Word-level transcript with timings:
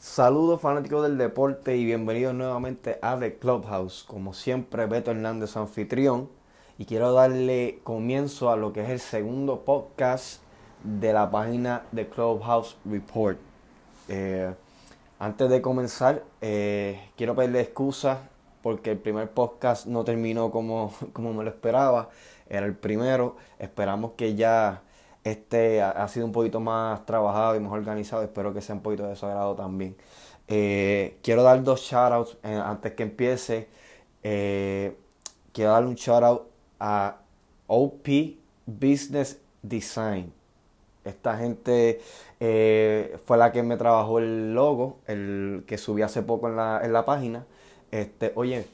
Saludos 0.00 0.60
fanáticos 0.60 1.02
del 1.02 1.18
deporte 1.18 1.76
y 1.76 1.84
bienvenidos 1.84 2.32
nuevamente 2.32 3.00
a 3.02 3.18
The 3.18 3.36
Clubhouse. 3.36 4.04
Como 4.06 4.32
siempre, 4.32 4.86
Beto 4.86 5.10
Hernández, 5.10 5.56
anfitrión, 5.56 6.28
y 6.78 6.84
quiero 6.84 7.12
darle 7.12 7.80
comienzo 7.82 8.48
a 8.50 8.56
lo 8.56 8.72
que 8.72 8.84
es 8.84 8.90
el 8.90 9.00
segundo 9.00 9.64
podcast 9.64 10.40
de 10.84 11.12
la 11.12 11.28
página 11.32 11.82
The 11.92 12.06
Clubhouse 12.06 12.76
Report. 12.84 13.38
Eh, 14.06 14.54
antes 15.18 15.50
de 15.50 15.60
comenzar, 15.60 16.22
eh, 16.42 17.10
quiero 17.16 17.34
pedirle 17.34 17.62
excusas 17.62 18.18
porque 18.62 18.92
el 18.92 18.98
primer 18.98 19.32
podcast 19.32 19.86
no 19.86 20.04
terminó 20.04 20.52
como, 20.52 20.94
como 21.12 21.34
me 21.34 21.42
lo 21.42 21.50
esperaba. 21.50 22.10
Era 22.48 22.66
el 22.66 22.76
primero. 22.76 23.34
Esperamos 23.58 24.12
que 24.12 24.36
ya 24.36 24.80
este 25.30 25.82
ha, 25.82 26.06
sido 26.08 26.26
un 26.26 26.32
poquito 26.32 26.60
más 26.60 27.04
trabajado 27.06 27.56
y 27.56 27.60
más 27.60 27.72
organizado. 27.72 28.22
Espero 28.22 28.52
que 28.54 28.60
sea 28.60 28.74
un 28.74 28.82
poquito 28.82 29.06
de 29.06 29.16
su 29.16 29.26
agrado 29.26 29.54
también. 29.54 29.96
Eh, 30.48 31.18
quiero 31.22 31.42
dar 31.42 31.62
dos 31.62 31.80
shoutouts 31.80 32.38
eh, 32.42 32.60
antes 32.64 32.92
que 32.92 33.02
empiece. 33.02 33.68
Eh, 34.22 34.96
quiero 35.52 35.72
dar 35.72 35.84
un 35.84 35.94
shoutout 35.94 36.48
a 36.80 37.18
OP 37.66 38.08
Business 38.66 39.40
Design. 39.62 40.32
Esta 41.04 41.36
gente 41.38 42.00
fue 43.24 43.38
la 43.38 43.50
que 43.50 43.62
me 43.62 43.76
trabajó 43.76 44.18
el 44.18 44.54
logo, 44.54 44.98
el 45.06 45.64
que 45.66 45.78
subí 45.78 46.02
hace 46.02 46.22
poco 46.22 46.48
en 46.48 46.56
la, 46.56 46.80
en 46.82 46.92
la 46.92 47.04
página. 47.04 47.46
Este, 47.90 48.32
oye, 48.34 48.66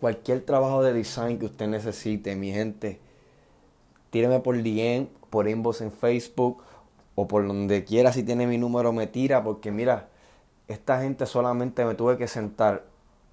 cualquier 0.00 0.40
trabajo 0.42 0.82
de 0.82 0.92
design 0.92 1.38
que 1.38 1.46
usted 1.46 1.66
necesite, 1.66 2.36
mi 2.36 2.52
gente, 2.52 2.98
tíreme 4.10 4.40
por 4.40 4.56
DM, 4.62 5.08
por 5.36 5.48
inbox 5.48 5.82
en 5.82 5.92
Facebook 5.92 6.62
o 7.14 7.28
por 7.28 7.46
donde 7.46 7.84
quiera 7.84 8.10
si 8.10 8.22
tiene 8.22 8.46
mi 8.46 8.56
número 8.56 8.94
me 8.94 9.06
tira 9.06 9.44
porque 9.44 9.70
mira, 9.70 10.08
esta 10.66 11.02
gente 11.02 11.26
solamente 11.26 11.84
me 11.84 11.94
tuve 11.94 12.16
que 12.16 12.26
sentar 12.26 12.84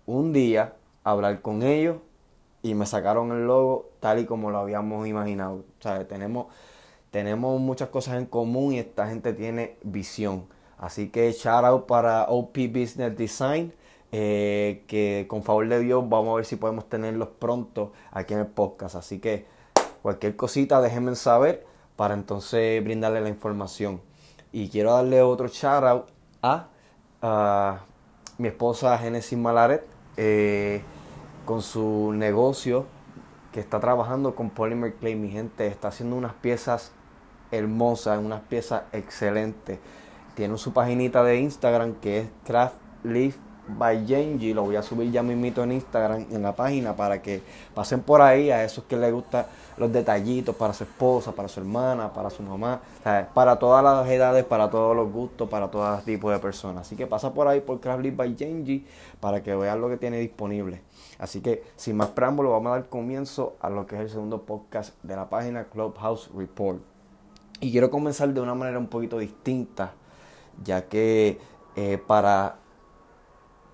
un 0.05 0.33
día, 0.33 0.73
hablar 1.05 1.41
con 1.41 1.63
ellos 1.63 1.99
y 2.61 2.73
me 2.73 2.85
sacaron 2.85 3.31
el 3.31 3.47
logo 3.47 3.89
tal 4.01 4.19
y 4.19 4.25
como 4.25 4.51
lo 4.51 4.57
habíamos 4.57 5.07
imaginado. 5.07 5.63
O 5.81 6.05
tenemos, 6.05 6.47
tenemos 7.09 7.61
muchas 7.61 7.87
cosas 7.87 8.17
en 8.17 8.25
común 8.25 8.73
y 8.73 8.79
esta 8.79 9.07
gente 9.07 9.31
tiene 9.31 9.77
visión. 9.83 10.43
Así 10.77 11.07
que 11.07 11.31
shout 11.31 11.63
out 11.63 11.85
para 11.85 12.25
OP 12.27 12.57
Business 12.67 13.15
Design. 13.15 13.71
Eh, 14.11 14.83
que 14.87 15.25
con 15.29 15.41
favor 15.41 15.69
de 15.69 15.79
Dios 15.79 16.03
vamos 16.09 16.33
a 16.33 16.35
ver 16.35 16.45
si 16.45 16.57
podemos 16.57 16.89
tenerlos 16.89 17.29
pronto 17.39 17.93
aquí 18.11 18.33
en 18.33 18.41
el 18.41 18.47
podcast. 18.47 18.95
Así 18.95 19.19
que 19.19 19.45
cualquier 20.01 20.35
cosita 20.35 20.81
déjenme 20.81 21.15
saber 21.15 21.71
para 21.95 22.13
entonces 22.13 22.83
brindarle 22.83 23.21
la 23.21 23.29
información. 23.29 24.01
Y 24.51 24.69
quiero 24.69 24.93
darle 24.93 25.21
otro 25.21 25.47
shout 25.47 25.83
out 25.83 26.05
a, 27.21 27.79
mi 28.37 28.47
esposa 28.47 28.97
Genesis 28.97 29.37
Malaret 29.37 29.85
eh, 30.17 30.81
con 31.45 31.61
su 31.61 32.11
negocio 32.13 32.85
que 33.51 33.59
está 33.59 33.79
trabajando 33.79 34.35
con 34.35 34.49
Polymer 34.49 34.95
Clay. 34.95 35.15
Mi 35.15 35.29
gente 35.29 35.67
está 35.67 35.89
haciendo 35.89 36.15
unas 36.15 36.33
piezas 36.33 36.91
hermosas, 37.51 38.19
unas 38.19 38.41
piezas 38.41 38.83
excelentes. 38.91 39.79
Tiene 40.35 40.57
su 40.57 40.73
paginita 40.73 41.23
de 41.23 41.39
Instagram 41.39 41.93
que 41.95 42.19
es 42.19 42.29
Craft 42.43 42.75
Leaf 43.03 43.37
by 43.67 44.05
Genji. 44.05 44.53
Lo 44.53 44.63
voy 44.63 44.75
a 44.75 44.83
subir 44.83 45.11
ya 45.11 45.23
mismito 45.23 45.63
en 45.63 45.73
Instagram, 45.73 46.25
en 46.31 46.41
la 46.41 46.55
página, 46.55 46.95
para 46.95 47.21
que 47.21 47.41
pasen 47.73 48.01
por 48.01 48.21
ahí 48.21 48.51
a 48.51 48.63
esos 48.63 48.83
que 48.85 48.97
les 48.97 49.11
gustan 49.11 49.45
los 49.77 49.91
detallitos 49.91 50.55
para 50.55 50.73
su 50.73 50.83
esposa, 50.83 51.31
para 51.31 51.47
su 51.47 51.59
hermana, 51.59 52.13
para 52.13 52.29
su 52.29 52.43
mamá. 52.43 52.81
para 53.33 53.57
todas 53.57 53.83
las 53.83 54.07
edades, 54.09 54.45
para 54.45 54.69
todos 54.69 54.95
los 54.95 55.11
gustos, 55.11 55.49
para 55.49 55.69
todo 55.69 55.97
tipo 55.99 56.29
de 56.31 56.39
personas. 56.39 56.87
Así 56.87 56.95
que 56.95 57.07
pasa 57.07 57.33
por 57.33 57.47
ahí 57.47 57.61
por 57.61 57.79
Craftly 57.79 58.11
by 58.11 58.35
Genji 58.37 58.85
para 59.19 59.41
que 59.41 59.55
vean 59.55 59.81
lo 59.81 59.89
que 59.89 59.97
tiene 59.97 60.19
disponible. 60.19 60.81
Así 61.19 61.41
que 61.41 61.63
sin 61.75 61.97
más 61.97 62.09
preámbulo, 62.09 62.51
vamos 62.51 62.71
a 62.71 62.75
dar 62.75 62.89
comienzo 62.89 63.55
a 63.59 63.69
lo 63.69 63.85
que 63.85 63.95
es 63.95 64.01
el 64.01 64.09
segundo 64.09 64.43
podcast 64.43 64.95
de 65.03 65.15
la 65.15 65.29
página 65.29 65.65
Clubhouse 65.65 66.29
Report. 66.35 66.79
Y 67.59 67.71
quiero 67.71 67.89
comenzar 67.89 68.33
de 68.33 68.41
una 68.41 68.55
manera 68.55 68.77
un 68.77 68.87
poquito 68.87 69.17
distinta, 69.19 69.93
ya 70.63 70.85
que 70.89 71.39
eh, 71.75 71.97
para 72.05 72.57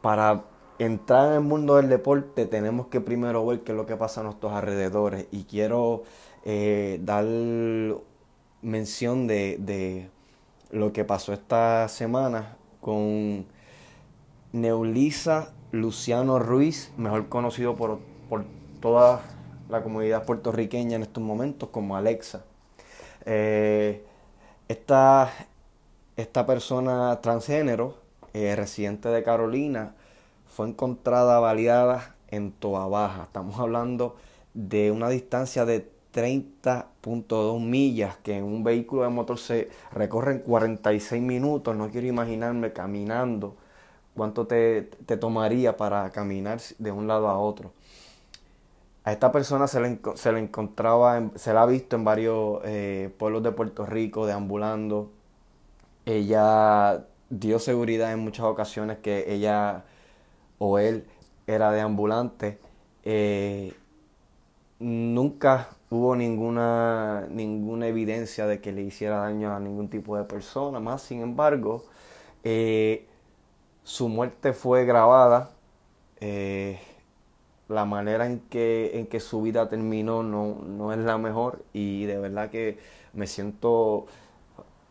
para 0.02 0.44
entrar 0.80 1.28
en 1.28 1.34
el 1.34 1.42
mundo 1.42 1.76
del 1.76 1.90
deporte 1.90 2.46
tenemos 2.46 2.88
que 2.88 3.02
primero 3.02 3.46
ver 3.46 3.62
qué 3.62 3.74
es 3.74 3.78
lo 3.78 3.86
que 3.86 3.98
pasa 3.98 4.22
a 4.22 4.24
nuestros 4.24 4.54
alrededores. 4.54 5.28
Y 5.32 5.44
quiero 5.44 6.04
eh, 6.46 7.00
dar 7.04 7.26
mención 8.62 9.28
de, 9.28 10.10
lo 10.72 10.94
que 10.94 11.04
pasó 11.04 11.34
esta 11.34 11.88
semana 11.88 12.58
con 12.82 13.46
Neulisa 14.54 15.54
Luciano 15.72 16.40
Ruiz, 16.40 16.92
mejor 16.98 17.30
conocido 17.30 17.76
por, 17.76 18.00
toda 18.80 19.22
la 19.68 19.84
comunidad 19.84 20.24
puertorriqueña 20.24 20.96
en 20.96 21.04
estos 21.04 21.22
momentos 21.22 21.70
como 21.70 21.98
Alexa. 21.98 22.46
Eh, 23.26 24.06
esta, 24.70 25.30
esta 26.16 26.46
persona 26.46 27.20
transgénero 27.22 27.96
eh, 28.34 28.56
residente 28.56 29.10
de 29.10 29.24
Carolina, 29.24 29.96
fue 30.48 30.68
encontrada 30.68 31.40
baleada 31.40 32.16
en 32.30 32.52
Toa 32.52 32.88
Baja. 32.88 33.24
Estamos 33.24 33.60
hablando 33.60 34.16
de 34.54 34.92
una 34.92 35.10
distancia 35.10 35.66
de 35.66 35.90
30.2 36.14 37.60
millas 37.60 38.18
que 38.18 38.38
en 38.38 38.44
un 38.44 38.64
vehículo 38.64 39.04
de 39.04 39.10
motor 39.10 39.38
se 39.38 39.70
recorre 39.92 40.34
en 40.34 40.40
46 40.40 41.22
minutos. 41.22 41.76
No 41.76 41.90
quiero 41.90 42.08
imaginarme 42.08 42.74
caminando 42.74 43.56
cuánto 44.16 44.48
te, 44.48 44.82
tomaría 45.20 45.78
para 45.78 46.10
caminar 46.12 46.60
de 46.78 46.92
un 46.92 47.08
lado 47.08 47.30
a 47.30 47.38
otro. 47.38 47.72
A 49.04 49.14
esta 49.14 49.32
persona 49.32 49.68
se 49.68 49.80
le, 49.80 50.00
se 50.16 50.32
le 50.32 50.40
encontraba, 50.40 51.32
se 51.36 51.54
la 51.54 51.64
ha 51.64 51.66
visto 51.66 51.96
en 51.96 52.04
varios 52.04 52.62
eh, 52.66 53.14
pueblos 53.18 53.44
de 53.44 53.52
Puerto 53.52 53.86
Rico 53.86 54.26
deambulando. 54.26 55.10
Ella 56.06 57.06
dio 57.30 57.60
seguridad 57.60 58.12
en 58.12 58.20
muchas 58.20 58.46
ocasiones 58.46 59.00
que 59.00 59.34
ella 59.34 59.86
o 60.58 60.80
él 60.80 61.06
era 61.48 61.72
de 61.72 61.82
ambulante. 61.82 62.60
Eh, 63.04 63.74
nunca 64.80 65.70
hubo 65.90 66.16
ninguna, 66.16 67.28
ninguna 67.30 67.88
evidencia 67.88 68.48
de 68.48 68.62
que 68.62 68.72
le 68.72 68.82
hiciera 68.82 69.18
daño 69.18 69.54
a 69.56 69.60
ningún 69.60 69.90
tipo 69.90 70.18
de 70.18 70.24
persona. 70.24 70.80
Más 70.80 71.02
sin 71.02 71.22
embargo, 71.22 71.86
eh, 72.44 73.08
su 73.84 74.10
muerte 74.10 74.54
fue 74.54 74.86
grabada. 74.86 75.52
Eh, 76.22 76.80
la 77.70 77.86
manera 77.86 78.26
en 78.26 78.40
que, 78.40 79.00
en 79.00 79.08
que 79.08 79.20
su 79.20 79.42
vida 79.44 79.70
terminó 79.70 80.24
no, 80.24 80.56
no 80.66 80.92
es 80.92 81.00
la 81.00 81.18
mejor 81.18 81.64
y 81.72 82.06
de 82.06 82.18
verdad 82.18 82.50
que 82.50 82.80
me 83.14 83.28
siento 83.28 84.08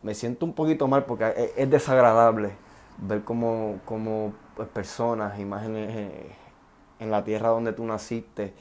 me 0.01 0.13
siento 0.13 0.45
un 0.45 0.53
poquito 0.53 0.87
mal 0.87 1.05
porque 1.05 1.53
es, 1.57 1.69
desagradable 1.69 2.51
ver 2.97 3.23
cómo, 3.23 3.79
pues, 4.55 4.67
personas, 4.69 5.39
imágenes 5.39 5.95
eh, 5.95 6.35
en 6.99 7.11
la 7.11 7.23
tierra 7.23 7.49
donde 7.49 7.73
tú 7.73 7.85
naciste, 7.85 8.53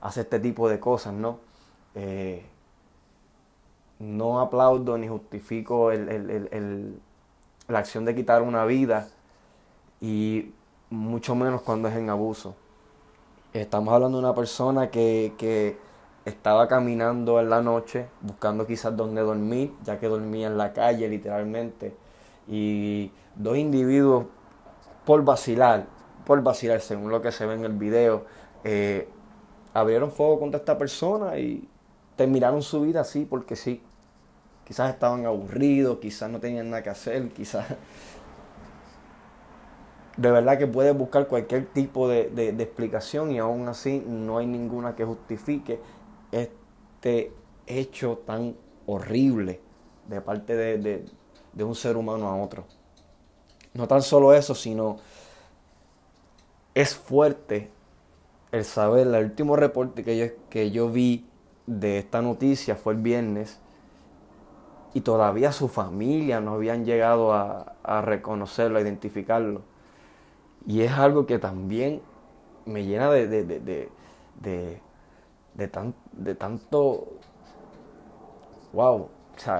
hace 0.00 0.22
este 0.22 0.40
tipo 0.40 0.68
de 0.68 0.78
cosas, 0.78 1.12
¿no? 1.12 1.38
Eh, 1.94 2.44
no 3.98 4.40
aplaudo 4.40 4.98
ni 4.98 5.08
justifico 5.08 5.90
la 5.90 7.78
acción 7.78 8.04
de 8.04 8.14
quitar 8.14 8.42
una 8.42 8.66
vida 8.66 9.08
y 10.00 10.52
mucho 10.90 11.34
menos 11.34 11.62
cuando 11.62 11.88
es 11.88 11.96
en 11.96 12.10
abuso. 12.10 12.54
Estamos 13.54 13.94
hablando 13.94 14.18
de 14.18 14.24
una 14.24 14.34
persona 14.34 14.90
que, 14.90 15.32
que 15.38 15.78
estaba 16.26 16.66
caminando 16.66 17.38
en 17.40 17.48
la 17.48 17.62
noche 17.62 18.08
buscando 18.20 18.66
quizás 18.66 18.96
dónde 18.96 19.22
dormir, 19.22 19.72
ya 19.84 19.98
que 20.00 20.08
dormía 20.08 20.48
en 20.48 20.58
la 20.58 20.72
calle 20.72 21.08
literalmente. 21.08 21.94
Y 22.48 23.12
dos 23.36 23.56
individuos 23.56 24.26
por 25.04 25.24
vacilar, 25.24 25.86
por 26.26 26.42
vacilar 26.42 26.80
según 26.80 27.10
lo 27.10 27.22
que 27.22 27.30
se 27.30 27.46
ve 27.46 27.54
en 27.54 27.64
el 27.64 27.72
video, 27.72 28.24
eh, 28.64 29.08
abrieron 29.72 30.10
fuego 30.10 30.40
contra 30.40 30.58
esta 30.58 30.76
persona 30.76 31.38
y 31.38 31.68
terminaron 32.16 32.60
su 32.60 32.80
vida 32.80 33.02
así 33.02 33.24
porque 33.24 33.54
sí. 33.54 33.80
Quizás 34.64 34.92
estaban 34.92 35.24
aburridos, 35.26 35.98
quizás 35.98 36.28
no 36.28 36.40
tenían 36.40 36.70
nada 36.70 36.82
que 36.82 36.90
hacer, 36.90 37.28
quizás... 37.30 37.66
De 40.16 40.30
verdad 40.30 40.56
que 40.56 40.66
puedes 40.66 40.96
buscar 40.96 41.28
cualquier 41.28 41.66
tipo 41.66 42.08
de, 42.08 42.30
de 42.30 42.62
explicación 42.62 43.30
y 43.32 43.38
aún 43.38 43.68
así 43.68 44.02
no 44.08 44.38
hay 44.38 44.46
ninguna 44.46 44.96
que 44.96 45.04
justifique 45.04 45.78
este 46.32 47.32
hecho 47.66 48.18
tan 48.26 48.56
horrible 48.86 49.60
de 50.08 50.20
parte 50.20 50.54
de, 50.54 51.04
un 51.64 51.74
ser 51.74 51.96
humano 51.96 52.28
a 52.28 52.36
otro. 52.36 52.64
No 53.74 53.88
tan 53.88 54.02
solo 54.02 54.32
eso, 54.32 54.54
sino 54.54 54.96
es 56.74 56.94
fuerte 56.94 57.70
el 58.52 58.64
saber, 58.64 59.06
el 59.06 59.24
último 59.24 59.56
reporte 59.56 60.04
que 60.04 60.16
yo, 60.16 60.26
que 60.48 60.70
yo 60.70 60.88
vi 60.90 61.26
de 61.66 61.98
esta 61.98 62.22
noticia 62.22 62.76
fue 62.76 62.94
el 62.94 63.00
viernes 63.00 63.58
y 64.96 65.02
todavía 65.02 65.52
su 65.52 65.68
familia 65.68 66.40
no 66.40 66.54
habían 66.54 66.86
llegado 66.86 67.34
a, 67.34 68.00
reconocerlo, 68.02 68.78
a 68.78 68.80
identificarlo. 68.80 69.60
Y 70.66 70.80
es 70.80 70.92
algo 70.92 71.26
que 71.26 71.38
también 71.38 72.00
me 72.64 72.84
llena 72.84 73.10
de, 73.10 73.26
de, 73.26 73.44
de, 73.44 73.90
de, 74.40 74.80
tan, 75.68 75.94
de 76.12 76.34
tanto, 76.34 77.08
wow, 78.72 79.08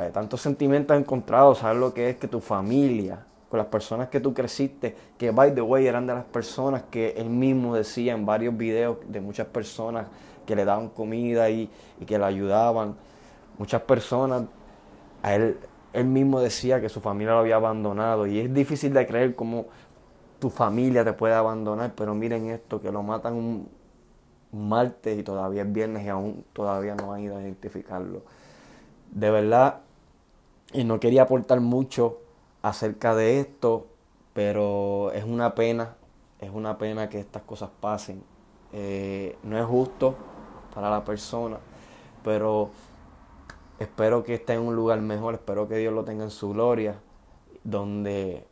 de 0.02 0.10
tantos 0.10 0.40
sentimientos 0.40 0.96
encontrados, 0.96 1.58
saber 1.58 1.76
lo 1.76 1.94
que 1.94 2.10
es 2.10 2.16
que 2.16 2.28
tu 2.28 2.40
familia, 2.40 3.25
con 3.48 3.58
las 3.58 3.69
personas 3.69 4.08
que 4.08 4.20
tú 4.20 4.34
creciste, 4.34 4.96
que 5.16 5.31
by 5.31 5.54
the 5.54 5.62
way 5.62 5.87
eran 5.87 6.06
de 6.06 6.14
las 6.14 6.25
personas 6.25 6.82
que 6.90 7.14
él 7.16 7.31
mismo 7.31 7.75
decía 7.75 8.12
en 8.12 8.26
varios 8.26 8.56
videos 8.56 8.98
de 9.08 9.20
muchas 9.20 9.46
personas 9.46 10.06
que 10.44 10.56
le 10.56 10.64
daban 10.64 10.88
comida 10.88 11.48
y, 11.50 11.70
y 12.00 12.04
que 12.04 12.19
le 12.19 12.25
ayudaban. 12.25 12.96
Muchas 13.58 13.82
personas, 13.82 14.44
a 15.22 15.34
él, 15.34 15.58
él 15.92 16.06
mismo 16.06 16.40
decía 16.40 16.81
que 16.81 16.88
su 16.88 17.00
familia 17.00 17.32
lo 17.32 17.38
había 17.38 17.56
abandonado 17.56 18.26
y 18.26 18.40
es 18.40 18.52
difícil 18.52 18.92
de 18.92 19.06
creer 19.06 19.34
cómo 19.34 19.66
tu 20.38 20.50
familia 20.50 21.04
te 21.04 21.12
puede 21.14 21.34
abandonar, 21.34 21.92
pero 21.96 22.14
miren 22.14 22.50
esto, 22.50 22.81
que 22.81 22.92
lo 22.92 23.02
matan 23.02 23.34
un, 23.34 23.69
martes 24.56 25.19
y 25.19 25.23
todavía 25.23 25.62
es 25.62 25.73
viernes 25.73 26.05
y 26.05 26.08
aún 26.08 26.44
todavía 26.53 26.94
no 26.94 27.12
han 27.12 27.20
ido 27.20 27.37
a 27.37 27.43
identificarlo. 27.43 28.23
De 29.12 29.31
verdad, 29.31 29.81
y 30.73 30.85
no 30.85 31.00
quería 31.00 31.23
aportar 31.23 31.61
mucho 31.61 32.19
acerca 32.62 33.14
de 33.14 33.41
esto, 33.41 33.87
pero 34.32 35.12
es 35.12 35.25
una 35.25 35.55
pena, 35.55 35.94
es 36.41 36.50
una 36.50 36.79
pena 36.79 37.08
que 37.08 37.20
estas 37.20 37.43
cosas 37.43 37.70
pasen. 37.81 38.23
Eh, 38.73 39.38
no 39.43 39.58
es 39.58 39.64
justo 39.64 40.17
para 40.75 40.91
la 40.91 41.05
persona, 41.05 41.59
pero 42.25 42.70
espero 43.79 44.25
que 44.25 44.35
esté 44.35 44.55
en 44.55 44.61
un 44.61 44.75
lugar 44.75 45.00
mejor, 45.00 45.35
espero 45.35 45.69
que 45.69 45.76
Dios 45.76 45.94
lo 45.94 46.05
tenga 46.05 46.25
en 46.25 46.31
su 46.31 46.50
gloria, 46.50 46.97
donde 47.64 48.44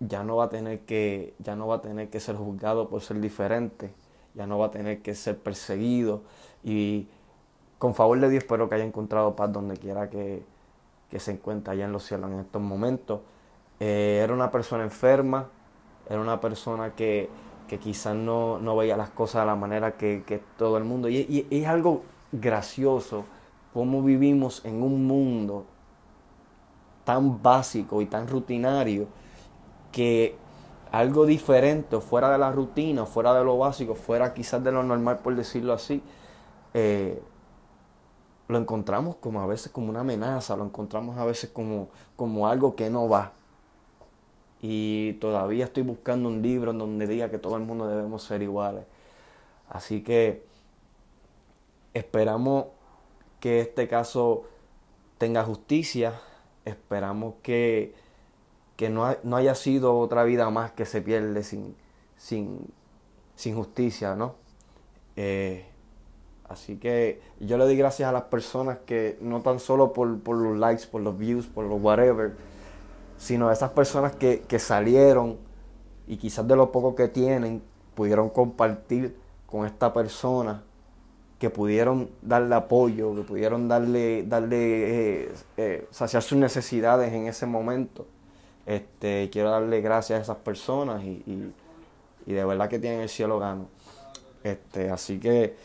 ya 0.00 0.24
no 0.24 0.36
va 0.36 0.44
a 0.44 0.48
tener 0.48 0.80
que, 0.80 1.34
ya 1.38 1.56
no 1.56 1.66
va 1.66 1.76
a 1.76 1.80
tener 1.80 2.10
que 2.10 2.20
ser 2.20 2.36
juzgado 2.36 2.88
por 2.88 3.02
ser 3.02 3.20
diferente, 3.20 3.92
ya 4.34 4.46
no 4.46 4.58
va 4.58 4.66
a 4.66 4.70
tener 4.70 5.00
que 5.02 5.14
ser 5.14 5.38
perseguido 5.38 6.22
y 6.62 7.08
con 7.78 7.94
favor 7.94 8.18
de 8.20 8.30
Dios 8.30 8.44
espero 8.44 8.68
que 8.68 8.76
haya 8.76 8.84
encontrado 8.84 9.36
paz 9.36 9.52
donde 9.52 9.76
quiera 9.76 10.08
que, 10.10 10.42
que 11.10 11.20
se 11.20 11.32
encuentre 11.32 11.74
allá 11.74 11.84
en 11.84 11.92
los 11.92 12.04
cielos 12.04 12.30
en 12.30 12.40
estos 12.40 12.62
momentos. 12.62 13.20
Eh, 13.80 14.20
era 14.22 14.32
una 14.32 14.50
persona 14.50 14.84
enferma, 14.84 15.48
era 16.08 16.20
una 16.20 16.40
persona 16.40 16.94
que, 16.94 17.28
que 17.68 17.78
quizás 17.78 18.14
no, 18.14 18.58
no, 18.58 18.76
veía 18.76 18.96
las 18.96 19.10
cosas 19.10 19.42
de 19.42 19.46
la 19.46 19.56
manera 19.56 19.96
que, 19.96 20.22
que 20.26 20.40
todo 20.56 20.78
el 20.78 20.84
mundo. 20.84 21.08
Y, 21.08 21.18
y, 21.18 21.46
es 21.50 21.66
algo 21.66 22.02
gracioso 22.32 23.24
cómo 23.72 24.02
vivimos 24.02 24.64
en 24.64 24.82
un 24.82 25.06
mundo 25.06 25.66
tan 27.04 27.42
básico 27.42 28.00
y 28.00 28.06
tan 28.06 28.28
rutinario 28.28 29.08
que 29.92 30.36
algo 30.98 31.26
diferente, 31.26 32.00
fuera 32.00 32.30
de 32.30 32.38
la 32.38 32.52
rutina, 32.52 33.04
fuera 33.04 33.34
de 33.34 33.42
lo 33.42 33.58
básico, 33.58 33.96
fuera 33.96 34.32
quizás 34.32 34.62
de 34.62 34.70
lo 34.70 34.84
normal, 34.84 35.18
por 35.18 35.34
decirlo 35.34 35.72
así, 35.72 36.00
eh, 36.72 37.20
lo 38.46 38.58
encontramos 38.58 39.16
como 39.16 39.40
a 39.40 39.46
veces 39.46 39.72
como 39.72 39.90
una 39.90 40.00
amenaza, 40.00 40.56
lo 40.56 40.64
encontramos 40.64 41.18
a 41.18 41.24
veces 41.24 41.50
como, 41.50 41.88
como 42.14 42.46
algo 42.46 42.76
que 42.76 42.90
no 42.90 43.08
va. 43.08 43.32
Y 44.62 45.14
todavía 45.14 45.64
estoy 45.64 45.82
buscando 45.82 46.28
un 46.28 46.42
libro 46.42 46.70
en 46.70 46.78
donde 46.78 47.08
diga 47.08 47.28
que 47.28 47.38
todo 47.38 47.56
el 47.56 47.64
mundo 47.64 47.88
debemos 47.88 48.22
ser 48.22 48.42
iguales. 48.42 48.84
Así 49.68 50.02
que 50.04 50.46
esperamos 51.92 52.66
que 53.40 53.60
este 53.60 53.88
caso 53.88 54.44
tenga 55.18 55.42
justicia, 55.42 56.20
esperamos 56.64 57.34
que, 57.42 57.94
que 58.76 58.90
no, 58.90 59.16
no, 59.22 59.36
haya 59.36 59.54
sido 59.54 59.98
otra 59.98 60.24
vida 60.24 60.50
más 60.50 60.72
que 60.72 60.84
se 60.84 61.00
pierde 61.00 61.42
sin, 61.42 61.76
sin, 62.16 62.66
sin 63.36 63.54
justicia, 63.54 64.16
¿no? 64.16 64.34
Eh, 65.16 65.66
Así 66.48 66.76
que 66.76 67.20
yo 67.40 67.56
le 67.56 67.64
doy 67.64 67.76
gracias 67.76 68.08
a 68.08 68.12
las 68.12 68.24
personas 68.24 68.78
que 68.86 69.16
no 69.20 69.40
tan 69.40 69.58
solo 69.58 69.92
por, 69.92 70.08
los 70.08 70.56
likes, 70.58 70.86
por 70.86 71.00
los 71.00 71.16
views, 71.18 71.46
por 71.46 71.64
los 71.64 71.80
whatever, 71.82 72.36
sino 73.16 73.48
a 73.48 73.52
esas 73.52 73.70
personas 73.70 74.14
que, 74.14 74.40
que 74.46 74.58
salieron 74.58 75.38
y 76.06 76.18
quizás 76.18 76.46
de 76.46 76.54
lo 76.54 76.70
poco 76.70 76.94
que 76.94 77.08
tienen 77.08 77.62
pudieron 77.94 78.28
compartir 78.28 79.16
con 79.46 79.64
esta 79.64 79.92
persona, 79.92 80.62
que 81.38 81.48
pudieron 81.48 82.10
darle 82.20 82.54
apoyo, 82.54 83.14
que 83.14 83.22
pudieron 83.22 83.66
darle, 83.66 84.24
darle 84.24 85.24
eh, 85.24 85.32
eh, 85.56 85.88
saciar 85.90 86.22
sus 86.22 86.36
necesidades 86.36 87.12
en 87.12 87.26
ese 87.26 87.46
momento. 87.46 88.06
Este, 88.66 89.28
quiero 89.30 89.50
darle 89.50 89.80
gracias 89.80 90.18
a 90.18 90.22
esas 90.22 90.36
personas 90.38 91.02
y, 91.04 91.52
y, 92.26 92.32
de 92.32 92.44
verdad 92.44 92.68
que 92.68 92.78
tienen 92.78 93.00
el 93.00 93.08
cielo 93.08 93.38
gano. 93.38 93.68
Este, 94.42 94.90
así 94.90 95.18
que 95.18 95.56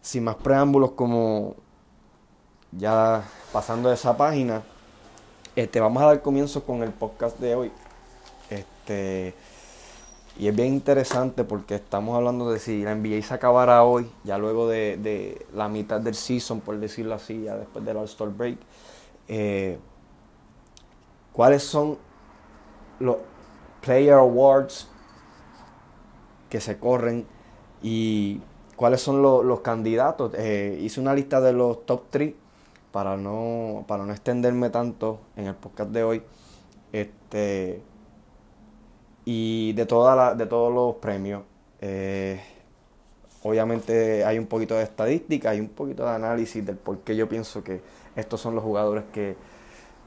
sin 0.00 0.24
más 0.24 0.36
preámbulos, 0.36 0.92
como 0.92 1.56
ya 2.72 3.24
pasando 3.52 3.88
de 3.88 3.94
esa 3.94 4.16
página, 4.16 4.62
este, 5.56 5.80
vamos 5.80 6.02
a 6.02 6.06
dar 6.06 6.22
comienzo 6.22 6.64
con 6.64 6.82
el 6.82 6.90
podcast 6.90 7.38
de 7.38 7.54
hoy. 7.54 7.72
Este, 8.50 9.34
y 10.38 10.46
es 10.46 10.54
bien 10.54 10.74
interesante 10.74 11.42
porque 11.42 11.74
estamos 11.74 12.16
hablando 12.16 12.50
de 12.52 12.60
si 12.60 12.82
la 12.82 12.94
NBA 12.94 13.22
se 13.22 13.34
acabara 13.34 13.82
hoy, 13.82 14.08
ya 14.22 14.38
luego 14.38 14.68
de, 14.68 15.46
la 15.52 15.68
mitad 15.68 16.00
del 16.00 16.14
season, 16.14 16.60
por 16.60 16.78
decirlo 16.78 17.14
así, 17.14 17.42
ya 17.42 17.56
después 17.56 17.84
del 17.84 17.96
All-Star 17.96 18.28
Break. 18.28 18.58
Eh, 19.26 19.78
¿Cuáles 21.38 21.62
son 21.62 21.96
los 22.98 23.18
Player 23.80 24.14
Awards 24.14 24.88
que 26.50 26.60
se 26.60 26.80
corren 26.80 27.28
y 27.80 28.40
cuáles 28.74 29.00
son 29.00 29.22
los 29.22 29.60
candidatos. 29.60 30.32
Eh, 30.34 30.80
hice 30.82 31.00
una 31.00 31.14
lista 31.14 31.40
de 31.40 31.52
los 31.52 31.86
top 31.86 32.06
3 32.10 32.34
para 32.90 33.16
no, 33.16 33.84
para 33.86 34.04
no 34.04 34.10
extenderme 34.10 34.70
tanto 34.70 35.20
en 35.36 35.46
el 35.46 35.54
podcast 35.54 35.92
de 35.92 36.02
hoy. 36.02 36.22
Este, 36.90 37.82
y 39.24 39.74
de, 39.74 39.86
toda 39.86 40.34
de 40.34 40.46
todos 40.46 40.74
los 40.74 40.96
premios. 40.96 41.44
Eh, 41.80 42.40
obviamente 43.44 44.24
hay 44.24 44.40
un 44.40 44.46
poquito 44.46 44.74
de 44.74 44.82
estadística, 44.82 45.50
hay 45.50 45.60
un 45.60 45.68
poquito 45.68 46.02
de 46.02 46.10
análisis 46.10 46.66
del 46.66 46.78
por 46.78 46.98
qué 46.98 47.14
yo 47.14 47.28
pienso 47.28 47.62
que 47.62 47.80
estos 48.16 48.40
son 48.40 48.56
los 48.56 48.64
jugadores 48.64 49.04
que 49.12 49.36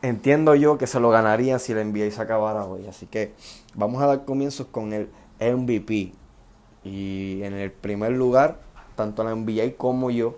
entiendo 0.02 0.56
yo 0.56 0.78
que 0.78 0.88
se 0.88 1.00
lo 1.00 1.10
ganarían 1.10 1.60
si 1.60 1.72
el 1.72 1.92
NBA 1.92 2.12
se 2.12 2.22
acabara 2.22 2.66
hoy. 2.66 2.88
Así 2.88 3.06
que 3.06 3.34
vamos 3.76 4.02
a 4.02 4.08
dar 4.08 4.26
comienzos 4.26 4.68
con 4.68 4.94
el 4.94 5.10
MVP. 5.40 6.14
Y 6.84 7.44
en 7.44 7.54
el 7.54 7.72
primer 7.72 8.12
lugar, 8.12 8.60
tanto 8.96 9.24
la 9.24 9.36
NBA 9.36 9.76
como 9.78 10.10
yo, 10.10 10.38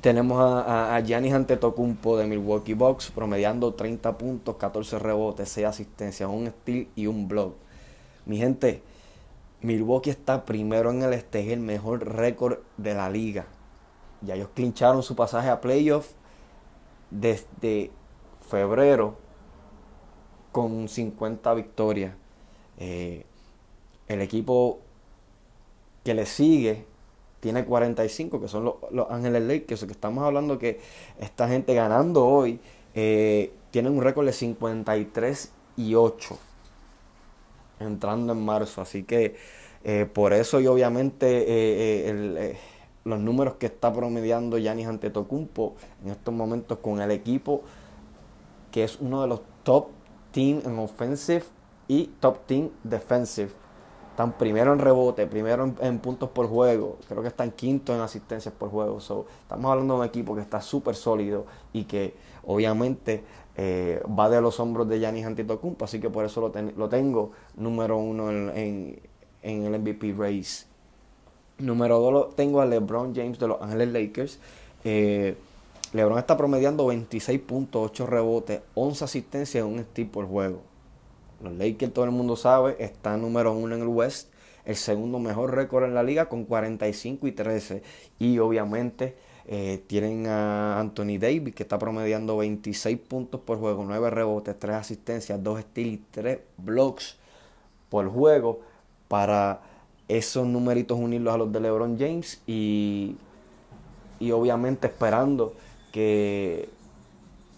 tenemos 0.00 0.40
a, 0.40 0.96
a, 0.96 1.00
Giannis 1.00 1.34
Antetokounmpo 1.34 2.16
de 2.16 2.26
Milwaukee 2.26 2.74
Bucks 2.74 3.10
promediando 3.10 3.74
30 3.74 4.16
puntos, 4.16 4.56
14 4.56 4.98
rebotes, 4.98 5.48
6 5.50 5.66
asistencias, 5.66 6.30
un 6.30 6.48
steal 6.48 6.88
y 6.96 7.06
un 7.06 7.28
block. 7.28 7.54
Mi 8.24 8.38
gente, 8.38 8.82
Milwaukee 9.60 10.10
está 10.10 10.44
primero 10.44 10.90
en 10.90 11.02
el 11.02 11.12
este, 11.12 11.40
es 11.40 11.48
el 11.48 11.60
mejor 11.60 12.08
récord 12.08 12.58
de 12.76 12.94
la 12.94 13.10
liga. 13.10 13.46
Ya 14.22 14.34
ellos 14.34 14.48
clincharon 14.54 15.02
su 15.02 15.16
pasaje 15.16 15.50
a 15.50 15.60
playoff 15.60 16.12
desde 17.10 17.90
febrero 18.52 19.16
con 20.52 20.88
50 20.88 21.54
victorias. 21.54 22.12
Eh, 22.78 23.24
el 24.08 24.20
equipo 24.20 24.80
que 26.04 26.12
le 26.12 26.26
sigue 26.26 26.84
tiene 27.40 27.64
45, 27.64 28.40
que 28.40 28.48
son 28.48 28.64
los, 28.64 29.10
Ángeles 29.10 29.42
Lakers, 29.42 29.84
que 29.84 29.92
estamos 29.92 30.22
hablando 30.22 30.58
que 30.58 30.80
esta 31.18 31.48
gente 31.48 31.74
ganando 31.74 32.26
hoy 32.26 32.60
eh, 32.94 33.52
tiene 33.70 33.88
un 33.88 34.02
récord 34.02 34.26
de 34.26 34.32
53 34.32 35.52
y 35.78 35.94
8 35.94 36.38
entrando 37.80 38.34
en 38.34 38.44
marzo, 38.44 38.82
así 38.82 39.02
que 39.02 39.34
eh, 39.82 40.06
por 40.12 40.34
eso 40.34 40.60
y 40.60 40.66
obviamente 40.68 41.44
eh, 41.48 42.56
los 43.04 43.18
números 43.18 43.54
que 43.54 43.66
está 43.66 43.92
promediando 43.92 44.58
Yanis 44.58 44.86
Antetokounmpo 44.86 45.74
en 46.04 46.12
estos 46.12 46.32
momentos 46.32 46.78
con 46.78 47.00
el 47.00 47.10
equipo 47.10 47.62
que 48.72 48.82
es 48.82 48.98
uno 49.00 49.22
de 49.22 49.28
los 49.28 49.40
top 49.62 49.88
team 50.32 50.62
en 50.64 50.78
offensive 50.78 51.44
y 51.86 52.06
top 52.18 52.46
team 52.46 52.70
defensive 52.82 53.52
están 54.12 54.32
primero 54.32 54.74
en 54.74 54.78
rebote, 54.78 55.26
primero 55.26 55.74
en, 55.80 55.98
puntos 55.98 56.28
por 56.28 56.46
juego, 56.46 56.98
creo 57.08 57.22
que 57.22 57.28
están 57.28 57.50
quinto 57.50 57.94
en 57.94 58.00
asistencias 58.02 58.52
por 58.52 58.68
juego. 58.68 59.00
So, 59.00 59.24
estamos 59.40 59.70
hablando 59.70 59.94
de 59.94 60.00
un 60.00 60.06
equipo 60.06 60.34
que 60.34 60.42
está 60.42 60.60
súper 60.60 60.94
sólido 60.94 61.46
y 61.72 61.84
que 61.84 62.14
obviamente 62.44 63.24
eh, 63.56 64.02
va 64.06 64.28
de 64.28 64.42
los 64.42 64.60
hombros 64.60 64.86
de 64.86 65.00
Giannis 65.00 65.24
Antetokounmpo, 65.24 65.86
así 65.86 65.98
que 65.98 66.10
por 66.10 66.26
eso 66.26 66.42
lo, 66.42 66.52
lo 66.76 66.88
tengo 66.90 67.30
número 67.56 67.96
uno 67.96 68.30
en, 68.30 69.00
en, 69.42 69.62
el 69.64 69.80
MVP 69.80 70.14
race. 70.18 70.66
Número 71.56 71.98
dos 71.98 72.12
lo 72.12 72.26
tengo 72.26 72.60
a 72.60 72.66
LeBron 72.66 73.14
James 73.14 73.38
de 73.38 73.48
los 73.48 73.62
Angeles 73.62 73.88
Lakers. 73.88 74.38
Eh, 74.84 75.36
LeBron 75.92 76.18
está 76.18 76.38
promediando 76.38 76.90
26.8 76.90 78.06
rebotes, 78.06 78.62
11 78.74 79.04
asistencias 79.04 79.62
en 79.62 79.70
un 79.70 79.80
steal 79.80 80.08
por 80.08 80.26
juego. 80.26 80.62
Los 81.42 81.52
Lakers, 81.52 81.92
todo 81.92 82.06
el 82.06 82.12
mundo 82.12 82.36
sabe, 82.36 82.76
están 82.78 83.20
número 83.20 83.52
uno 83.52 83.74
en 83.74 83.82
el 83.82 83.88
West, 83.88 84.30
el 84.64 84.76
segundo 84.76 85.18
mejor 85.18 85.54
récord 85.54 85.84
en 85.84 85.94
la 85.94 86.02
liga 86.02 86.28
con 86.28 86.44
45 86.44 87.26
y 87.26 87.32
13. 87.32 87.82
Y 88.18 88.38
obviamente 88.38 89.16
eh, 89.46 89.82
tienen 89.86 90.28
a 90.28 90.80
Anthony 90.80 91.18
Davis 91.18 91.54
que 91.54 91.64
está 91.64 91.78
promediando 91.78 92.38
26 92.38 92.96
puntos 92.98 93.40
por 93.40 93.58
juego, 93.58 93.84
9 93.84 94.08
rebotes, 94.08 94.58
3 94.58 94.76
asistencias, 94.76 95.42
2 95.42 95.60
steals 95.60 95.92
y 95.92 96.02
3 96.10 96.38
blocks 96.56 97.18
por 97.90 98.08
juego 98.08 98.60
para 99.08 99.60
esos 100.08 100.46
numeritos 100.46 100.98
unirlos 100.98 101.34
a 101.34 101.36
los 101.36 101.52
de 101.52 101.60
LeBron 101.60 101.98
James 101.98 102.40
y, 102.46 103.16
y 104.20 104.30
obviamente 104.30 104.86
esperando 104.86 105.54
que 105.92 106.68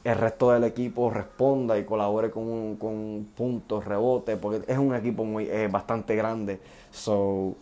el 0.05 0.17
resto 0.17 0.51
del 0.51 0.65
equipo 0.65 1.09
responda 1.09 1.79
y 1.79 1.85
colabore 1.85 2.31
con, 2.31 2.77
con 2.77 3.27
puntos, 3.35 3.87
rebotes, 3.87 4.37
porque 4.37 4.71
es 4.71 4.79
un 4.79 4.95
equipo 4.95 5.25
muy 5.25 5.49
eh, 5.49 5.69
bastante 5.69 6.15
grande. 6.15 6.61
So, 6.91 7.55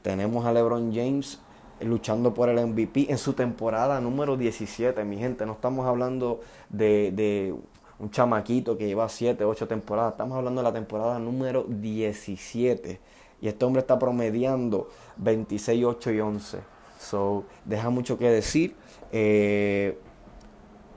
tenemos 0.00 0.46
a 0.46 0.52
LeBron 0.52 0.94
James 0.94 1.40
luchando 1.80 2.32
por 2.32 2.48
el 2.48 2.66
MVP 2.66 3.10
en 3.10 3.18
su 3.18 3.34
temporada 3.34 4.00
número 4.00 4.36
17, 4.36 5.04
mi 5.04 5.18
gente. 5.18 5.44
No 5.44 5.52
estamos 5.52 5.86
hablando 5.86 6.40
de, 6.70 7.12
de 7.12 7.54
un 7.98 8.10
chamaquito 8.10 8.78
que 8.78 8.86
lleva 8.86 9.08
7, 9.08 9.44
8 9.44 9.68
temporadas. 9.68 10.12
Estamos 10.12 10.38
hablando 10.38 10.62
de 10.62 10.64
la 10.64 10.72
temporada 10.72 11.18
número 11.18 11.64
17. 11.68 12.98
Y 13.42 13.48
este 13.48 13.64
hombre 13.64 13.80
está 13.80 13.98
promediando 13.98 14.88
26, 15.18 15.84
8 15.84 16.12
y 16.12 16.20
11. 16.20 16.58
So, 16.98 17.44
deja 17.66 17.90
mucho 17.90 18.16
que 18.16 18.30
decir. 18.30 18.74
Eh, 19.12 19.98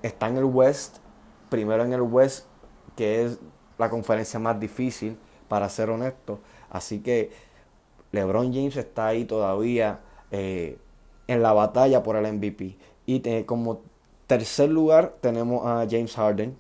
está 0.02 0.28
en 0.28 0.38
el 0.38 0.46
West, 0.46 0.98
primero 1.50 1.84
en 1.84 1.94
el 1.94 2.02
West, 2.02 2.46
que 2.96 3.24
es 3.24 3.40
la 3.78 3.90
conferencia 3.90 4.40
más 4.40 4.60
difícil, 4.60 5.18
para 5.48 5.70
ser 5.70 5.90
honesto. 5.90 6.40
Así 6.70 7.00
que 7.00 7.32
LeBron 8.12 8.54
James 8.54 8.76
está 8.78 9.08
ahí 9.08 9.26
todavía 9.26 10.00
eh, 10.32 10.78
en 11.28 11.42
la 11.42 11.54
batalla 11.54 12.04
por 12.04 12.16
el 12.16 12.34
MVP. 12.34 12.78
Y 13.06 13.44
como 13.44 13.82
tercer 14.28 14.70
lugar 14.70 15.16
tenemos 15.22 15.66
a 15.66 15.88
James 15.90 16.16
Harden 16.16 16.58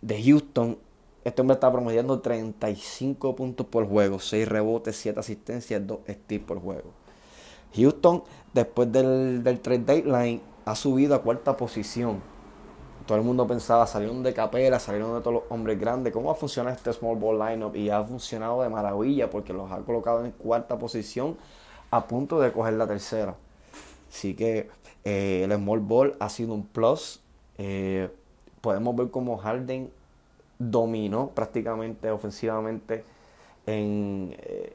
de 0.00 0.22
Houston. 0.22 0.78
Este 1.24 1.40
hombre 1.40 1.54
está 1.54 1.72
promediando 1.72 2.20
35 2.20 3.34
puntos 3.34 3.66
por 3.66 3.88
juego, 3.88 4.20
6 4.20 4.48
rebotes, 4.48 4.96
7 4.96 5.18
asistencias, 5.18 5.84
2 5.84 5.98
steals 6.08 6.44
por 6.44 6.60
juego. 6.60 6.92
Houston, 7.74 8.22
después 8.54 8.92
del, 8.92 9.42
del 9.42 9.60
trade 9.60 9.80
deadline, 9.80 10.40
ha 10.64 10.76
subido 10.76 11.16
a 11.16 11.22
cuarta 11.22 11.56
posición 11.56 12.22
todo 13.06 13.16
el 13.18 13.24
mundo 13.24 13.46
pensaba, 13.46 13.86
salieron 13.86 14.22
de 14.22 14.34
capela, 14.34 14.80
salieron 14.80 15.14
de 15.14 15.20
todos 15.20 15.34
los 15.34 15.42
hombres 15.50 15.78
grandes, 15.78 16.12
¿cómo 16.12 16.26
va 16.26 16.32
a 16.32 16.36
funcionar 16.36 16.74
este 16.74 16.92
small 16.92 17.16
ball 17.16 17.38
lineup? 17.38 17.74
Y 17.76 17.88
ha 17.88 18.02
funcionado 18.02 18.62
de 18.62 18.68
maravilla 18.68 19.30
porque 19.30 19.52
los 19.52 19.70
ha 19.70 19.78
colocado 19.78 20.24
en 20.24 20.32
cuarta 20.32 20.76
posición 20.76 21.36
a 21.90 22.06
punto 22.06 22.40
de 22.40 22.50
coger 22.52 22.74
la 22.74 22.86
tercera. 22.86 23.36
Así 24.10 24.34
que 24.34 24.68
eh, 25.04 25.42
el 25.44 25.52
small 25.52 25.80
ball 25.80 26.16
ha 26.18 26.28
sido 26.28 26.52
un 26.52 26.66
plus. 26.66 27.20
Eh, 27.58 28.10
podemos 28.60 28.96
ver 28.96 29.10
cómo 29.10 29.36
Harden 29.36 29.90
dominó 30.58 31.28
prácticamente 31.28 32.10
ofensivamente 32.10 33.04
en, 33.66 34.34
eh, 34.38 34.72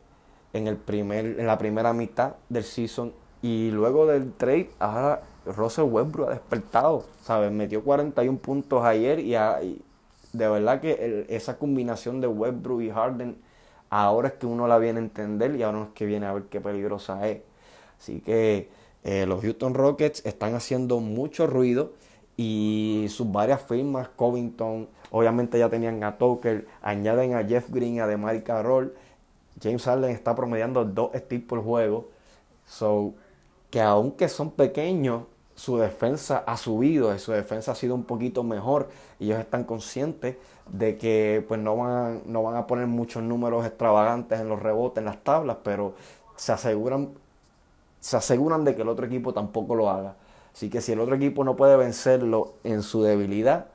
en, 0.53 0.67
el 0.67 0.77
primer, 0.77 1.39
en 1.39 1.47
la 1.47 1.57
primera 1.57 1.91
mitad 1.91 2.35
del 2.47 2.63
season. 2.63 3.13
Y 3.41 3.71
luego 3.71 4.05
del 4.05 4.31
trade, 4.33 4.69
ahora 4.79 5.23
Russell 5.45 5.85
Westbrook 5.85 6.29
ha 6.29 6.31
despertado, 6.33 7.03
¿sabes? 7.23 7.51
Metió 7.51 7.83
41 7.83 8.37
puntos 8.39 8.83
ayer 8.83 9.19
y, 9.19 9.31
de 10.33 10.47
verdad 10.47 10.79
que 10.79 11.25
esa 11.29 11.57
combinación 11.57 12.21
de 12.21 12.27
Westbrook 12.27 12.81
y 12.81 12.89
Harden 12.89 13.35
ahora 13.89 14.29
es 14.29 14.33
que 14.35 14.45
uno 14.45 14.67
la 14.67 14.77
viene 14.77 14.99
a 14.99 15.03
entender 15.03 15.55
y 15.55 15.63
ahora 15.63 15.83
es 15.83 15.89
que 15.89 16.05
viene 16.05 16.25
a 16.25 16.33
ver 16.33 16.43
qué 16.43 16.61
peligrosa 16.61 17.27
es. 17.27 17.41
Así 17.99 18.21
que 18.21 18.69
eh, 19.03 19.25
los 19.25 19.41
Houston 19.41 19.73
Rockets 19.73 20.25
están 20.25 20.55
haciendo 20.55 20.99
mucho 20.99 21.47
ruido 21.47 21.93
y 22.37 23.07
sus 23.09 23.31
varias 23.31 23.61
firmas, 23.61 24.09
Covington, 24.09 24.87
obviamente 25.11 25.59
ya 25.59 25.69
tenían 25.69 26.03
a 26.03 26.17
Tucker, 26.17 26.67
añaden 26.81 27.35
a 27.35 27.43
Jeff 27.43 27.69
Green, 27.69 27.99
a 27.99 28.07
DeMar 28.07 28.41
Carroll. 28.43 28.93
James 29.61 29.83
Harden 29.83 30.11
está 30.11 30.33
promediando 30.35 30.85
dos 30.85 31.11
steals 31.13 31.43
por 31.45 31.63
juego. 31.63 32.09
So, 32.65 33.13
que 33.71 33.81
aunque 33.81 34.29
son 34.29 34.51
pequeños, 34.51 35.23
su 35.55 35.77
defensa 35.77 36.43
ha 36.45 36.57
subido, 36.57 37.17
su 37.19 37.31
defensa 37.31 37.71
ha 37.71 37.75
sido 37.75 37.95
un 37.95 38.03
poquito 38.03 38.43
mejor. 38.43 38.89
Ellos 39.19 39.39
están 39.39 39.63
conscientes 39.63 40.37
de 40.67 40.97
que 40.97 41.43
pues 41.47 41.59
no 41.59 41.77
van, 41.77 42.21
no 42.25 42.43
van 42.43 42.55
a 42.55 42.67
poner 42.67 42.87
muchos 42.87 43.23
números 43.23 43.65
extravagantes 43.65 44.39
en 44.39 44.49
los 44.49 44.61
rebotes, 44.61 44.99
en 44.99 45.05
las 45.05 45.23
tablas, 45.23 45.57
pero 45.63 45.95
se 46.35 46.51
aseguran, 46.51 47.09
se 47.99 48.17
aseguran 48.17 48.63
de 48.65 48.75
que 48.75 48.81
el 48.81 48.89
otro 48.89 49.05
equipo 49.05 49.33
tampoco 49.33 49.75
lo 49.75 49.89
haga. 49.89 50.15
Así 50.53 50.69
que 50.69 50.81
si 50.81 50.91
el 50.91 50.99
otro 50.99 51.15
equipo 51.15 51.43
no 51.43 51.55
puede 51.55 51.77
vencerlo 51.77 52.55
en 52.63 52.83
su 52.83 53.03
debilidad, 53.03 53.67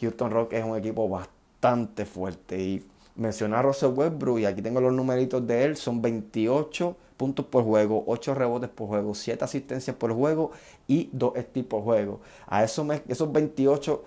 Houston 0.00 0.30
Rock 0.30 0.54
es 0.54 0.64
un 0.64 0.76
equipo 0.76 1.08
bastante 1.08 2.04
fuerte. 2.04 2.58
Y 2.58 2.86
mencionar 3.16 3.60
a 3.60 3.62
Russell 3.62 3.92
Westbrook, 3.94 4.38
y 4.40 4.44
aquí 4.44 4.62
tengo 4.62 4.80
los 4.80 4.92
numeritos 4.92 5.46
de 5.46 5.64
él, 5.64 5.76
son 5.76 6.02
28 6.02 6.96
puntos 7.16 7.46
por 7.46 7.64
juego, 7.64 8.04
8 8.06 8.34
rebotes 8.34 8.70
por 8.70 8.88
juego, 8.88 9.14
7 9.14 9.44
asistencias 9.44 9.96
por 9.96 10.12
juego 10.12 10.50
y 10.86 11.08
2 11.12 11.32
steals 11.40 11.68
por 11.68 11.82
juego. 11.82 12.20
A 12.46 12.62
eso 12.62 12.86
esos 13.08 13.32
28, 13.32 14.04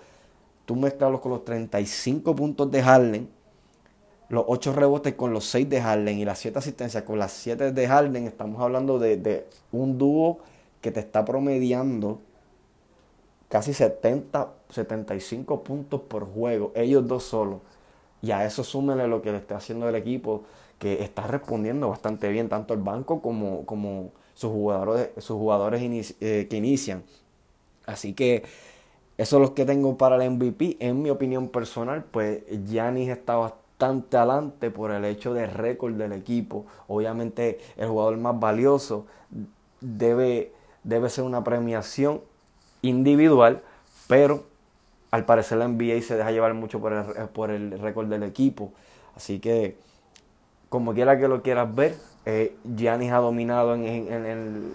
tú 0.64 0.76
mezclas 0.76 1.20
con 1.20 1.32
los 1.32 1.44
35 1.44 2.34
puntos 2.36 2.70
de 2.70 2.82
Harden, 2.82 3.28
los 4.28 4.44
8 4.46 4.72
rebotes 4.74 5.14
con 5.14 5.32
los 5.32 5.44
6 5.46 5.68
de 5.68 5.82
Harden 5.82 6.18
y 6.18 6.24
las 6.24 6.38
7 6.38 6.58
asistencias 6.58 7.02
con 7.02 7.18
las 7.18 7.32
7 7.32 7.72
de 7.72 7.88
Harden, 7.88 8.26
estamos 8.26 8.60
hablando 8.62 8.98
de, 8.98 9.16
de 9.16 9.46
un 9.72 9.98
dúo 9.98 10.38
que 10.80 10.92
te 10.92 11.00
está 11.00 11.24
promediando 11.24 12.20
casi 13.48 13.74
70, 13.74 14.52
75 14.70 15.64
puntos 15.64 16.02
por 16.02 16.32
juego, 16.32 16.72
ellos 16.74 17.06
dos 17.06 17.24
solos. 17.24 17.60
Y 18.22 18.32
a 18.32 18.44
eso 18.44 18.64
súmele 18.64 19.08
lo 19.08 19.22
que 19.22 19.32
le 19.32 19.38
está 19.38 19.56
haciendo 19.56 19.88
el 19.88 19.94
equipo 19.94 20.44
que 20.78 21.02
está 21.02 21.26
respondiendo 21.26 21.90
bastante 21.90 22.28
bien, 22.30 22.48
tanto 22.48 22.72
el 22.72 22.80
banco 22.80 23.20
como, 23.20 23.66
como 23.66 24.12
sus 24.34 24.50
jugadores, 24.50 25.10
sus 25.18 25.36
jugadores 25.36 26.16
eh, 26.20 26.46
que 26.48 26.56
inician. 26.56 27.04
Así 27.86 28.14
que 28.14 28.44
eso 29.18 29.36
es 29.36 29.42
lo 29.42 29.54
que 29.54 29.66
tengo 29.66 29.98
para 29.98 30.16
el 30.16 30.30
MVP. 30.30 30.78
En 30.80 31.02
mi 31.02 31.10
opinión 31.10 31.48
personal, 31.48 32.04
pues 32.10 32.42
Giannis 32.66 33.10
está 33.10 33.36
bastante 33.36 34.16
adelante 34.16 34.70
por 34.70 34.90
el 34.92 35.04
hecho 35.04 35.34
de 35.34 35.46
récord 35.46 35.94
del 35.94 36.12
equipo. 36.12 36.64
Obviamente 36.88 37.58
el 37.76 37.88
jugador 37.88 38.16
más 38.16 38.40
valioso 38.40 39.04
debe, 39.82 40.52
debe 40.84 41.10
ser 41.10 41.24
una 41.24 41.44
premiación 41.44 42.22
individual, 42.80 43.62
pero 44.08 44.44
al 45.10 45.24
parecer 45.24 45.58
la 45.58 45.68
NBA 45.68 46.00
se 46.02 46.16
deja 46.16 46.30
llevar 46.30 46.54
mucho 46.54 46.80
por 46.80 46.92
el, 46.92 47.04
por 47.28 47.50
el 47.50 47.78
récord 47.78 48.08
del 48.08 48.22
equipo. 48.22 48.72
Así 49.16 49.40
que 49.40 49.76
como 50.68 50.94
quiera 50.94 51.18
que 51.18 51.28
lo 51.28 51.42
quieras 51.42 51.74
ver, 51.74 51.96
eh, 52.24 52.56
Giannis 52.64 53.12
ha 53.12 53.18
dominado 53.18 53.74
en, 53.74 53.84
en, 53.84 54.74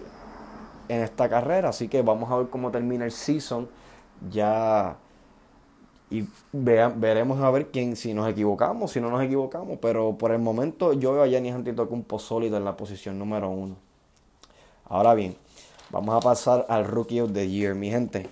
esta 0.88 1.28
carrera, 1.28 1.70
así 1.70 1.88
que 1.88 2.02
vamos 2.02 2.30
a 2.30 2.36
ver 2.36 2.48
cómo 2.48 2.70
termina 2.70 3.04
el 3.04 3.10
season 3.10 3.68
ya 4.30 4.96
y 6.10 6.24
veremos 6.52 7.40
a 7.40 7.50
ver 7.50 7.68
quién 7.68 7.96
si 7.96 8.14
nos 8.14 8.28
equivocamos, 8.28 8.92
si 8.92 9.00
no 9.00 9.10
nos 9.10 9.22
equivocamos, 9.22 9.78
pero 9.80 10.16
por 10.16 10.30
el 10.30 10.38
momento 10.38 10.92
yo 10.92 11.14
veo 11.14 11.22
a 11.22 11.26
Giannis 11.26 11.54
Antetokounmpo 11.54 12.18
sólido 12.18 12.56
en 12.56 12.64
la 12.64 12.76
posición 12.76 13.18
número 13.18 13.50
uno. 13.50 13.76
Ahora 14.84 15.14
bien, 15.14 15.36
vamos 15.90 16.14
a 16.14 16.20
pasar 16.20 16.66
al 16.68 16.84
Rookie 16.84 17.20
of 17.20 17.32
the 17.32 17.48
Year, 17.48 17.74
mi 17.74 17.90
gente. 17.90 18.28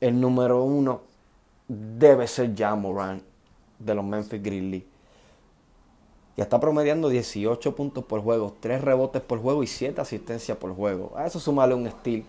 El 0.00 0.20
número 0.20 0.64
uno 0.64 1.02
debe 1.68 2.26
ser 2.26 2.56
Jamoran 2.56 3.22
de 3.78 3.94
los 3.94 4.04
Memphis 4.04 4.42
Grizzlies 4.42 4.84
que 6.34 6.42
está 6.42 6.60
promediando 6.60 7.08
18 7.08 7.74
puntos 7.74 8.04
por 8.04 8.22
juego, 8.22 8.56
3 8.60 8.80
rebotes 8.80 9.20
por 9.20 9.40
juego 9.40 9.62
y 9.62 9.66
7 9.66 10.00
asistencias 10.00 10.56
por 10.56 10.74
juego. 10.74 11.12
A 11.16 11.26
eso 11.26 11.40
sumarle 11.40 11.74
un 11.74 11.86
estilo. 11.86 12.24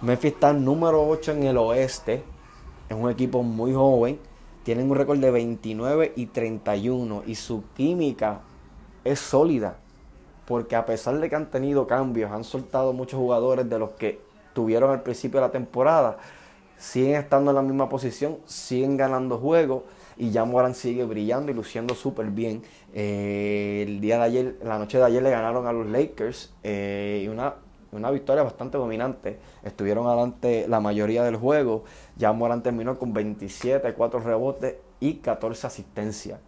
Memphis 0.00 0.32
está 0.32 0.52
número 0.52 1.06
8 1.08 1.32
en 1.32 1.42
el 1.44 1.56
oeste. 1.56 2.22
Es 2.88 2.96
un 2.96 3.10
equipo 3.10 3.42
muy 3.42 3.72
joven. 3.72 4.20
Tienen 4.62 4.90
un 4.90 4.96
récord 4.96 5.18
de 5.18 5.30
29 5.30 6.12
y 6.14 6.26
31. 6.26 7.22
Y 7.26 7.34
su 7.34 7.64
química 7.74 8.42
es 9.02 9.18
sólida. 9.18 9.78
Porque 10.46 10.76
a 10.76 10.84
pesar 10.84 11.18
de 11.18 11.28
que 11.28 11.36
han 11.36 11.50
tenido 11.50 11.86
cambios, 11.86 12.30
han 12.30 12.44
soltado 12.44 12.92
muchos 12.92 13.18
jugadores 13.18 13.68
de 13.68 13.78
los 13.78 13.90
que 13.90 14.20
tuvieron 14.52 14.90
al 14.90 15.02
principio 15.02 15.40
de 15.40 15.46
la 15.46 15.52
temporada. 15.52 16.18
Siguen 16.84 17.14
estando 17.14 17.50
en 17.50 17.54
la 17.56 17.62
misma 17.62 17.88
posición, 17.88 18.36
siguen 18.44 18.98
ganando 18.98 19.38
juegos 19.38 19.84
y 20.18 20.30
ya 20.30 20.44
Moran 20.44 20.74
sigue 20.74 21.04
brillando 21.04 21.50
y 21.50 21.54
luciendo 21.54 21.94
súper 21.94 22.26
bien. 22.26 22.62
Eh, 22.92 23.84
el 23.88 24.02
día 24.02 24.18
de 24.18 24.22
ayer, 24.22 24.56
la 24.62 24.78
noche 24.78 24.98
de 24.98 25.04
ayer 25.04 25.22
le 25.22 25.30
ganaron 25.30 25.66
a 25.66 25.72
los 25.72 25.86
Lakers 25.86 26.52
eh, 26.62 27.22
y 27.24 27.28
una, 27.28 27.54
una 27.90 28.10
victoria 28.10 28.42
bastante 28.42 28.76
dominante. 28.76 29.38
Estuvieron 29.62 30.06
adelante 30.06 30.66
la 30.68 30.78
mayoría 30.78 31.24
del 31.24 31.36
juego. 31.36 31.84
Ya 32.18 32.32
Morán 32.32 32.62
terminó 32.62 32.98
con 32.98 33.14
27, 33.14 33.94
4 33.94 34.20
rebotes 34.20 34.74
y 35.00 35.14
14 35.14 35.66
asistencias. 35.66 36.38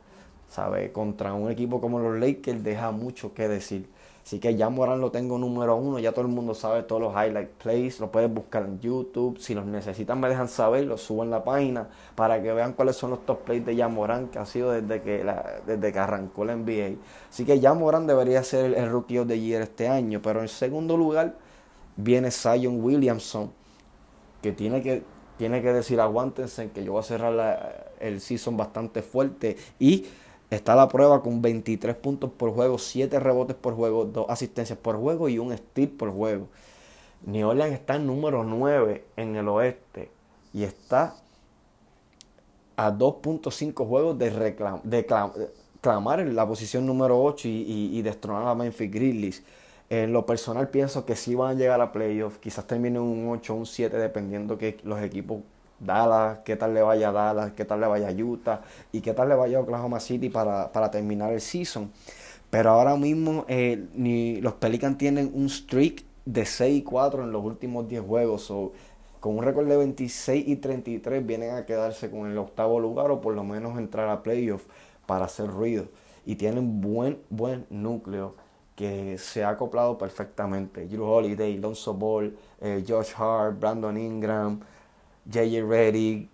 ¿Sabe? 0.50 0.93
Contra 0.93 1.33
un 1.33 1.50
equipo 1.50 1.81
como 1.81 1.99
los 1.99 2.21
Lakers 2.21 2.62
deja 2.62 2.90
mucho 2.90 3.33
que 3.33 3.49
decir. 3.49 3.88
Así 4.26 4.40
que 4.40 4.56
ya 4.56 4.68
Morán 4.71 5.00
lo 5.00 5.12
tengo 5.12 5.38
número 5.38 5.76
uno, 5.76 6.00
ya 6.00 6.11
todo 6.11 6.23
el 6.23 6.33
mundo 6.33 6.52
sabe 6.52 6.83
todos 6.83 7.00
los 7.00 7.12
highlight 7.12 7.49
plays, 7.62 8.00
lo 8.00 8.11
puedes 8.11 8.28
buscar 8.28 8.64
en 8.64 8.80
YouTube, 8.80 9.38
si 9.38 9.54
los 9.54 9.64
necesitan 9.66 10.18
me 10.18 10.28
dejan 10.28 10.49
saber, 10.49 10.85
los 10.85 11.00
subo 11.00 11.23
en 11.23 11.30
la 11.30 11.45
página 11.45 11.87
para 12.16 12.42
que 12.42 12.52
vean 12.52 12.73
cuáles 12.73 12.97
son 12.97 13.11
los 13.11 13.25
top 13.25 13.45
plays 13.45 13.64
de 13.64 13.76
Jan 13.76 13.95
Morán 13.95 14.26
que 14.26 14.40
ha 14.40 14.45
sido 14.45 14.73
desde 14.73 15.00
que, 15.00 15.25
desde 15.64 15.92
que 15.92 15.99
arrancó 16.00 16.45
la 16.45 16.56
NBA. 16.56 16.97
Así 17.30 17.45
que 17.45 17.61
Jan 17.61 17.78
Morán 17.78 18.09
debería 18.09 18.42
ser 18.42 18.75
el, 18.75 18.90
Rookie 18.90 19.21
of 19.21 19.28
the 19.28 19.38
Year 19.38 19.62
este 19.62 19.87
año, 19.87 20.21
pero 20.21 20.40
en 20.40 20.49
segundo 20.49 20.97
lugar 20.97 21.37
viene 21.97 22.33
Zion 22.33 22.83
Williamson, 22.83 23.52
que 24.42 24.50
tiene 24.50 24.83
que, 24.83 25.04
tiene 25.38 25.62
que 25.62 25.73
decir 25.73 26.00
aguántense 26.00 26.73
que 26.73 26.83
yo 26.83 26.90
voy 26.90 27.00
a 27.00 27.04
cerrar 27.04 27.95
el 28.00 28.21
season 28.21 28.56
bastante 28.56 29.02
fuerte 29.02 29.56
y 29.78 30.04
Está 30.50 30.76
la 30.76 30.88
prueba 30.88 31.23
con 31.23 31.43
23 31.43 31.97
puntos 31.97 32.31
por 32.31 32.53
juego, 32.53 32.79
7 32.79 33.19
rebotes 33.19 33.57
por 33.57 33.75
juego, 33.75 34.05
2 34.05 34.26
asistencias 34.29 34.79
por 34.79 34.97
juego 34.97 35.29
y 35.29 35.38
un 35.38 35.57
steal 35.57 35.88
por 35.88 36.12
juego. 36.12 36.49
New 37.25 37.49
Orleans 37.49 37.75
está 37.75 37.97
en 37.97 38.07
número 38.07 38.45
9 38.45 39.05
en 39.17 39.37
el 39.37 39.49
oeste 39.49 40.11
y 40.53 40.62
está 40.62 41.17
a 42.76 42.93
2.5 42.93 43.87
juegos 43.87 44.19
de, 44.19 44.31
reclam 44.31 44.81
de 44.85 45.07
clamar 45.81 46.21
en 46.21 46.37
la 46.37 46.47
posición 46.47 46.87
número 46.87 47.21
8 47.23 47.49
y, 47.49 47.91
y, 47.99 48.03
destronar 48.03 48.47
a 48.47 48.55
Memphis 48.55 48.91
Grizzlies. 48.91 49.43
En 49.88 50.12
lo 50.12 50.26
personal 50.26 50.69
pienso 50.69 51.05
que 51.05 51.17
sí 51.17 51.35
van 51.35 51.57
a 51.57 51.59
llegar 51.59 51.81
a 51.81 51.93
playoffs, 51.93 52.38
quizás 52.38 52.67
terminen 52.67 53.03
un 53.03 53.29
8 53.31 53.53
o 53.53 53.57
un 53.57 53.67
7 53.67 53.97
dependiendo 53.97 54.59
que 54.59 54.79
los 54.85 55.00
equipos 55.03 55.38
Dallas, 55.78 56.38
qué 56.45 56.56
tal 56.56 56.75
le 56.75 56.83
vaya 56.83 57.11
a 57.11 57.12
Dallas, 57.12 57.52
qué 57.52 57.64
tal 57.64 57.80
le 57.80 57.87
vaya 57.87 58.09
a 58.09 58.12
Utah 58.12 58.62
y 58.92 59.00
qué 59.00 59.12
tal 59.12 59.28
le 59.28 59.35
vaya 59.35 59.59
a 59.59 59.61
Oklahoma 59.61 60.00
City 60.00 60.28
para, 60.28 60.71
terminar 60.90 61.33
el 61.33 61.40
season. 61.40 61.90
Pero 62.50 62.71
ahora 62.71 62.97
mismo 62.97 63.45
eh, 63.49 63.87
ni 63.95 64.40
los 64.40 64.54
Pelicans 64.54 64.99
tienen 64.99 65.30
un 65.35 65.49
streak 65.49 66.04
de 66.25 66.45
6 66.45 66.78
y 66.78 66.83
4 66.83 67.25
en 67.25 67.33
los 67.33 67.45
últimos 67.45 67.88
10 67.88 68.02
juegos. 68.02 68.50
o 68.50 68.73
con 69.21 69.38
un 69.38 69.42
récord 69.42 69.66
de 69.66 69.76
26 69.76 70.47
y 70.47 70.56
33 70.56 71.26
vienen 71.26 71.54
a 71.54 71.66
quedarse 71.66 72.11
con 72.11 72.30
el 72.30 72.38
octavo 72.38 72.78
lugar 72.78 73.11
o 73.11 73.21
por 73.21 73.35
lo 73.35 73.42
menos 73.42 73.76
entrar 73.76 74.09
a 74.09 74.23
playoff 74.23 74.64
para 75.06 75.25
hacer 75.25 75.49
ruido. 75.49 75.87
Y 76.25 76.37
tienen 76.37 76.80
buen, 76.80 77.18
buen 77.30 77.66
núcleo 77.71 78.35
que 78.76 79.16
se 79.18 79.42
ha 79.42 79.50
acoplado 79.50 79.97
perfectamente. 79.99 80.87
Drew 80.87 81.04
Holiday, 81.04 81.56
Lonzo 81.56 81.95
Ball, 81.95 82.37
eh, 82.61 82.85
Josh 82.87 83.14
Hart, 83.16 83.59
Brandon 83.59 83.97
Ingram. 83.97 84.61
J.J. 85.33 85.64
Reddick, 85.66 86.28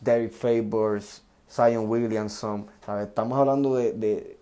Derek 0.00 0.32
Favors, 0.32 1.22
Zion 1.50 1.88
Williamson. 1.88 2.66
Estamos 3.02 3.38
hablando 3.38 3.74
de, 3.76 4.38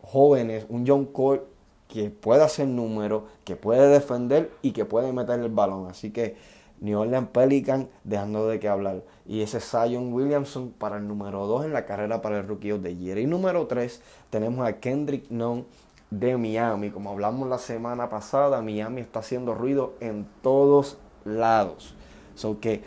jóvenes, 0.00 0.66
un 0.68 0.86
John 0.86 1.06
Cole 1.06 1.42
que 1.88 2.10
puede 2.10 2.42
hacer 2.42 2.66
número, 2.66 3.26
que 3.44 3.54
puede 3.54 3.88
defender 3.88 4.50
y 4.62 4.72
que 4.72 4.84
puede 4.84 5.12
meter 5.12 5.40
el 5.40 5.50
balón. 5.50 5.88
Así 5.88 6.10
que 6.10 6.36
New 6.80 6.98
Orleans 6.98 7.28
Pelican 7.28 7.88
dejando 8.02 8.48
de 8.48 8.58
qué 8.58 8.68
hablar. 8.68 9.02
Y 9.26 9.42
ese 9.42 9.60
Zion 9.60 10.12
Williamson 10.12 10.70
para 10.70 10.96
el 10.96 11.06
número 11.06 11.46
2 11.46 11.66
en 11.66 11.72
la 11.72 11.84
carrera 11.84 12.22
para 12.22 12.38
el 12.38 12.48
Rookie 12.48 12.72
of 12.72 12.82
the 12.82 12.96
Year. 12.96 13.18
Y 13.18 13.26
número 13.26 13.66
3 13.66 14.00
tenemos 14.30 14.66
a 14.66 14.80
Kendrick 14.80 15.30
Nunn 15.30 15.66
de 16.10 16.36
Miami. 16.36 16.90
Como 16.90 17.10
hablamos 17.10 17.48
la 17.48 17.58
semana 17.58 18.08
pasada, 18.08 18.62
Miami 18.62 19.02
está 19.02 19.20
haciendo 19.20 19.54
ruido 19.54 19.94
en 20.00 20.26
todos 20.42 20.98
lados. 21.24 21.94
Que 22.60 22.82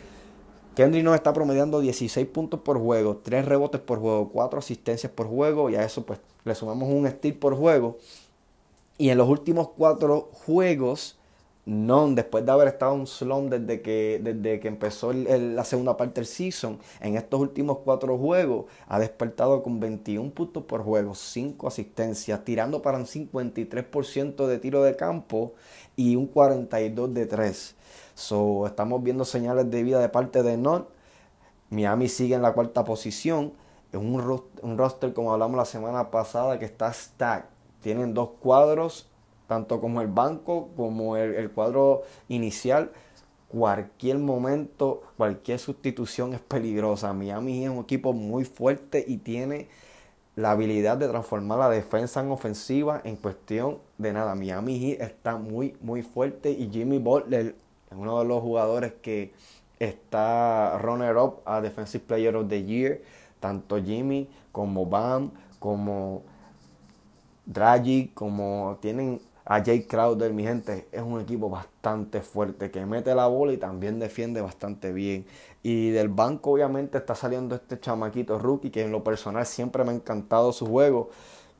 Kendrick 0.76 1.02
nos 1.02 1.14
está 1.14 1.32
promediando 1.32 1.80
16 1.80 2.26
puntos 2.26 2.60
por 2.60 2.78
juego, 2.78 3.16
3 3.16 3.46
rebotes 3.46 3.80
por 3.80 3.98
juego, 3.98 4.28
4 4.28 4.58
asistencias 4.58 5.10
por 5.10 5.26
juego 5.26 5.70
y 5.70 5.74
a 5.74 5.82
eso 5.82 6.04
pues 6.04 6.20
le 6.44 6.54
sumamos 6.54 6.90
un 6.90 7.08
steal 7.08 7.34
por 7.36 7.56
juego. 7.56 7.96
Y 8.98 9.08
en 9.08 9.16
los 9.16 9.26
últimos 9.26 9.70
4 9.70 10.28
juegos, 10.32 11.16
no, 11.64 12.06
después 12.10 12.44
de 12.44 12.52
haber 12.52 12.68
estado 12.68 12.92
un 12.92 13.06
slump 13.06 13.52
desde 13.52 13.80
que, 13.80 14.20
desde 14.22 14.60
que 14.60 14.68
empezó 14.68 15.14
la 15.14 15.64
segunda 15.64 15.96
parte 15.96 16.20
del 16.20 16.26
season, 16.26 16.78
en 17.00 17.16
estos 17.16 17.40
últimos 17.40 17.78
4 17.82 18.18
juegos 18.18 18.66
ha 18.86 18.98
despertado 18.98 19.62
con 19.62 19.80
21 19.80 20.30
puntos 20.32 20.64
por 20.64 20.82
juego, 20.82 21.14
5 21.14 21.68
asistencias, 21.68 22.44
tirando 22.44 22.82
para 22.82 22.98
un 22.98 23.06
53% 23.06 24.46
de 24.46 24.58
tiro 24.58 24.82
de 24.82 24.94
campo 24.94 25.54
y 25.96 26.16
un 26.16 26.26
42 26.26 27.14
de 27.14 27.24
3. 27.24 27.74
So, 28.16 28.66
estamos 28.66 29.02
viendo 29.02 29.26
señales 29.26 29.70
de 29.70 29.82
vida 29.82 30.00
de 30.00 30.08
parte 30.08 30.42
de 30.42 30.56
North. 30.56 30.88
Miami 31.68 32.08
sigue 32.08 32.34
en 32.34 32.40
la 32.40 32.54
cuarta 32.54 32.82
posición. 32.82 33.52
Es 33.92 33.98
un, 33.98 34.40
un 34.62 34.78
roster, 34.78 35.12
como 35.12 35.34
hablamos 35.34 35.58
la 35.58 35.66
semana 35.66 36.10
pasada, 36.10 36.58
que 36.58 36.64
está 36.64 36.90
stacked. 36.90 37.50
Tienen 37.82 38.14
dos 38.14 38.30
cuadros, 38.40 39.06
tanto 39.46 39.82
como 39.82 40.00
el 40.00 40.06
banco 40.06 40.70
como 40.78 41.18
el, 41.18 41.50
cuadro 41.50 42.04
inicial. 42.28 42.90
Cualquier 43.48 44.16
momento, 44.16 45.02
cualquier 45.18 45.58
sustitución 45.58 46.32
es 46.32 46.40
peligrosa. 46.40 47.12
Miami 47.12 47.66
es 47.66 47.70
un 47.70 47.80
equipo 47.80 48.14
muy 48.14 48.46
fuerte 48.46 49.04
y 49.06 49.18
tiene 49.18 49.68
la 50.36 50.52
habilidad 50.52 50.96
de 50.96 51.08
transformar 51.08 51.58
la 51.58 51.68
defensa 51.68 52.22
en 52.22 52.30
ofensiva 52.30 53.02
en 53.04 53.16
cuestión 53.16 53.76
de 53.98 54.14
nada. 54.14 54.34
Miami 54.34 54.92
está 54.92 55.36
muy, 55.36 55.76
muy 55.82 56.00
fuerte 56.00 56.50
y 56.50 56.70
Jimmy 56.72 56.98
Butler 56.98 57.65
es 57.90 57.96
uno 57.96 58.18
de 58.18 58.24
los 58.24 58.42
jugadores 58.42 58.92
que 59.02 59.32
está 59.78 60.78
runner 60.78 61.16
up 61.16 61.40
a 61.44 61.60
Defensive 61.60 62.04
Player 62.06 62.34
of 62.36 62.48
the 62.48 62.62
Year. 62.64 63.00
Tanto 63.40 63.82
Jimmy 63.82 64.28
como 64.52 64.86
Bam, 64.86 65.30
como 65.58 66.22
Dragic, 67.44 68.14
como 68.14 68.78
tienen 68.80 69.20
a 69.48 69.60
Jake 69.60 69.86
Crowder, 69.86 70.32
mi 70.32 70.42
gente, 70.42 70.88
es 70.90 71.02
un 71.02 71.20
equipo 71.20 71.48
bastante 71.48 72.20
fuerte 72.20 72.72
que 72.72 72.84
mete 72.84 73.14
la 73.14 73.28
bola 73.28 73.52
y 73.52 73.56
también 73.56 74.00
defiende 74.00 74.40
bastante 74.40 74.92
bien. 74.92 75.24
Y 75.62 75.90
del 75.90 76.08
banco 76.08 76.50
obviamente 76.50 76.98
está 76.98 77.14
saliendo 77.14 77.54
este 77.54 77.78
chamaquito 77.78 78.40
rookie 78.40 78.70
que 78.70 78.82
en 78.82 78.90
lo 78.90 79.04
personal 79.04 79.46
siempre 79.46 79.84
me 79.84 79.90
ha 79.90 79.94
encantado 79.94 80.52
su 80.52 80.66
juego, 80.66 81.10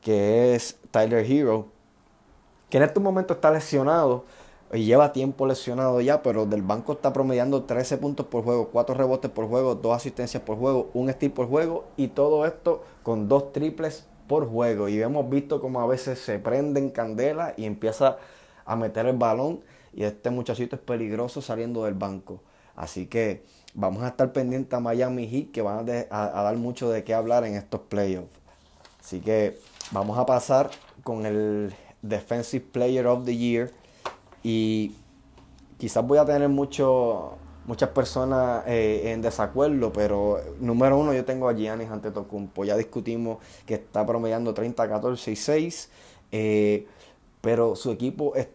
que 0.01 0.53
es 0.53 0.77
Tyler 0.91 1.25
Hero, 1.25 1.67
que 2.69 2.77
en 2.77 2.83
este 2.83 2.99
momento 2.99 3.35
está 3.35 3.51
lesionado, 3.51 4.25
y 4.73 4.83
lleva 4.83 5.13
tiempo 5.13 5.47
lesionado 5.47 6.01
ya, 6.01 6.21
pero 6.21 6.45
del 6.45 6.61
banco 6.61 6.93
está 6.93 7.13
promediando 7.13 7.63
13 7.63 7.97
puntos 7.97 8.25
por 8.25 8.43
juego, 8.43 8.69
4 8.69 8.95
rebotes 8.95 9.31
por 9.31 9.47
juego, 9.47 9.75
2 9.75 9.95
asistencias 9.95 10.43
por 10.43 10.57
juego, 10.57 10.89
un 10.93 11.11
steal 11.11 11.31
por 11.31 11.47
juego 11.47 11.85
y 11.95 12.09
todo 12.09 12.45
esto 12.45 12.83
con 13.03 13.29
2 13.29 13.53
triples 13.53 14.05
por 14.27 14.47
juego. 14.49 14.89
Y 14.89 15.01
hemos 15.01 15.29
visto 15.29 15.61
como 15.61 15.79
a 15.79 15.87
veces 15.87 16.19
se 16.19 16.39
prende 16.39 16.81
en 16.81 16.89
candela 16.89 17.53
y 17.55 17.65
empieza 17.65 18.17
a 18.65 18.75
meter 18.75 19.05
el 19.05 19.15
balón 19.15 19.61
y 19.93 20.03
este 20.03 20.29
muchachito 20.31 20.75
es 20.75 20.81
peligroso 20.81 21.41
saliendo 21.41 21.85
del 21.85 21.93
banco. 21.93 22.41
Así 22.75 23.07
que 23.07 23.43
vamos 23.73 24.03
a 24.03 24.09
estar 24.09 24.33
pendientes 24.33 24.73
a 24.73 24.81
Miami 24.81 25.27
Heat 25.27 25.51
que 25.51 25.61
van 25.61 25.89
a, 25.89 26.39
a 26.39 26.43
dar 26.43 26.57
mucho 26.57 26.89
de 26.89 27.05
qué 27.05 27.13
hablar 27.13 27.45
en 27.45 27.55
estos 27.55 27.81
playoffs. 27.81 28.29
Así 28.99 29.21
que 29.21 29.57
vamos 29.91 30.17
a 30.17 30.25
pasar 30.25 30.69
con 31.03 31.25
el 31.25 31.73
Defensive 32.01 32.65
Player 32.71 33.07
of 33.07 33.23
the 33.23 33.35
Year 33.35 33.71
y 34.43 34.95
quizás 35.77 36.05
voy 36.05 36.17
a 36.17 36.25
tener 36.25 36.49
mucho, 36.49 37.37
muchas 37.65 37.89
personas 37.89 38.63
eh, 38.67 39.11
en 39.11 39.21
desacuerdo, 39.21 39.91
pero 39.91 40.39
número 40.59 40.97
uno 40.97 41.13
yo 41.13 41.25
tengo 41.25 41.49
a 41.49 41.53
Giannis 41.53 41.89
Antetokounmpo. 41.89 42.65
Ya 42.65 42.75
discutimos 42.75 43.39
que 43.65 43.75
está 43.75 44.05
promediando 44.05 44.53
30, 44.53 44.87
14 44.87 45.31
y 45.31 45.35
6, 45.35 45.89
eh, 46.31 46.87
pero 47.41 47.75
su 47.75 47.91
equipo 47.91 48.35
es, 48.35 48.47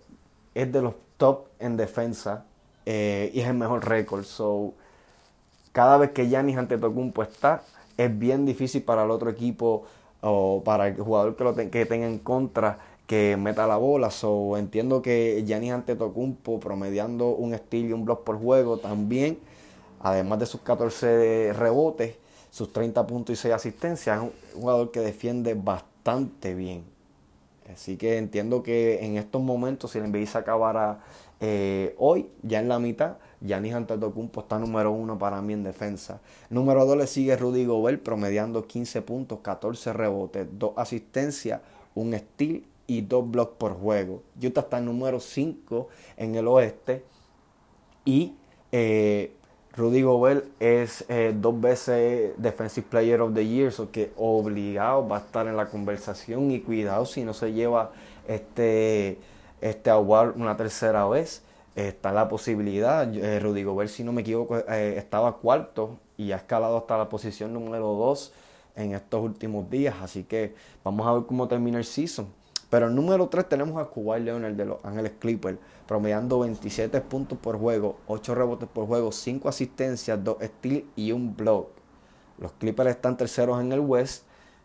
es, 0.54 0.72
de 0.72 0.82
los 0.82 0.94
top 1.16 1.46
en 1.58 1.76
defensa 1.76 2.44
eh, 2.86 3.30
y 3.34 3.40
es 3.40 3.48
el 3.48 3.54
mejor 3.54 3.86
récord. 3.88 4.24
So, 4.24 4.74
cada 5.72 5.96
vez 5.98 6.10
que 6.10 6.28
Giannis 6.28 6.56
Antetokounmpo 6.56 7.22
está, 7.22 7.62
es 7.96 8.18
bien 8.18 8.44
difícil 8.44 8.82
para 8.82 9.04
el 9.04 9.10
otro 9.10 9.30
equipo 9.30 9.84
o 10.20 10.62
para 10.64 10.88
el 10.88 10.96
jugador 10.96 11.36
que, 11.36 11.44
lo 11.44 11.54
que 11.54 11.86
tenga 11.86 12.06
en 12.06 12.18
contra 12.18 12.78
que 13.06 13.36
meta 13.36 13.66
la 13.66 13.76
bola. 13.76 14.10
So, 14.10 14.56
entiendo 14.56 15.02
que 15.02 15.44
Giannis 15.46 15.72
Antetokounmpo 15.72 16.60
promediando 16.60 17.28
un 17.28 17.54
estilo 17.54 17.90
y 17.90 17.92
un 17.92 18.04
block 18.04 18.24
por 18.24 18.38
juego 18.38 18.78
también, 18.78 19.38
además 20.00 20.38
de 20.40 20.46
sus 20.46 20.60
14 20.62 21.52
rebotes, 21.52 22.16
sus 22.50 22.72
30 22.72 23.06
puntos 23.06 23.32
y 23.32 23.36
6 23.36 23.54
asistencias, 23.54 24.16
es 24.16 24.22
un 24.22 24.60
jugador 24.60 24.90
que 24.90 25.00
defiende 25.00 25.54
bastante 25.54 26.54
bien. 26.54 26.84
Así 27.72 27.96
que 27.96 28.18
entiendo 28.18 28.62
que 28.62 29.04
en 29.04 29.16
estos 29.16 29.40
momentos, 29.40 29.92
si 29.92 29.98
el 29.98 30.10
NBA 30.10 30.26
se 30.26 30.38
acabara 30.38 31.00
eh, 31.40 31.94
hoy, 31.98 32.28
ya 32.42 32.60
en 32.60 32.68
la 32.68 32.78
mitad, 32.78 33.16
Giannis 33.40 33.74
Antetokounmpo 33.74 34.42
está 34.42 34.58
número 34.58 34.92
uno 34.92 35.18
para 35.18 35.40
mí 35.42 35.52
en 35.52 35.64
defensa. 35.64 36.20
Número 36.50 36.84
2 36.84 36.96
le 36.96 37.06
sigue 37.06 37.36
Rudy 37.36 37.64
Gobert 37.64 38.02
promediando 38.02 38.66
15 38.66 39.02
puntos, 39.02 39.40
14 39.40 39.92
rebotes, 39.92 40.46
2 40.52 40.72
asistencias, 40.76 41.60
un 41.94 42.14
steal 42.14 42.62
y 42.86 43.02
2 43.02 43.30
blocks 43.30 43.56
por 43.56 43.74
juego. 43.74 44.22
Utah 44.42 44.62
está 44.62 44.80
número 44.80 45.20
5 45.20 45.88
en 46.16 46.34
el 46.34 46.46
oeste 46.48 47.04
y 48.04 48.34
eh, 48.72 49.32
Rudy 49.74 50.02
Gobert 50.02 50.44
es 50.60 51.04
eh, 51.08 51.34
dos 51.34 51.58
veces 51.58 52.34
Defensive 52.36 52.86
Player 52.90 53.20
of 53.22 53.32
the 53.32 53.46
Year, 53.46 53.72
so 53.72 53.90
que 53.90 54.12
obligado 54.16 55.08
va 55.08 55.16
a 55.16 55.20
estar 55.20 55.46
en 55.46 55.56
la 55.56 55.66
conversación 55.66 56.50
y 56.50 56.60
cuidado 56.60 57.06
si 57.06 57.24
no 57.24 57.32
se 57.32 57.52
lleva 57.54 57.92
este, 58.28 59.18
este 59.62 59.88
award 59.88 60.36
una 60.36 60.56
tercera 60.58 61.06
vez. 61.06 61.42
está 61.74 62.12
la 62.12 62.28
posibilidad, 62.28 63.10
eh, 63.14 63.40
Rudy 63.40 63.62
Gobert 63.64 63.88
si 63.88 64.04
no 64.04 64.12
me 64.12 64.20
equivoco 64.20 64.58
eh, 64.58 64.98
estaba 64.98 65.38
cuarto 65.38 65.98
y 66.18 66.32
ha 66.32 66.36
escalado 66.36 66.76
hasta 66.76 66.98
la 66.98 67.08
posición 67.08 67.54
número 67.54 67.94
2 67.94 68.32
en 68.76 68.92
estos 68.94 69.22
últimos 69.22 69.70
días, 69.70 69.94
así 70.02 70.24
que 70.24 70.54
vamos 70.84 71.06
a 71.06 71.14
ver 71.14 71.22
cómo 71.24 71.48
termina 71.48 71.78
el 71.78 71.84
season. 71.84 72.26
Pero 72.72 72.86
el 72.86 72.94
número 72.94 73.28
3 73.28 73.50
tenemos 73.50 73.76
a 73.76 73.90
Kawhi 73.90 74.20
Leonard 74.20 74.54
de 74.54 74.64
los 74.64 74.82
Ángeles 74.82 75.12
Clippers, 75.18 75.58
promediando 75.86 76.38
27 76.38 77.02
puntos 77.02 77.36
por 77.36 77.58
juego, 77.58 77.98
8 78.06 78.34
rebotes 78.34 78.66
por 78.66 78.86
juego, 78.86 79.12
5 79.12 79.46
asistencias, 79.46 80.24
2 80.24 80.38
steals 80.42 80.84
y 80.96 81.12
un 81.12 81.36
block. 81.36 81.68
Los 82.38 82.52
Clippers 82.52 82.88
están 82.88 83.18
terceros 83.18 83.60
en 83.60 83.72
el 83.72 83.80
West. 83.80 84.24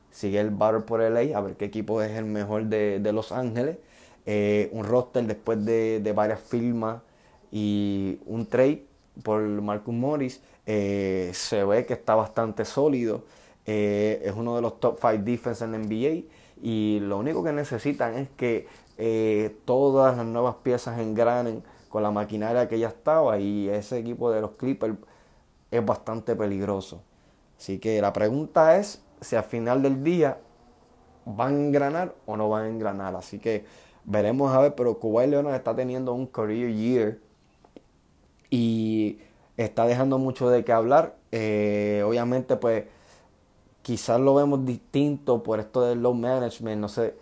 Sigue 0.09 0.39
el 0.39 0.51
battle 0.51 0.83
por 0.83 1.01
LA, 1.01 1.37
a 1.37 1.41
ver 1.41 1.57
qué 1.57 1.65
equipo 1.65 2.01
es 2.01 2.11
el 2.11 2.23
mejor 2.23 2.67
de, 2.67 3.11
Los 3.11 3.33
Ángeles. 3.33 3.75
Eh, 4.25 4.69
un 4.71 4.85
roster 4.85 5.25
después 5.25 5.65
de, 5.65 6.13
varias 6.15 6.39
firmas 6.39 7.01
y 7.51 8.19
un 8.25 8.45
trade 8.45 8.85
por 9.21 9.41
Marcus 9.41 9.93
Morris. 9.93 10.41
Eh, 10.65 11.31
se 11.33 11.61
ve 11.65 11.85
que 11.85 11.95
está 11.95 12.15
bastante 12.15 12.63
sólido. 12.63 13.25
Eh, 13.65 14.21
es 14.23 14.31
uno 14.33 14.55
de 14.55 14.61
los 14.61 14.79
top 14.79 14.97
5 15.01 15.23
defense 15.25 15.65
en 15.65 15.73
la 15.73 15.77
NBA 15.79 16.36
y 16.61 16.99
lo 17.01 17.17
único 17.17 17.43
que 17.43 17.51
necesitan 17.51 18.15
es 18.15 18.29
que 18.37 18.67
eh, 18.97 19.55
todas 19.65 20.17
las 20.17 20.25
nuevas 20.25 20.55
piezas 20.63 20.99
engranen 20.99 21.63
con 21.89 22.03
la 22.03 22.11
maquinaria 22.11 22.67
que 22.67 22.79
ya 22.79 22.87
estaba 22.87 23.39
y 23.39 23.69
ese 23.69 23.99
equipo 23.99 24.31
de 24.31 24.41
los 24.41 24.51
Clippers 24.51 24.95
es 25.71 25.85
bastante 25.85 26.35
peligroso. 26.35 27.01
Así 27.57 27.79
que 27.79 28.01
la 28.01 28.13
pregunta 28.13 28.77
es 28.77 29.01
si 29.21 29.35
al 29.35 29.43
final 29.43 29.81
del 29.81 30.03
día 30.03 30.37
van 31.25 31.55
a 31.55 31.59
engranar 31.59 32.15
o 32.25 32.37
no 32.37 32.49
van 32.49 32.63
a 32.63 32.69
engranar. 32.69 33.15
Así 33.15 33.39
que 33.39 33.65
veremos 34.05 34.53
a 34.53 34.59
ver, 34.59 34.75
pero 34.75 34.99
Kuwait 34.99 35.29
Leonard 35.29 35.55
está 35.55 35.75
teniendo 35.75 36.13
un 36.13 36.27
career 36.27 36.73
year 36.73 37.19
y 38.49 39.19
está 39.57 39.85
dejando 39.85 40.17
mucho 40.17 40.49
de 40.49 40.63
qué 40.63 40.71
hablar. 40.71 41.15
Eh, 41.31 42.03
obviamente 42.05 42.55
pues 42.55 42.85
quizás 43.87 44.19
lo 44.19 44.35
vemos 44.35 44.65
distinto 44.65 45.41
por 45.41 45.61
esto 45.61 45.81
del 45.81 46.01
low 46.01 46.13
management, 46.13 46.81
no 46.81 46.89
sé, 46.89 47.15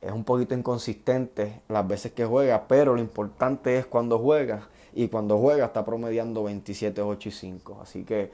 es 0.00 0.10
un 0.10 0.24
poquito 0.24 0.54
inconsistente 0.54 1.60
las 1.68 1.86
veces 1.86 2.12
que 2.12 2.24
juega, 2.24 2.66
pero 2.66 2.94
lo 2.94 3.02
importante 3.02 3.76
es 3.76 3.84
cuando 3.84 4.18
juega 4.18 4.66
y 4.94 5.08
cuando 5.08 5.36
juega 5.36 5.66
está 5.66 5.84
promediando 5.84 6.42
27, 6.44 7.02
8 7.02 7.28
y 7.28 7.32
5. 7.32 7.80
Así 7.82 8.04
que 8.04 8.30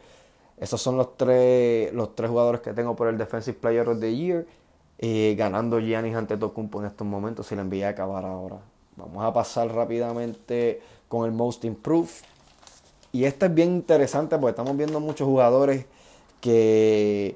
esos 0.56 0.80
son 0.80 0.96
los 0.96 1.16
tres, 1.16 1.92
los 1.92 2.14
tres 2.14 2.30
jugadores 2.30 2.60
que 2.60 2.72
tengo 2.72 2.94
por 2.94 3.08
el 3.08 3.18
Defensive 3.18 3.58
Player 3.60 3.88
of 3.88 3.98
the 3.98 4.14
Year, 4.14 4.46
eh, 4.98 5.34
ganando 5.36 5.80
Giannis 5.80 6.14
ante 6.14 6.36
Tocumpo 6.36 6.78
en 6.78 6.86
estos 6.86 7.04
momentos 7.04 7.48
si 7.48 7.56
la 7.56 7.62
envía 7.62 7.88
a 7.88 7.90
acabar 7.90 8.24
ahora. 8.24 8.60
Vamos 8.94 9.24
a 9.24 9.32
pasar 9.32 9.74
rápidamente 9.74 10.80
con 11.08 11.26
el 11.26 11.32
Most 11.32 11.64
Improved. 11.64 12.22
Y 13.10 13.24
este 13.24 13.46
es 13.46 13.54
bien 13.54 13.72
interesante 13.72 14.38
porque 14.38 14.50
estamos 14.50 14.76
viendo 14.76 15.00
muchos 15.00 15.26
jugadores 15.26 15.84
que 16.40 17.34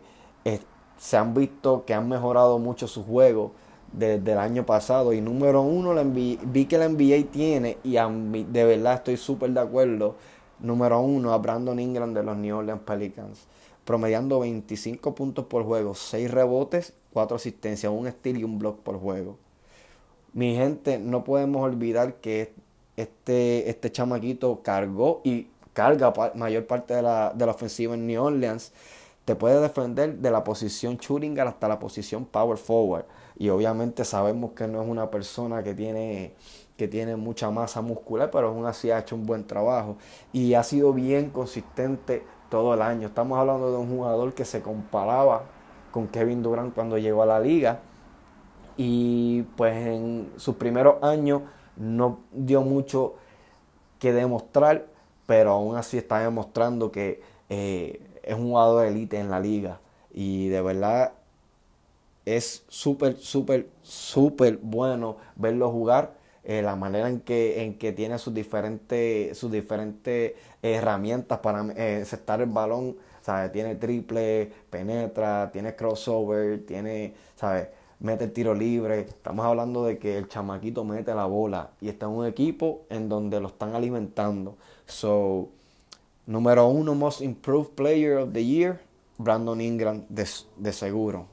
se 1.00 1.16
han 1.16 1.32
visto 1.32 1.86
que 1.86 1.94
han 1.94 2.10
mejorado 2.10 2.58
mucho 2.58 2.86
su 2.86 3.02
juego 3.02 3.52
desde 3.90 4.32
el 4.32 4.38
año 4.38 4.66
pasado. 4.66 5.14
Y 5.14 5.22
número 5.22 5.62
uno, 5.62 5.94
la 5.94 6.02
vi 6.02 6.66
que 6.66 6.76
la 6.76 6.90
NBA 6.90 7.30
tiene, 7.32 7.78
y 7.82 7.92
de 7.94 8.64
verdad 8.64 8.96
estoy 8.96 9.16
súper 9.16 9.50
de 9.50 9.60
acuerdo, 9.60 10.16
número 10.58 11.00
uno, 11.00 11.32
a 11.32 11.38
Brandon 11.38 11.80
Ingram 11.80 12.12
de 12.12 12.22
los 12.22 12.36
New 12.36 12.54
Orleans 12.54 12.82
Pelicans, 12.82 13.46
promediando 13.86 14.40
25 14.40 15.14
puntos 15.14 15.46
por 15.46 15.64
juego, 15.64 15.94
6 15.94 16.30
rebotes, 16.30 16.92
4 17.14 17.34
asistencias, 17.34 17.90
un 17.90 18.06
steal 18.06 18.36
y 18.36 18.44
un 18.44 18.58
block 18.58 18.80
por 18.80 19.00
juego. 19.00 19.38
Mi 20.34 20.54
gente, 20.54 20.98
no 20.98 21.24
podemos 21.24 21.62
olvidar 21.62 22.16
que 22.16 22.52
este, 22.98 23.70
este 23.70 23.90
chamaquito 23.90 24.60
cargó 24.62 25.22
y 25.24 25.46
carga 25.72 26.12
mayor 26.34 26.66
parte 26.66 26.92
de 26.92 27.00
la, 27.00 27.32
de 27.34 27.46
la 27.46 27.52
ofensiva 27.52 27.94
en 27.94 28.06
New 28.06 28.22
Orleans 28.22 28.70
te 29.24 29.36
puede 29.36 29.60
defender 29.60 30.18
de 30.18 30.30
la 30.30 30.42
posición 30.44 30.96
shooting 30.96 31.38
hasta 31.40 31.68
la 31.68 31.78
posición 31.78 32.24
power 32.24 32.58
forward. 32.58 33.04
Y 33.38 33.48
obviamente 33.48 34.04
sabemos 34.04 34.52
que 34.52 34.66
no 34.66 34.82
es 34.82 34.88
una 34.88 35.10
persona 35.10 35.62
que 35.62 35.74
tiene, 35.74 36.34
que 36.76 36.88
tiene 36.88 37.16
mucha 37.16 37.50
masa 37.50 37.80
muscular, 37.80 38.30
pero 38.30 38.48
aún 38.48 38.66
así 38.66 38.90
ha 38.90 38.98
hecho 38.98 39.14
un 39.14 39.26
buen 39.26 39.46
trabajo. 39.46 39.96
Y 40.32 40.54
ha 40.54 40.62
sido 40.62 40.92
bien 40.92 41.30
consistente 41.30 42.24
todo 42.48 42.74
el 42.74 42.82
año. 42.82 43.06
Estamos 43.08 43.38
hablando 43.38 43.70
de 43.70 43.78
un 43.78 43.88
jugador 43.88 44.34
que 44.34 44.44
se 44.44 44.62
comparaba 44.62 45.44
con 45.90 46.08
Kevin 46.08 46.42
Durant 46.42 46.74
cuando 46.74 46.98
llegó 46.98 47.22
a 47.22 47.26
la 47.26 47.40
liga. 47.40 47.80
Y 48.76 49.42
pues 49.56 49.74
en 49.86 50.32
sus 50.36 50.56
primeros 50.56 51.02
años 51.02 51.42
no 51.76 52.20
dio 52.32 52.62
mucho 52.62 53.14
que 53.98 54.12
demostrar, 54.12 54.86
pero 55.26 55.52
aún 55.52 55.76
así 55.76 55.98
está 55.98 56.20
demostrando 56.20 56.90
que 56.90 57.22
eh, 57.48 58.09
es 58.22 58.34
un 58.34 58.48
jugador 58.48 58.82
de 58.82 58.88
élite 58.88 59.18
en 59.18 59.30
la 59.30 59.40
liga 59.40 59.80
y 60.12 60.48
de 60.48 60.60
verdad 60.62 61.12
es 62.24 62.64
súper, 62.68 63.16
súper, 63.16 63.68
súper 63.82 64.58
bueno 64.58 65.16
verlo 65.36 65.70
jugar. 65.70 66.18
Eh, 66.42 66.62
la 66.62 66.74
manera 66.74 67.08
en 67.08 67.20
que, 67.20 67.62
en 67.62 67.76
que 67.76 67.92
tiene 67.92 68.18
sus 68.18 68.32
diferentes, 68.32 69.36
sus 69.36 69.52
diferentes 69.52 70.32
herramientas 70.62 71.38
para 71.40 71.66
eh, 71.76 72.04
el 72.38 72.46
balón. 72.46 72.96
¿sabes? 73.20 73.52
Tiene 73.52 73.74
triple, 73.74 74.50
penetra, 74.70 75.50
tiene 75.52 75.76
crossover, 75.76 76.64
tiene, 76.66 77.14
¿sabes? 77.36 77.68
mete 78.00 78.24
el 78.24 78.32
tiro 78.32 78.54
libre. 78.54 79.00
Estamos 79.00 79.44
hablando 79.46 79.84
de 79.84 79.98
que 79.98 80.18
el 80.18 80.28
chamaquito 80.28 80.84
mete 80.84 81.14
la 81.14 81.26
bola 81.26 81.70
y 81.80 81.88
está 81.88 82.06
en 82.06 82.12
un 82.12 82.26
equipo 82.26 82.82
en 82.90 83.08
donde 83.08 83.40
lo 83.40 83.48
están 83.48 83.74
alimentando. 83.74 84.56
So, 84.86 85.50
Número 86.30 86.68
uno, 86.68 86.94
Most 86.94 87.22
Improved 87.22 87.70
Player 87.70 88.18
of 88.18 88.32
the 88.32 88.44
Year, 88.44 88.80
Brandon 89.18 89.60
Ingram 89.60 90.04
de, 90.08 90.72
seguro. 90.72 91.26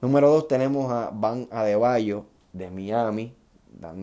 Número 0.00 0.30
dos, 0.30 0.46
tenemos 0.46 0.92
a 0.92 1.10
Van 1.12 1.48
Adebayo 1.50 2.26
de 2.52 2.70
Miami, 2.70 3.34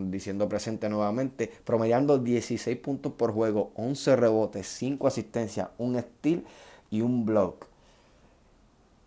diciendo 0.10 0.50
presente 0.50 0.90
nuevamente, 0.90 1.50
promediando 1.64 2.18
16 2.18 2.78
puntos 2.80 3.14
por 3.14 3.32
juego, 3.32 3.72
11 3.76 4.18
rebotes, 4.18 4.68
5 4.68 5.08
asistencias, 5.08 5.70
un 5.78 5.98
steal 5.98 6.44
y 6.92 7.00
un 7.00 7.26
block. 7.26 7.66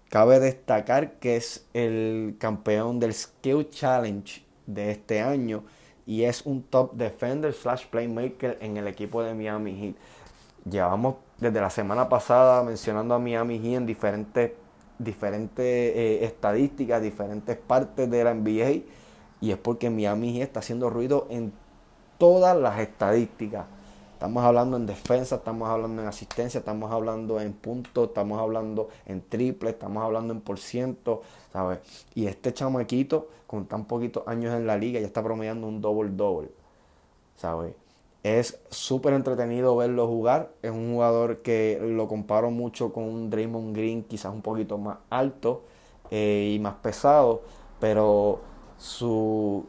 Cabe 0.08 0.40
destacar 0.40 1.18
que 1.18 1.36
es 1.36 1.66
el 1.74 2.36
campeón 2.38 2.98
del 2.98 3.12
Skill 3.12 3.68
Challenge 3.68 4.42
de 4.66 4.92
este 4.92 5.20
año 5.20 5.64
y 6.06 6.22
es 6.22 6.46
un 6.46 6.62
top 6.62 6.94
defender 6.94 7.52
slash 7.52 7.88
playmaker 7.88 8.56
en 8.62 8.78
el 8.78 8.88
equipo 8.88 9.22
de 9.22 9.34
Miami 9.34 9.76
Heat. 9.78 9.96
Llevamos 10.68 11.16
desde 11.38 11.60
la 11.60 11.70
semana 11.70 12.08
pasada 12.08 12.62
mencionando 12.62 13.14
a 13.14 13.18
Miami 13.18 13.58
Heat 13.58 13.76
en 13.76 13.86
diferentes, 13.86 14.52
diferentes 14.98 15.64
eh, 15.64 16.24
estadísticas, 16.24 17.00
diferentes 17.00 17.56
partes 17.56 18.10
de 18.10 18.24
la 18.24 18.34
NBA. 18.34 18.82
Y 19.40 19.52
es 19.52 19.56
porque 19.56 19.88
Miami 19.88 20.34
Heat 20.34 20.48
está 20.48 20.60
haciendo 20.60 20.90
ruido 20.90 21.26
en 21.30 21.52
todas 22.18 22.56
las 22.56 22.78
estadísticas. 22.78 23.66
Estamos 24.12 24.44
hablando 24.44 24.76
en 24.76 24.84
defensa, 24.84 25.36
estamos 25.36 25.66
hablando 25.70 26.02
en 26.02 26.08
asistencia, 26.08 26.58
estamos 26.58 26.92
hablando 26.92 27.40
en 27.40 27.54
puntos, 27.54 28.08
estamos 28.08 28.38
hablando 28.38 28.90
en 29.06 29.22
triple, 29.22 29.70
estamos 29.70 30.04
hablando 30.04 30.34
en 30.34 30.42
por 30.42 30.58
ciento, 30.58 31.22
¿sabes? 31.54 31.78
Y 32.14 32.26
este 32.26 32.52
chamaquito, 32.52 33.28
con 33.46 33.64
tan 33.64 33.86
poquitos 33.86 34.28
años 34.28 34.54
en 34.54 34.66
la 34.66 34.76
liga, 34.76 35.00
ya 35.00 35.06
está 35.06 35.22
promediando 35.22 35.66
un 35.66 35.80
double-double, 35.80 36.50
¿sabes? 37.36 37.72
Es 38.22 38.60
súper 38.70 39.14
entretenido 39.14 39.76
verlo 39.76 40.06
jugar. 40.06 40.52
Es 40.62 40.70
un 40.70 40.92
jugador 40.92 41.38
que 41.38 41.78
lo 41.82 42.08
comparo 42.08 42.50
mucho 42.50 42.92
con 42.92 43.04
un 43.04 43.30
Draymond 43.30 43.74
Green, 43.74 44.04
quizás 44.04 44.32
un 44.32 44.42
poquito 44.42 44.76
más 44.78 44.98
alto 45.08 45.64
eh, 46.10 46.52
y 46.54 46.58
más 46.58 46.74
pesado, 46.76 47.42
pero 47.80 48.40
sus 48.76 49.64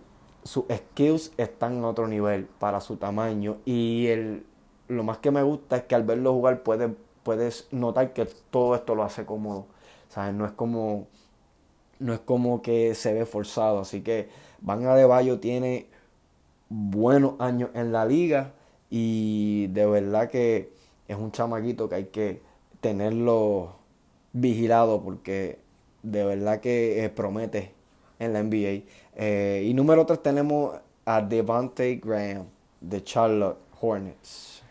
skills 0.46 1.32
están 1.38 1.78
en 1.78 1.86
otro 1.86 2.08
nivel 2.08 2.46
para 2.46 2.82
su 2.82 2.98
tamaño. 2.98 3.58
Y 3.66 4.08
el, 4.08 4.46
lo 4.88 5.04
más 5.04 5.20
que 5.20 5.32
me 5.32 5.44
gusta 5.44 5.78
es 5.78 5.84
que 5.84 5.96
al 5.96 6.04
verlo 6.04 6.34
jugar 6.34 6.64
puedes, 6.64 6.92
puedes 7.24 7.68
notar 7.72 8.14
que 8.14 8.26
todo 8.50 8.76
esto 8.76 8.96
lo 8.96 9.04
hace 9.04 9.26
cómodo. 9.26 9.66
¿Sabes? 10.10 10.34
No 10.34 10.46
es 10.46 10.52
como 10.52 11.08
no 12.02 12.14
es 12.14 12.20
como 12.20 12.62
que 12.62 12.96
se 12.96 13.14
ve 13.14 13.26
forzado. 13.26 13.80
Así 13.80 14.02
que 14.02 14.30
Van 14.60 14.86
Adebayo 14.86 15.40
tiene 15.40 15.88
buenos 16.72 17.34
años 17.40 17.70
en 17.74 17.92
la 17.92 18.06
liga 18.06 18.54
y 18.90 19.68
de 19.68 19.86
verdad 19.86 20.30
que 20.30 20.72
es 21.08 21.18
un 21.18 21.32
chamaquito 21.34 21.90
que 21.90 21.96
hay 21.96 22.06
que 22.06 22.42
tenerlo 22.80 23.76
vigilado 24.32 25.04
porque 25.04 25.60
de 26.02 26.24
verdad 26.24 26.62
que 26.62 27.04
eh, 27.04 27.10
promete 27.10 27.74
en 28.20 28.32
la 28.32 28.42
NBA. 28.42 28.84
Eh, 29.16 29.66
y 29.68 29.74
número 29.74 30.06
3 30.06 30.24
tenemos 30.24 30.80
a 31.04 31.22
Devante 31.22 32.00
Graham 32.02 32.46
de 32.80 33.04
Charlotte 33.04 33.58
Hornets. 33.82 34.64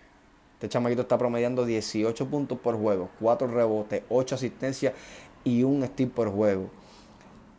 Este 0.54 0.70
chamaquito 0.70 1.02
está 1.02 1.18
promediando 1.18 1.66
18 1.66 2.30
puntos 2.30 2.58
por 2.58 2.78
juego, 2.78 3.10
4 3.20 3.46
rebotes, 3.46 4.02
8 4.08 4.34
asistencias 4.36 4.94
y 5.44 5.64
un 5.64 5.86
steal 5.86 6.08
por 6.08 6.30
juego. 6.30 6.70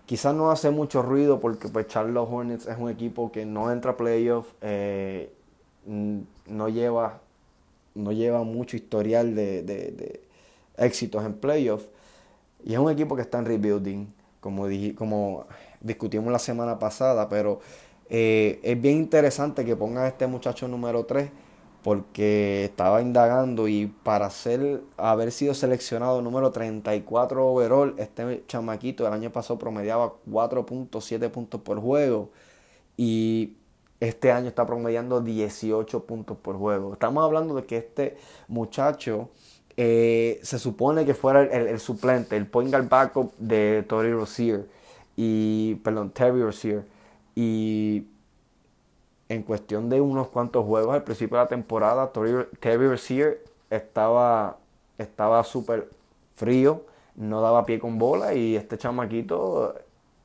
Quizás 0.05 0.35
no 0.35 0.51
hace 0.51 0.71
mucho 0.71 1.01
ruido 1.01 1.39
porque 1.39 1.67
pues 1.69 1.87
Charlotte 1.87 2.27
Hornets 2.29 2.67
es 2.67 2.77
un 2.77 2.89
equipo 2.89 3.31
que 3.31 3.45
no 3.45 3.71
entra 3.71 3.91
a 3.91 3.97
playoff, 3.97 4.47
eh, 4.61 5.31
no, 5.85 6.69
lleva, 6.69 7.21
no 7.95 8.11
lleva 8.11 8.43
mucho 8.43 8.75
historial 8.75 9.35
de, 9.35 10.21
éxitos 10.77 11.25
en 11.25 11.33
playoff. 11.33 11.85
Y 12.63 12.73
es 12.73 12.79
un 12.79 12.91
equipo 12.91 13.15
que 13.15 13.21
está 13.21 13.39
en 13.39 13.45
rebuilding, 13.45 14.13
como, 14.39 14.65
como 14.95 15.45
discutimos 15.79 16.31
la 16.31 16.39
semana 16.39 16.77
pasada, 16.77 17.29
pero 17.29 17.59
eh, 18.09 18.59
es 18.63 18.79
bien 18.81 18.97
interesante 18.97 19.63
que 19.63 19.75
pongan 19.75 20.03
a 20.03 20.07
este 20.07 20.27
muchacho 20.27 20.67
número 20.67 21.05
3 21.05 21.31
porque 21.83 22.65
estaba 22.65 23.01
indagando 23.01 23.67
y 23.67 23.87
para 23.87 24.29
ser, 24.29 24.81
haber 24.97 25.31
sido 25.31 25.53
seleccionado 25.53 26.21
número 26.21 26.51
34 26.51 27.47
overall, 27.47 27.95
este 27.97 28.43
chamaquito 28.47 29.07
el 29.07 29.13
año 29.13 29.31
pasado 29.31 29.57
promediaba 29.57 30.13
4.7 30.29 31.29
puntos 31.31 31.61
por 31.61 31.79
juego 31.79 32.29
y 32.97 33.55
este 33.99 34.31
año 34.31 34.47
está 34.47 34.65
promediando 34.65 35.21
18 35.21 36.05
puntos 36.05 36.37
por 36.37 36.57
juego. 36.57 36.93
Estamos 36.93 37.23
hablando 37.23 37.55
de 37.55 37.65
que 37.65 37.77
este 37.77 38.17
muchacho 38.47 39.29
eh, 39.77 40.39
se 40.43 40.59
supone 40.59 41.05
que 41.05 41.13
fuera 41.13 41.43
el, 41.43 41.79
suplente, 41.79 42.35
el 42.35 42.45
point 42.45 42.69
guard 42.69 42.89
backup 42.89 43.33
de 43.37 43.83
Terry 43.87 44.11
Rozier 44.11 44.67
y, 45.15 45.75
perdón, 45.75 46.11
Terry 46.11 46.41
Rozier 46.41 46.85
y 47.35 48.05
en 49.31 49.43
cuestión 49.43 49.89
de 49.89 50.01
unos 50.01 50.27
cuantos 50.27 50.65
juegos 50.65 50.93
al 50.93 51.03
principio 51.03 51.37
de 51.37 51.43
la 51.45 51.49
temporada, 51.49 52.11
Terry 52.11 52.87
Rozier 52.87 53.41
estaba 53.69 54.57
estaba 54.97 55.43
súper 55.45 55.89
frío, 56.35 56.83
no 57.15 57.41
daba 57.41 57.65
pie 57.65 57.79
con 57.79 57.97
bola 57.97 58.33
y 58.33 58.57
este 58.57 58.77
chamaquito 58.77 59.73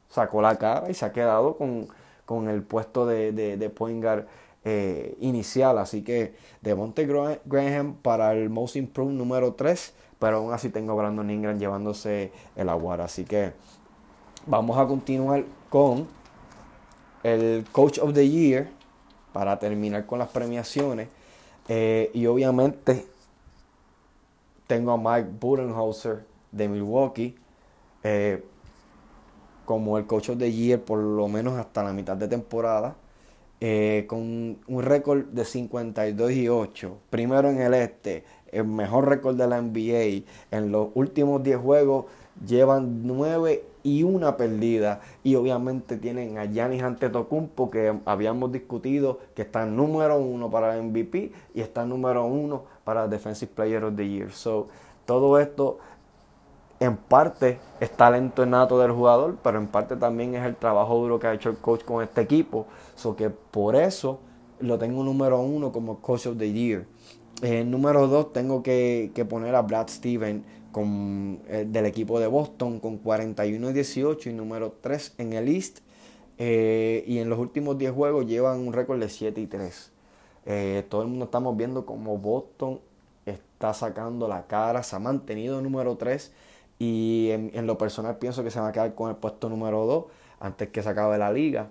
sacó 0.08 0.42
la 0.42 0.56
cara 0.56 0.90
y 0.90 0.94
se 0.94 1.04
ha 1.04 1.12
quedado 1.12 1.56
con, 1.56 2.48
el 2.48 2.62
puesto 2.62 3.06
de, 3.06 3.32
de, 3.32 3.70
point 3.70 4.02
guard 4.02 4.26
eh, 4.64 5.16
inicial. 5.20 5.78
Así 5.78 6.02
que 6.02 6.34
Devonte 6.60 7.06
Graham 7.06 7.94
para 8.02 8.32
el 8.32 8.50
Most 8.50 8.74
Improved 8.74 9.14
número 9.14 9.54
3, 9.54 9.94
pero 10.18 10.38
aún 10.38 10.52
así 10.52 10.68
tengo 10.70 10.92
a 10.92 10.96
Brandon 10.96 11.30
Ingram 11.30 11.58
llevándose 11.58 12.32
el 12.56 12.68
agua. 12.68 12.96
Así 12.96 13.24
que 13.24 13.52
vamos 14.46 14.76
a 14.78 14.86
continuar 14.86 15.44
con 15.70 16.08
el 17.22 17.64
Coach 17.70 18.00
of 18.00 18.12
the 18.12 18.28
Year 18.28 18.75
para 19.36 19.58
terminar 19.58 20.06
con 20.06 20.18
las 20.18 20.30
premiaciones. 20.30 21.08
Eh, 21.68 22.10
y 22.14 22.24
obviamente 22.24 23.04
tengo 24.66 24.92
a 24.92 24.96
Mike 24.96 25.28
Budenholzer 25.38 26.24
de 26.50 26.68
Milwaukee 26.70 27.36
eh, 28.02 28.42
como 29.66 29.98
el 29.98 30.06
coach 30.06 30.30
the 30.38 30.50
year 30.50 30.80
por 30.80 31.00
lo 31.00 31.28
menos 31.28 31.58
hasta 31.58 31.82
la 31.82 31.92
mitad 31.92 32.16
de 32.16 32.28
temporada. 32.28 32.96
Eh, 33.60 34.06
con 34.08 34.56
un 34.66 34.82
récord 34.82 35.26
de 35.26 35.44
52 35.44 36.32
y 36.32 36.48
8. 36.48 36.96
Primero 37.10 37.50
en 37.50 37.60
el 37.60 37.74
este, 37.74 38.24
el 38.52 38.64
mejor 38.64 39.06
récord 39.06 39.36
de 39.36 39.46
la 39.46 39.60
NBA. 39.60 40.24
En 40.50 40.72
los 40.72 40.88
últimos 40.94 41.42
10 41.42 41.58
juegos 41.58 42.06
llevan 42.44 43.06
9 43.06 43.64
y 43.82 44.02
una 44.02 44.36
perdida. 44.36 45.00
Y 45.22 45.36
obviamente 45.36 45.96
tienen 45.96 46.38
a 46.38 46.46
Giannis 46.46 46.82
Antetokounmpo 46.82 47.70
que 47.70 47.94
habíamos 48.04 48.50
discutido 48.52 49.20
que 49.34 49.42
está 49.42 49.64
número 49.64 50.18
uno 50.18 50.50
para 50.50 50.76
el 50.76 50.82
MVP 50.82 51.32
y 51.54 51.60
está 51.60 51.84
número 51.84 52.24
uno 52.26 52.64
para 52.84 53.06
Defensive 53.08 53.52
Player 53.54 53.84
of 53.84 53.96
the 53.96 54.08
Year. 54.08 54.32
So, 54.32 54.68
todo 55.04 55.38
esto 55.38 55.78
en 56.80 56.96
parte 56.96 57.58
es 57.80 57.90
talento 57.90 58.44
nato 58.44 58.78
del 58.78 58.92
jugador, 58.92 59.36
pero 59.42 59.58
en 59.58 59.66
parte 59.66 59.96
también 59.96 60.34
es 60.34 60.44
el 60.44 60.56
trabajo 60.56 60.96
duro 60.96 61.18
que 61.18 61.26
ha 61.26 61.32
hecho 61.32 61.48
el 61.48 61.56
coach 61.56 61.84
con 61.84 62.02
este 62.02 62.20
equipo. 62.20 62.66
So 62.94 63.16
que 63.16 63.30
por 63.30 63.76
eso 63.76 64.18
lo 64.60 64.78
tengo 64.78 65.02
número 65.04 65.40
uno 65.40 65.72
como 65.72 66.00
Coach 66.00 66.26
of 66.26 66.38
the 66.38 66.52
Year. 66.52 66.86
En 67.42 67.70
número 67.70 68.06
dos 68.08 68.32
tengo 68.32 68.62
que, 68.62 69.26
poner 69.28 69.54
a 69.54 69.62
Brad 69.62 69.88
Steven 69.88 70.44
con, 70.76 71.40
eh, 71.48 71.64
del 71.66 71.86
equipo 71.86 72.20
de 72.20 72.26
Boston 72.26 72.80
con 72.80 72.98
41 72.98 73.70
y 73.70 73.72
18 73.72 74.28
y 74.28 74.34
número 74.34 74.74
3 74.82 75.14
en 75.16 75.32
el 75.32 75.48
East. 75.48 75.78
Eh, 76.36 77.02
y 77.06 77.18
en 77.18 77.30
los 77.30 77.38
últimos 77.38 77.78
10 77.78 77.92
juegos 77.92 78.26
llevan 78.26 78.60
un 78.60 78.74
récord 78.74 79.00
de 79.00 79.08
7 79.08 79.40
y 79.40 79.46
3. 79.46 79.90
Eh, 80.44 80.84
todo 80.90 81.00
el 81.00 81.08
mundo 81.08 81.24
estamos 81.24 81.56
viendo 81.56 81.86
como 81.86 82.18
Boston 82.18 82.78
está 83.24 83.72
sacando 83.72 84.28
la 84.28 84.46
cara, 84.46 84.82
se 84.82 84.94
ha 84.94 84.98
mantenido 84.98 85.62
número 85.62 85.96
3 85.96 86.30
y 86.78 87.30
en, 87.30 87.66
lo 87.66 87.78
personal 87.78 88.18
pienso 88.18 88.44
que 88.44 88.50
se 88.50 88.60
va 88.60 88.68
a 88.68 88.72
quedar 88.72 88.94
con 88.94 89.08
el 89.08 89.16
puesto 89.16 89.48
número 89.48 89.86
2 89.86 90.04
antes 90.40 90.68
que 90.68 90.82
se 90.82 90.90
acabe 90.90 91.16
la 91.16 91.32
liga. 91.32 91.70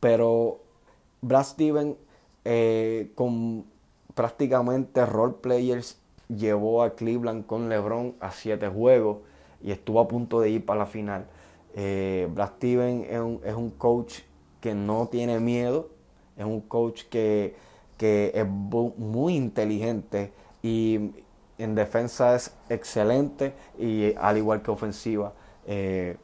Pero 0.00 0.60
Brad 1.22 1.44
Steven 1.44 1.96
con 3.14 3.64
prácticamente 4.14 5.06
role 5.06 5.36
players 5.40 5.96
llevó 6.28 6.82
a 6.82 6.94
Cleveland 6.94 7.46
con 7.46 7.68
LeBron 7.68 8.14
a 8.20 8.30
siete 8.30 8.68
juegos 8.68 9.18
y 9.62 9.70
estuvo 9.70 10.00
a 10.00 10.08
punto 10.08 10.40
de 10.40 10.50
ir 10.50 10.64
para 10.64 10.80
la 10.80 10.86
final. 10.86 11.26
Eh, 11.74 12.28
Brad 12.32 12.52
Steven 12.56 13.40
es 13.44 13.54
un, 13.54 13.70
coach 13.70 14.20
que 14.60 14.74
no 14.74 15.08
tiene 15.08 15.40
miedo, 15.40 15.90
es 16.36 16.44
un 16.44 16.60
coach 16.60 17.04
que, 17.04 17.54
es 17.98 18.46
muy 18.46 19.36
inteligente 19.36 20.32
y 20.62 21.12
en 21.58 21.74
defensa 21.74 22.34
es 22.34 22.54
excelente 22.68 23.54
y 23.78 24.14
al 24.16 24.36
igual 24.38 24.62
que 24.62 24.70
ofensiva. 24.70 25.32
Eh, 25.66 26.16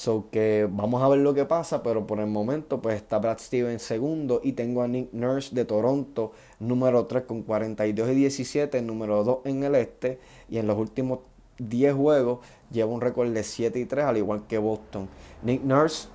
So 0.00 0.30
que 0.30 0.66
vamos 0.70 1.02
a 1.02 1.08
ver 1.08 1.18
lo 1.18 1.34
que 1.34 1.44
pasa, 1.44 1.82
pero 1.82 2.06
por 2.06 2.20
el 2.20 2.26
momento 2.26 2.80
pues 2.80 2.96
está 2.96 3.18
Brad 3.18 3.36
Stevens 3.36 3.82
segundo 3.82 4.40
y 4.42 4.52
tengo 4.52 4.80
a 4.80 4.88
Nick 4.88 5.12
Nurse 5.12 5.54
de 5.54 5.66
Toronto 5.66 6.32
número 6.58 7.04
3 7.04 7.24
con 7.24 7.42
42 7.42 8.08
y 8.08 8.14
17, 8.14 8.80
número 8.80 9.22
2 9.22 9.40
en 9.44 9.62
el 9.62 9.74
este 9.74 10.18
y 10.48 10.56
en 10.56 10.66
los 10.66 10.78
últimos 10.78 11.18
10 11.58 11.92
juegos 11.92 12.38
lleva 12.70 12.90
un 12.90 13.02
récord 13.02 13.28
de 13.28 13.42
7 13.42 13.78
y 13.78 13.84
3 13.84 14.06
al 14.06 14.16
igual 14.16 14.46
que 14.46 14.56
Boston. 14.56 15.06
Nick 15.42 15.62
Nurse 15.64 16.08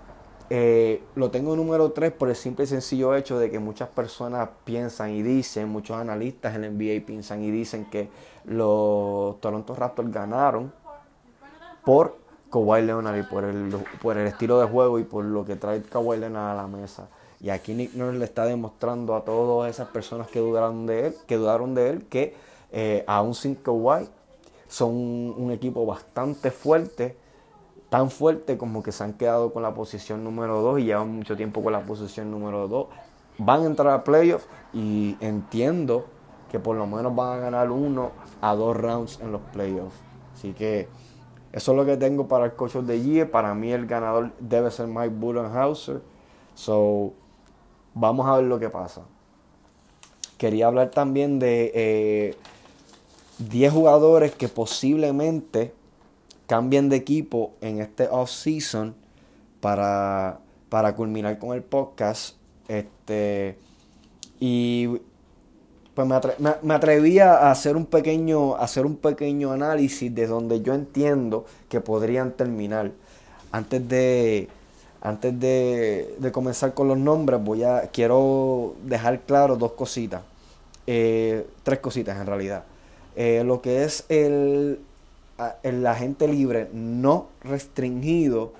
eh, 0.50 1.04
lo 1.14 1.30
tengo 1.30 1.56
número 1.56 1.92
3 1.92 2.12
por 2.14 2.30
el 2.30 2.36
simple 2.36 2.64
y 2.64 2.68
sencillo 2.68 3.14
hecho 3.14 3.38
de 3.38 3.52
que 3.52 3.60
muchas 3.60 3.90
personas 3.90 4.50
piensan 4.64 5.12
y 5.12 5.22
dicen, 5.22 5.70
muchos 5.70 5.96
analistas 5.98 6.56
en 6.56 6.64
el 6.64 6.74
NBA 6.76 7.06
piensan 7.06 7.44
y 7.44 7.52
dicen 7.52 7.86
que 7.92 8.10
los 8.46 9.40
Toronto 9.42 9.76
Raptors 9.76 10.12
ganaron 10.12 10.74
por 11.86 12.25
Kawhi 12.56 12.84
Leonard 12.84 13.18
y 13.18 13.24
por 13.24 13.44
el, 13.44 13.76
por 14.02 14.18
el 14.18 14.28
estilo 14.28 14.62
de 14.62 14.66
juego 14.66 14.98
y 14.98 15.04
por 15.04 15.26
lo 15.26 15.44
que 15.44 15.58
trae 15.58 15.82
Kawhi 15.82 16.18
Leonard 16.18 16.52
a 16.52 16.62
la 16.62 16.68
mesa. 16.68 17.10
Y 17.42 17.50
aquí 17.50 17.74
Nick 17.74 17.94
Nurse 17.96 18.18
le 18.18 18.24
está 18.24 18.46
demostrando 18.46 19.14
a 19.14 19.26
todas 19.26 19.70
esas 19.70 19.90
personas 19.90 20.30
que 20.30 20.40
dudaron 20.40 20.86
de 20.86 21.08
él, 21.08 21.16
que 21.28 21.36
dudaron 21.36 21.76
de 21.76 21.90
él, 21.90 22.06
que 22.06 22.34
eh, 22.72 23.04
aún 23.08 23.34
sin 23.34 23.56
Kawhi 23.56 24.08
son 24.70 24.94
un 24.94 25.52
equipo 25.52 25.86
bastante 25.86 26.50
fuerte, 26.50 27.18
tan 27.90 28.10
fuerte 28.10 28.58
como 28.58 28.82
que 28.82 28.94
se 28.94 29.04
han 29.04 29.14
quedado 29.14 29.52
con 29.52 29.62
la 29.62 29.74
posición 29.74 30.24
número 30.24 30.62
2 30.62 30.80
y 30.80 30.84
llevan 30.86 31.12
mucho 31.12 31.36
tiempo 31.36 31.62
con 31.62 31.74
la 31.74 31.82
posición 31.82 32.32
número 32.32 32.70
2. 32.70 32.88
Van 33.38 33.64
a 33.64 33.66
entrar 33.66 33.90
a 33.90 34.06
playoffs 34.06 34.48
y 34.72 35.18
entiendo 35.20 36.06
que 36.50 36.60
por 36.60 36.78
lo 36.78 36.88
menos 36.88 37.14
van 37.14 37.38
a 37.38 37.42
ganar 37.42 37.70
uno 37.70 38.12
a 38.40 38.56
dos 38.56 38.78
rounds 38.78 39.20
en 39.20 39.34
los 39.34 39.42
playoffs. 39.52 39.98
Así 40.34 40.54
que 40.54 40.88
eso 41.56 41.72
es 41.72 41.78
lo 41.78 41.86
que 41.86 41.96
tengo 41.96 42.28
para 42.28 42.44
el 42.44 42.54
coach 42.54 42.74
de 42.74 43.02
year. 43.02 43.32
Para 43.32 43.56
mí 43.56 43.72
el 43.72 43.88
ganador 43.88 44.32
debe 44.42 44.70
ser 44.72 44.88
Mike 44.88 45.16
Budenhauser. 45.16 46.02
So, 46.54 47.14
vamos 47.94 48.28
a 48.28 48.36
ver 48.36 48.44
lo 48.44 48.60
que 48.60 48.70
pasa. 48.70 49.04
Quería 50.38 50.68
hablar 50.68 50.92
también 50.92 51.40
de 51.40 52.36
10 53.38 53.72
eh, 53.72 53.74
jugadores 53.74 54.36
que 54.36 54.50
posiblemente 54.50 55.74
cambien 56.46 56.90
de 56.90 56.98
equipo 56.98 57.54
en 57.62 57.80
este 57.80 58.10
off-season 58.10 58.94
para, 59.62 60.42
para 60.68 60.94
culminar 60.94 61.40
con 61.40 61.56
el 61.56 61.64
podcast. 61.64 62.36
Este, 62.68 63.58
y 64.42 65.00
pues 65.96 66.08
me, 66.62 66.74
atrevía 66.74 67.36
a 67.36 67.52
hacer 67.52 67.78
un 67.78 67.86
pequeño, 67.86 68.58
hacer 68.58 68.86
un 68.86 68.98
pequeño 68.98 69.54
análisis 69.54 70.14
de 70.14 70.28
donde 70.28 70.62
yo 70.62 70.74
entiendo 70.74 71.46
que 71.70 71.80
podrían 71.80 72.34
terminar. 72.34 72.92
Antes 73.52 73.88
de, 73.88 74.50
antes 75.02 75.40
de, 75.40 76.30
comenzar 76.34 76.74
con 76.74 76.90
los 76.90 76.98
nombres, 76.98 77.42
voy 77.42 77.64
a, 77.64 77.90
quiero 77.94 78.76
dejar 78.84 79.22
claro 79.22 79.56
dos 79.56 79.72
cositas. 79.72 80.22
Eh, 80.86 81.48
tres 81.64 81.80
cositas 81.80 82.20
en 82.20 82.28
realidad. 82.28 82.66
Eh, 83.16 83.44
lo 83.46 83.62
que 83.62 83.86
es 83.86 84.04
el, 84.10 84.80
el 85.64 85.88
agente 85.88 86.28
libre 86.28 86.70
no 86.74 87.30
restringido 87.42 88.52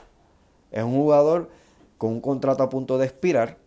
Es 0.72 0.84
un 0.84 0.96
jugador 0.96 1.50
con 1.98 2.12
un 2.12 2.22
contrato 2.22 2.64
a 2.64 2.70
punto 2.70 2.98
de 2.98 3.06
expirar, 3.06 3.58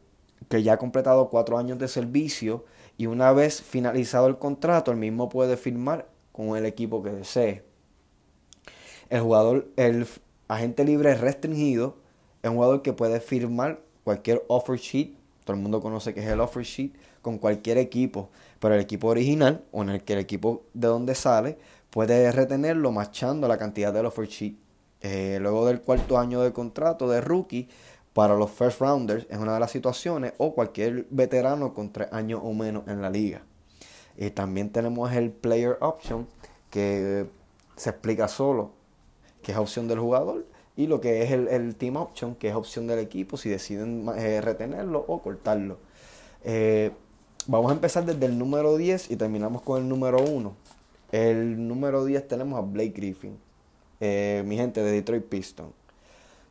que 0.48 0.62
ya 0.62 0.74
ha 0.74 0.76
completado 0.78 1.28
cuatro 1.28 1.58
años 1.58 1.78
de 1.78 1.88
servicio 1.88 2.64
y 2.98 3.06
una 3.06 3.32
vez 3.32 3.62
finalizado 3.62 4.26
el 4.26 4.38
contrato, 4.38 4.90
el 4.90 4.98
mismo 4.98 5.28
puede 5.28 5.56
firmar 5.56 6.08
con 6.32 6.56
el 6.56 6.66
equipo 6.66 7.02
que 7.02 7.10
desee. 7.10 7.62
El 9.08 9.20
jugador, 9.20 9.68
el 9.76 10.06
agente 10.48 10.84
libre 10.84 11.14
restringido, 11.14 11.96
es 12.42 12.50
un 12.50 12.56
jugador 12.56 12.82
que 12.82 12.92
puede 12.92 13.20
firmar 13.20 13.80
cualquier 14.02 14.42
offer 14.48 14.78
sheet, 14.78 15.14
todo 15.44 15.56
el 15.56 15.62
mundo 15.62 15.80
conoce 15.80 16.12
que 16.12 16.20
es 16.20 16.26
el 16.26 16.40
offer 16.40 16.64
sheet, 16.64 16.92
con 17.22 17.38
cualquier 17.38 17.78
equipo, 17.78 18.30
pero 18.58 18.74
el 18.74 18.80
equipo 18.80 19.08
original 19.08 19.64
o 19.70 19.82
en 19.82 19.90
el 19.90 20.02
que 20.02 20.14
el 20.14 20.18
equipo 20.18 20.64
de 20.74 20.88
donde 20.88 21.14
sale 21.14 21.56
puede 21.90 22.30
retenerlo 22.32 22.90
machando 22.90 23.46
la 23.48 23.58
cantidad 23.58 23.92
del 23.92 24.06
offer 24.06 24.26
sheet. 24.26 24.56
Eh, 25.00 25.38
luego 25.40 25.66
del 25.66 25.80
cuarto 25.80 26.18
año 26.18 26.40
de 26.40 26.52
contrato 26.52 27.08
de 27.08 27.20
rookie, 27.20 27.68
para 28.18 28.34
los 28.34 28.50
first 28.50 28.80
rounders 28.80 29.28
es 29.30 29.38
una 29.38 29.54
de 29.54 29.60
las 29.60 29.70
situaciones, 29.70 30.32
o 30.38 30.52
cualquier 30.52 31.06
veterano 31.08 31.72
con 31.72 31.92
tres 31.92 32.08
años 32.12 32.40
o 32.42 32.52
menos 32.52 32.88
en 32.88 33.00
la 33.00 33.10
liga. 33.10 33.42
Y 34.16 34.30
también 34.30 34.70
tenemos 34.70 35.12
el 35.12 35.30
player 35.30 35.78
option, 35.80 36.26
que 36.68 37.26
se 37.76 37.90
explica 37.90 38.26
solo, 38.26 38.72
que 39.40 39.52
es 39.52 39.58
opción 39.58 39.86
del 39.86 40.00
jugador, 40.00 40.46
y 40.74 40.88
lo 40.88 41.00
que 41.00 41.22
es 41.22 41.30
el, 41.30 41.76
team 41.76 41.94
option, 41.94 42.34
que 42.34 42.48
es 42.48 42.56
opción 42.56 42.88
del 42.88 42.98
equipo, 42.98 43.36
si 43.36 43.50
deciden 43.50 44.10
eh, 44.16 44.40
retenerlo 44.40 45.04
o 45.06 45.22
cortarlo. 45.22 45.78
Eh, 46.42 46.90
vamos 47.46 47.70
a 47.70 47.74
empezar 47.74 48.04
desde 48.04 48.26
el 48.26 48.36
número 48.36 48.76
10 48.76 49.12
y 49.12 49.16
terminamos 49.16 49.62
con 49.62 49.80
el 49.80 49.88
número 49.88 50.20
1. 50.24 50.56
El 51.12 51.68
número 51.68 52.04
10 52.04 52.26
tenemos 52.26 52.58
a 52.58 52.62
Blake 52.62 52.94
Griffin, 52.96 53.38
eh, 54.00 54.42
mi 54.44 54.56
gente 54.56 54.82
de 54.82 54.90
Detroit 54.90 55.22
Pistons. 55.26 55.77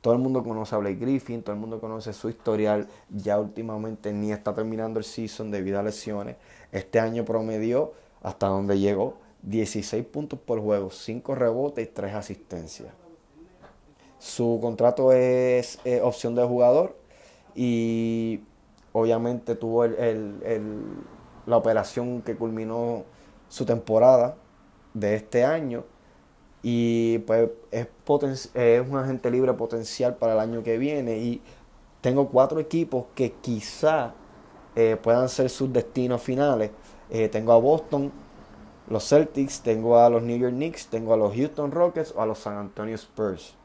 Todo 0.02 0.14
el 0.14 0.20
mundo 0.20 0.44
conoce 0.44 0.76
a 0.76 0.78
Blake 0.78 0.98
Griffin, 0.98 1.42
todo 1.42 1.54
el 1.54 1.60
mundo 1.60 1.80
conoce 1.80 2.14
su 2.14 2.30
historial. 2.30 2.88
Ya 3.10 3.40
últimamente 3.40 4.14
ni 4.14 4.32
está 4.32 4.54
terminando 4.54 5.00
el 5.00 5.06
season 5.06 5.52
debido 5.52 5.80
a 5.80 5.84
lesiones. 5.84 6.36
Este 6.72 7.00
año 7.00 7.26
promedió 7.26 7.94
hasta 8.22 8.48
donde 8.48 8.80
llegó 8.80 9.18
16 9.44 10.06
puntos 10.06 10.40
por 10.40 10.62
juego, 10.62 10.92
5 10.92 11.36
rebotes 11.36 11.88
y 11.88 11.92
3 11.92 12.14
asistencias. 12.14 12.90
Su 14.20 14.60
contrato 14.62 15.12
es 15.12 15.80
opción 16.02 16.36
de 16.36 16.44
jugador 16.44 16.96
y 17.56 18.42
obviamente 18.94 19.56
tuvo 19.56 19.86
la 19.86 21.58
operación 21.58 22.22
que 22.22 22.36
culminó 22.36 23.04
su 23.48 23.66
temporada 23.66 24.36
de 24.94 25.16
este 25.16 25.44
año 25.46 25.86
y 26.64 27.20
pues 27.20 27.50
es, 27.72 27.88
un 28.90 28.98
agente 28.98 29.32
libre 29.32 29.54
potencial 29.54 30.16
para 30.16 30.34
el 30.34 30.40
año 30.40 30.64
que 30.64 30.78
viene 30.78 31.18
y 31.18 31.42
tengo 32.02 32.30
cuatro 32.30 32.60
equipos 32.60 33.06
que 33.16 33.34
quizá 33.34 34.14
eh, 34.76 34.98
puedan 35.02 35.30
ser 35.30 35.50
sus 35.50 35.72
destinos 35.72 36.22
finales. 36.22 36.72
Eh, 37.10 37.30
tengo 37.30 37.54
a 37.54 37.58
Boston, 37.58 38.12
los 38.90 39.08
Celtics, 39.08 39.62
tengo 39.62 39.98
a 39.98 40.10
los 40.10 40.24
New 40.24 40.38
York 40.38 40.54
Knicks, 40.54 40.88
tengo 40.88 41.14
a 41.14 41.18
los 41.18 41.36
Houston 41.36 41.72
Rockets 41.72 42.14
o 42.16 42.22
a 42.22 42.26
los 42.26 42.40
San 42.40 42.58
Antonio 42.58 42.96
Spurs. 42.96 43.56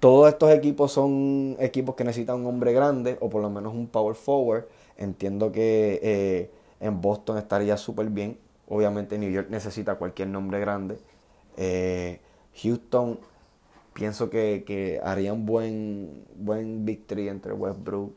Todos 0.00 0.28
estos 0.28 0.50
equipos 0.50 0.92
son 0.92 1.56
equipos 1.58 1.94
que 1.94 2.04
necesitan 2.04 2.36
un 2.36 2.46
hombre 2.46 2.72
grande 2.72 3.16
o 3.20 3.30
por 3.30 3.40
lo 3.40 3.48
menos 3.50 3.74
un 3.74 3.86
power 3.86 4.14
forward. 4.14 4.64
Entiendo 4.96 5.52
que 5.52 6.00
eh, 6.02 6.50
en 6.80 7.00
Boston 7.00 7.38
estaría 7.38 7.76
súper 7.76 8.10
bien. 8.10 8.38
Obviamente 8.68 9.18
New 9.18 9.30
York 9.30 9.48
necesita 9.50 9.94
cualquier 9.96 10.28
nombre 10.28 10.60
grande. 10.60 10.98
Eh, 11.56 12.20
Houston, 12.62 13.18
pienso 13.92 14.30
que, 14.30 15.00
haría 15.02 15.32
un 15.32 15.46
buen, 15.46 16.24
buen 16.36 16.84
victory 16.84 17.28
entre 17.28 17.52
Westbrook, 17.52 18.14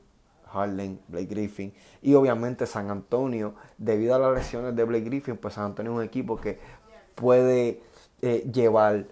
Harden, 0.52 1.00
Blake 1.08 1.28
Griffin 1.28 1.74
y 2.02 2.14
obviamente 2.16 2.66
San 2.66 2.90
Antonio. 2.90 3.54
Debido 3.78 4.16
a 4.16 4.20
las 4.20 4.34
lesiones 4.34 4.76
de 4.76 4.84
Blake 4.84 5.06
Griffin, 5.06 5.38
pues 5.38 5.54
San 5.54 5.66
Antonio 5.66 5.92
es 5.94 5.98
un 5.98 6.04
equipo 6.04 6.38
que 6.38 6.60
puede 7.16 7.82
eh, 8.22 8.50
llevar 8.52 9.06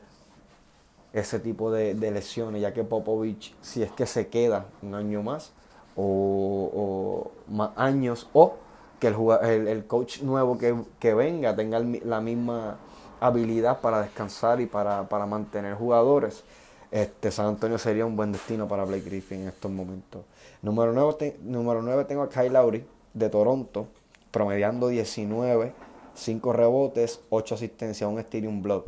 ese 1.13 1.39
tipo 1.39 1.71
de, 1.71 1.93
lesiones, 1.93 2.61
ya 2.61 2.73
que 2.73 2.83
Popovich, 2.83 3.55
si 3.61 3.81
es 3.81 3.91
que 3.91 4.05
se 4.05 4.27
queda 4.27 4.65
un 4.81 4.93
año 4.93 5.23
más 5.23 5.53
o, 5.95 7.31
más 7.47 7.71
años, 7.75 8.29
o 8.33 8.55
que 8.99 9.07
el, 9.07 9.67
el, 9.67 9.85
coach 9.85 10.21
nuevo 10.21 10.57
que, 10.57 10.75
que 10.99 11.13
venga 11.13 11.55
tenga 11.55 11.79
la 11.79 12.19
misma 12.19 12.77
habilidad 13.19 13.81
para 13.81 14.01
descansar 14.01 14.61
y 14.61 14.65
para, 14.65 15.03
mantener 15.27 15.75
jugadores, 15.75 16.43
este, 16.91 17.31
San 17.31 17.47
Antonio 17.47 17.77
sería 17.77 18.05
un 18.05 18.15
buen 18.15 18.31
destino 18.31 18.67
para 18.67 18.85
Blake 18.85 19.03
Griffin 19.03 19.41
en 19.41 19.47
estos 19.49 19.71
momentos. 19.71 20.23
Número 20.61 20.93
9, 20.93 21.37
número 21.43 21.81
9 21.81 22.05
tengo 22.05 22.23
a 22.23 22.29
Kyle 22.29 22.51
Lowry 22.51 22.85
de 23.13 23.29
Toronto, 23.29 23.87
promediando 24.31 24.87
19, 24.87 25.73
5 26.15 26.53
rebotes, 26.53 27.21
8 27.29 27.55
asistencias, 27.55 28.09
un 28.09 28.21
steal 28.21 28.45
y 28.45 28.47
un 28.47 28.61
block 28.61 28.87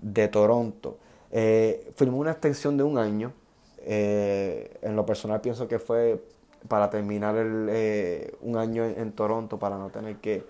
de 0.00 0.28
Toronto. 0.28 0.98
Eh, 1.30 1.92
firmó 1.96 2.18
una 2.18 2.32
extensión 2.32 2.76
de 2.76 2.82
un 2.82 2.98
año. 2.98 3.32
Eh, 3.80 4.76
en 4.82 4.96
lo 4.96 5.06
personal 5.06 5.40
pienso 5.40 5.68
que 5.68 5.78
fue 5.78 6.22
para 6.66 6.90
terminar 6.90 7.36
el, 7.36 7.68
eh, 7.70 8.36
un 8.42 8.56
año 8.56 8.84
en, 8.84 9.12
Toronto, 9.12 9.58
para 9.58 9.78
no 9.78 9.90
tener 9.90 10.16
que, 10.16 10.44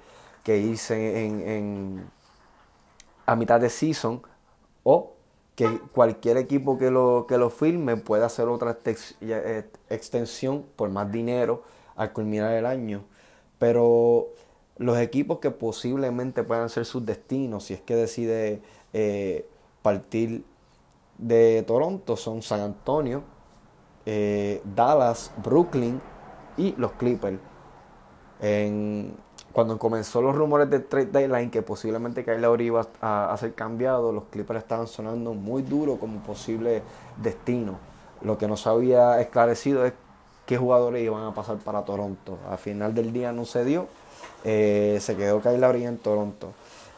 irse 0.46 1.26
en 1.26 2.08
a 3.28 3.36
mitad 3.36 3.60
de 3.60 3.68
season 3.68 4.22
o 4.84 5.12
que 5.54 5.80
cualquier 5.92 6.38
equipo 6.38 6.78
que 6.78 6.90
lo, 6.90 7.26
que 7.28 7.36
lo 7.36 7.50
firme 7.50 7.98
pueda 7.98 8.26
hacer 8.26 8.48
otra 8.48 8.78
eh, 8.86 9.70
extensión 9.90 10.64
por 10.76 10.88
más 10.88 11.12
dinero 11.12 11.62
al 11.94 12.12
culminar 12.12 12.52
el 12.54 12.64
año. 12.64 13.04
Pero 13.58 14.28
los 14.78 14.96
equipos 14.98 15.40
que 15.40 15.50
posiblemente 15.50 16.42
puedan 16.42 16.70
ser 16.70 16.86
sus 16.86 17.04
destinos, 17.04 17.64
si 17.64 17.74
es 17.74 17.82
que 17.82 17.96
decide 17.96 18.62
eh, 18.94 19.46
partir 19.82 20.42
de 21.18 21.62
Toronto, 21.66 22.16
son 22.16 22.40
San 22.40 22.60
Antonio, 22.60 23.24
eh, 24.06 24.62
Dallas, 24.74 25.32
Brooklyn 25.44 26.00
y 26.56 26.72
los 26.78 26.92
Clippers. 26.92 27.40
En, 28.40 29.14
cuando 29.52 29.78
comenzó 29.78 30.22
los 30.22 30.34
rumores 30.34 30.70
de 30.70 30.80
trade 30.80 31.06
deadline 31.06 31.50
que 31.50 31.62
posiblemente 31.62 32.24
Kyle 32.24 32.40
Lowry 32.40 32.66
iba 32.66 32.86
a, 33.00 33.36
ser 33.38 33.54
cambiado, 33.54 34.12
los 34.12 34.24
Clippers 34.24 34.60
estaban 34.60 34.86
sonando 34.86 35.34
muy 35.34 35.62
duro 35.62 35.96
como 35.96 36.20
posible 36.20 36.82
destino. 37.16 37.78
Lo 38.22 38.36
que 38.36 38.46
no 38.46 38.56
se 38.56 38.68
había 38.68 39.20
esclarecido 39.20 39.84
es 39.84 39.94
qué 40.46 40.56
jugadores 40.56 41.02
iban 41.02 41.24
a 41.24 41.34
pasar 41.34 41.56
para 41.58 41.84
Toronto. 41.84 42.38
Al 42.48 42.58
final 42.58 42.94
del 42.94 43.12
día 43.12 43.32
no 43.32 43.44
se 43.44 43.64
dio. 43.64 43.86
Eh, 44.44 44.98
se 45.00 45.16
quedó 45.16 45.40
Kyle 45.40 45.60
Lowry 45.60 45.84
en 45.84 45.98
Toronto. 45.98 46.52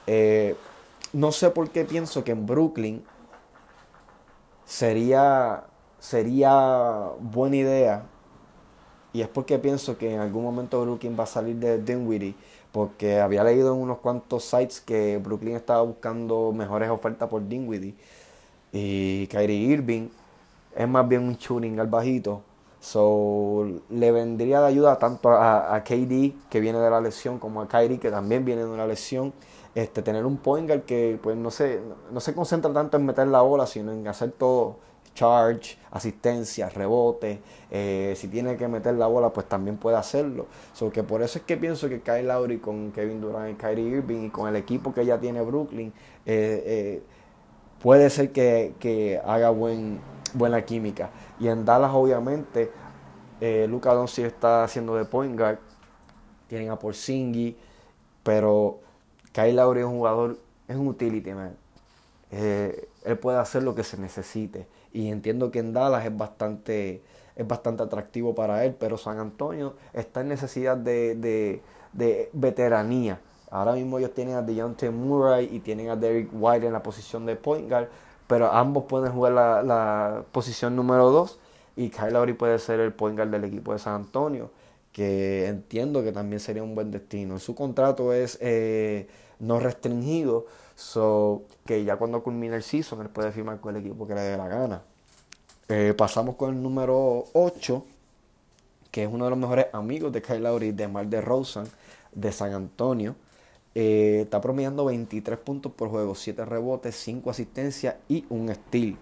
Eh, 0.07 0.57
no 1.13 1.33
sé 1.33 1.51
por 1.51 1.71
qué 1.71 1.85
pienso 1.85 2.25
que 2.25 2.33
en 2.33 2.47
Brooklyn 2.47 3.05
sería, 4.65 5.65
sería 5.99 7.11
buena 7.21 7.57
idea 7.57 8.03
y 9.13 9.23
es 9.23 9.29
porque 9.29 9.59
pienso 9.59 9.99
que 9.99 10.15
en 10.15 10.21
algún 10.21 10.45
momento 10.45 10.81
Brooklyn 10.83 11.17
va 11.19 11.25
a 11.25 11.27
salir 11.27 11.57
de 11.57 11.79
Dinwiddie. 11.83 12.35
Porque 12.73 13.21
había 13.21 13.43
leído 13.43 13.75
en 13.75 13.81
unos 13.81 13.99
cuantos 13.99 14.45
sites 14.45 14.81
que 14.81 15.19
Brooklyn 15.19 15.57
estaba 15.57 15.83
buscando 15.83 16.53
mejores 16.53 16.89
ofertas 16.89 17.29
por 17.29 17.47
Dinwiddie. 17.47 17.95
Y 18.73 19.27
Kyrie 19.27 19.73
Irving 19.73 20.09
es 20.77 20.89
más 20.89 21.09
bien 21.09 21.25
un 21.25 21.37
shooting 21.37 21.81
al 21.81 21.89
bajito. 21.89 22.43
So, 22.81 23.67
le 23.91 24.13
vendría 24.13 24.61
de 24.61 24.69
ayuda 24.69 24.99
tanto 24.99 25.31
a, 25.31 25.83
KD, 25.85 26.33
que 26.49 26.61
viene 26.61 26.79
de 26.79 26.89
la 26.89 27.01
lesión, 27.01 27.39
como 27.39 27.61
a 27.61 27.69
Kyrie, 27.69 27.99
que 27.99 28.11
también 28.11 28.45
viene 28.45 28.63
de 28.63 28.69
una 28.69 28.87
lesión. 28.87 29.33
Este, 29.75 30.03
tener 30.03 30.25
un 30.27 30.37
point 30.37 30.67
guard 30.69 30.83
que 30.83 31.19
pues 31.23 31.37
no 31.37 31.51
se, 31.51 31.81
no 32.13 32.21
se 32.21 32.35
concentra 32.35 32.73
tanto 32.73 32.97
en 32.97 33.07
meter 33.07 33.27
la 33.29 33.43
bola, 33.43 33.67
sino 33.67 33.93
en 33.93 34.07
hacer 34.09 34.33
todo 34.33 34.77
charge, 35.15 35.77
asistencia, 35.91 36.69
rebote. 36.69 37.41
Eh, 37.71 38.15
si 38.17 38.29
tiene 38.29 38.57
que 38.57 38.69
meter 38.69 38.95
la 38.95 39.07
bola, 39.07 39.31
pues 39.31 39.49
también 39.49 39.77
puede 39.77 39.97
hacerlo. 39.97 40.47
So 40.73 40.91
que 40.91 41.03
por 41.03 41.23
eso 41.23 41.39
es 41.39 41.45
que 41.45 41.57
pienso 41.57 41.89
que 41.89 42.01
Kyle 42.01 42.27
Lowry 42.27 42.59
con 42.59 42.93
Kevin 42.93 43.21
Durant 43.21 43.53
y 43.53 43.55
Kyrie 43.55 43.89
Irving 43.99 44.27
y 44.27 44.31
con 44.31 44.49
el 44.49 44.57
equipo 44.57 44.93
que 44.93 45.05
ya 45.05 45.19
tiene 45.19 45.43
Brooklyn, 45.43 45.93
eh, 46.27 46.63
eh, 46.67 47.03
puede 47.83 48.11
ser 48.11 48.33
que, 48.33 49.21
haga 49.25 49.51
buen, 49.51 50.01
buena 50.35 50.65
química. 50.65 51.11
Y 51.39 51.49
en 51.49 51.65
Dallas, 51.65 51.93
obviamente, 51.93 52.71
Luca 53.69 53.95
Doncic 53.95 54.27
está 54.27 54.65
haciendo 54.65 54.95
de 54.97 55.05
point 55.05 55.39
guard. 55.39 55.59
Tienen 56.47 56.71
a 56.71 56.79
Porzingis, 56.79 57.55
pero 58.23 58.81
Kyle 59.33 59.55
Lowry 59.55 59.81
es 59.81 59.87
un 59.87 59.99
jugador, 59.99 60.39
es 60.67 60.77
un 60.77 60.89
utility 60.89 61.33
man. 61.33 61.57
él 62.31 63.19
puede 63.21 63.39
hacer 63.39 63.63
lo 63.63 63.75
que 63.75 63.85
se 63.85 63.97
necesite 63.97 64.67
y 64.93 65.09
entiendo 65.09 65.51
que 65.51 65.61
en 65.61 65.73
Dallas 65.73 66.05
es 66.05 66.17
bastante, 66.17 67.03
es 67.37 67.47
bastante 67.47 67.83
atractivo 67.83 68.35
para 68.35 68.65
él, 68.65 68.75
pero 68.79 68.99
San 68.99 69.19
Antonio 69.19 69.75
está 69.93 70.21
en 70.21 70.29
necesidad 70.29 70.77
de, 70.77 71.61
veteranía. 72.33 73.21
Ahora 73.51 73.73
mismo 73.73 73.99
ellos 73.99 74.15
tienen 74.15 74.35
a 74.35 74.43
Deontay 74.43 74.91
Murray 74.91 75.49
y 75.51 75.61
tienen 75.61 75.91
a 75.91 75.97
Derek 75.97 76.29
White 76.33 76.67
en 76.67 76.73
la 76.73 76.83
posición 76.83 77.27
de 77.27 77.37
point 77.37 77.69
guard, 77.69 77.89
pero 78.27 78.53
ambos 78.53 78.85
pueden 78.85 79.13
jugar 79.13 79.33
la, 79.33 79.63
la 79.63 80.25
posición 80.33 80.77
número 80.77 81.11
2 81.11 81.39
y 81.77 81.91
Kyle 81.91 82.13
Lowry 82.13 82.35
puede 82.35 82.59
ser 82.59 82.81
el 82.81 82.93
point 82.93 83.17
guard 83.17 83.31
del 83.31 83.45
equipo 83.45 83.73
de 83.73 83.79
San 83.79 83.95
Antonio, 83.95 84.51
que 84.93 85.47
entiendo 85.47 86.03
que 86.03 86.13
también 86.13 86.41
sería 86.41 86.63
un 86.63 86.75
buen 86.75 86.91
destino. 86.91 87.39
Su 87.39 87.55
contrato 87.55 88.13
es 88.13 88.39
eh, 88.41 89.09
no 89.39 89.61
restringido, 89.61 90.47
so 90.81 91.43
que 91.67 91.85
ya 91.85 91.97
cuando 91.97 92.23
culmine 92.23 92.57
el 92.57 92.63
season 92.63 93.03
él 93.03 93.09
puede 93.11 93.33
firmar 93.33 93.61
con 93.61 93.77
el 93.77 93.85
equipo 93.85 94.07
que 94.07 94.15
le 94.15 94.23
dé 94.23 94.37
la 94.37 94.49
gana. 94.49 94.83
Eh, 95.69 95.95
pasamos 95.97 96.37
con 96.37 96.55
el 96.55 96.63
número 96.63 97.27
8, 97.35 97.85
que 98.91 99.05
es 99.05 99.09
uno 99.13 99.25
de 99.25 99.31
los 99.31 99.39
mejores 99.39 99.67
amigos 99.73 100.13
de 100.13 100.23
Kyle 100.23 100.43
Lowry, 100.43 100.73
de 100.73 100.89
Mar 100.89 101.07
de 101.07 101.21
Rosen, 101.21 101.65
de 102.13 102.33
San 102.33 102.55
Antonio. 102.55 103.15
Eh, 103.75 104.23
está 104.23 104.41
promediando 104.41 104.85
23 104.87 105.39
puntos 105.39 105.71
por 105.73 105.91
juego, 105.91 106.15
7 106.15 106.45
rebotes, 106.45 106.97
5 106.97 107.31
asistencias 107.31 107.97
y 108.09 108.25
un 108.31 108.53
steal. 108.53 108.97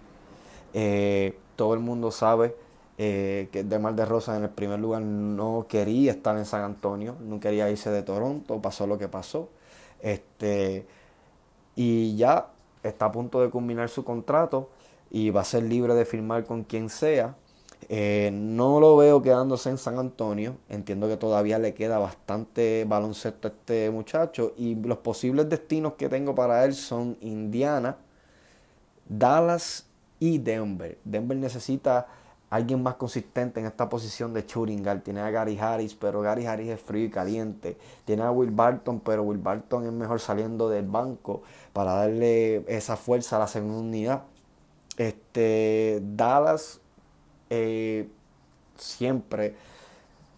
todo 1.55 1.73
el 1.73 1.79
mundo 1.79 2.11
sabe 2.11 2.55
eh, 3.01 3.47
que 3.53 3.63
de 3.63 3.79
Mar 3.79 3.95
de 3.95 4.03
Rosa 4.03 4.35
en 4.35 4.43
el 4.43 4.49
primer 4.49 4.77
lugar 4.77 5.01
no 5.01 5.67
quería 5.69 6.11
estar 6.11 6.37
en 6.37 6.45
San 6.45 6.63
Antonio, 6.63 7.15
no 7.21 7.39
quería 7.39 7.71
irse 7.71 7.89
de 7.89 8.03
Toronto, 8.03 8.61
pasó 8.61 8.87
lo 8.87 8.97
que 8.97 9.07
pasó. 9.07 9.47
Este, 10.01 10.85
y 11.81 12.17
ya 12.17 12.49
está 12.83 13.05
a 13.05 13.11
punto 13.13 13.39
de 13.39 13.49
culminar 13.49 13.87
su 13.87 14.03
contrato 14.03 14.69
y 15.09 15.29
va 15.29 15.39
a 15.39 15.45
ser 15.45 15.63
libre 15.63 15.93
de 15.93 16.03
firmar 16.03 16.43
con 16.43 16.65
quien 16.65 16.89
sea. 16.89 17.37
Eh, 17.87 18.31
no 18.33 18.81
lo 18.81 18.97
veo 18.97 19.21
quedándose 19.21 19.69
en 19.69 19.77
San 19.77 19.97
Antonio. 19.97 20.57
Entiendo 20.67 21.07
que 21.07 21.15
todavía 21.15 21.57
le 21.57 21.73
queda 21.73 21.97
bastante 21.97 22.83
baloncesto 22.85 23.47
a 23.47 23.51
este 23.51 23.89
muchacho. 23.91 24.51
Y 24.57 24.75
los 24.75 24.97
posibles 24.97 25.47
destinos 25.47 25.93
que 25.93 26.09
tengo 26.09 26.35
para 26.35 26.65
él 26.65 26.73
son 26.73 27.15
Indiana, 27.21 27.95
Dallas 29.07 29.87
y 30.19 30.37
Denver. 30.37 30.97
Denver 31.05 31.37
necesita 31.37 32.07
alguien 32.49 32.81
más 32.81 32.95
consistente 32.95 33.59
en 33.59 33.67
esta 33.67 33.89
posición 33.89 34.33
de 34.33 34.43
shooting 34.47 34.83
Tiene 35.03 35.21
a 35.21 35.29
Gary 35.29 35.57
Harris, 35.59 35.93
pero 35.95 36.21
Gary 36.21 36.45
Harris 36.45 36.69
es 36.69 36.81
frío 36.81 37.05
y 37.05 37.09
caliente. 37.09 37.77
Tiene 38.05 38.23
a 38.23 38.31
Will 38.31 38.51
Barton, 38.51 38.99
pero 38.99 39.23
Will 39.23 39.37
Barton 39.39 39.85
es 39.85 39.91
mejor 39.91 40.19
saliendo 40.19 40.69
del 40.69 40.85
banco 40.85 41.43
para 41.73 41.93
darle 41.93 42.63
esa 42.67 42.95
fuerza 42.97 43.35
a 43.35 43.39
la 43.39 43.47
segunda 43.47 43.79
unidad. 43.79 44.23
Este, 44.97 46.01
Dallas 46.03 46.81
eh, 47.49 48.09
siempre 48.77 49.55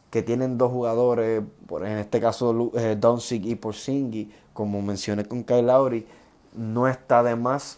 que 0.09 0.21
tienen 0.21 0.57
dos 0.57 0.71
jugadores, 0.71 1.41
en 1.69 1.97
este 1.97 2.19
caso 2.19 2.71
eh, 2.75 2.97
Doncic 2.99 3.45
y 3.45 3.55
Porzingis, 3.55 4.27
como 4.53 4.81
mencioné 4.81 5.25
con 5.25 5.43
Kyle 5.45 5.65
Lowry, 5.65 6.05
no 6.53 6.89
está 6.89 7.23
de 7.23 7.37
más 7.37 7.77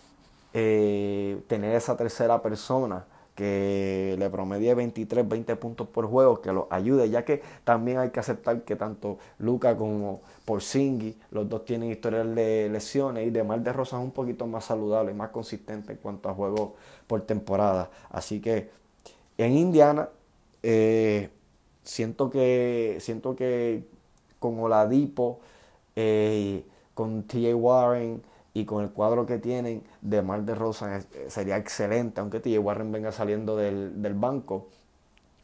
eh, 0.53 1.43
tener 1.47 1.75
esa 1.75 1.95
tercera 1.95 2.41
persona 2.41 3.05
que 3.35 4.15
le 4.19 4.29
promedie 4.29 4.73
23, 4.75 5.27
20 5.27 5.55
puntos 5.55 5.87
por 5.87 6.07
juego, 6.07 6.41
que 6.41 6.51
los 6.51 6.65
ayude, 6.69 7.09
ya 7.09 7.25
que 7.25 7.41
también 7.63 7.97
hay 7.97 8.09
que 8.11 8.19
aceptar 8.19 8.61
que 8.63 8.75
tanto 8.75 9.17
Luca 9.39 9.75
como 9.75 10.21
Porzingis, 10.45 11.15
los 11.31 11.49
dos 11.49 11.65
tienen 11.65 11.91
historial 11.91 12.35
de 12.35 12.69
lesiones 12.69 13.27
y 13.27 13.31
de 13.31 13.43
Mar 13.43 13.61
de 13.61 13.73
Rosa 13.73 13.97
es 13.97 14.03
un 14.03 14.11
poquito 14.11 14.45
más 14.45 14.65
saludable, 14.65 15.13
más 15.13 15.29
consistente 15.29 15.93
en 15.93 15.97
cuanto 15.97 16.29
a 16.29 16.33
juegos 16.33 16.71
por 17.07 17.21
temporada. 17.21 17.89
Así 18.09 18.39
que 18.39 18.69
en 19.37 19.57
Indiana 19.57 20.09
eh, 20.61 21.29
siento 21.83 22.29
que 22.29 22.97
siento 22.99 23.35
que 23.35 23.83
con 24.39 24.59
Oladipo, 24.59 25.39
eh, 25.95 26.65
con 26.93 27.23
T.A. 27.23 27.55
Warren, 27.55 28.21
y 28.53 28.65
con 28.65 28.83
el 28.83 28.91
cuadro 28.91 29.25
que 29.25 29.39
tienen 29.39 29.83
de 30.01 30.21
Mar 30.21 30.43
de 30.43 30.53
Rosa 30.53 30.97
eh, 30.97 31.25
sería 31.27 31.57
excelente, 31.57 32.21
aunque 32.21 32.39
TJ 32.39 32.59
Warren 32.59 32.91
venga 32.91 33.11
saliendo 33.11 33.57
del, 33.57 34.13
banco, 34.13 34.67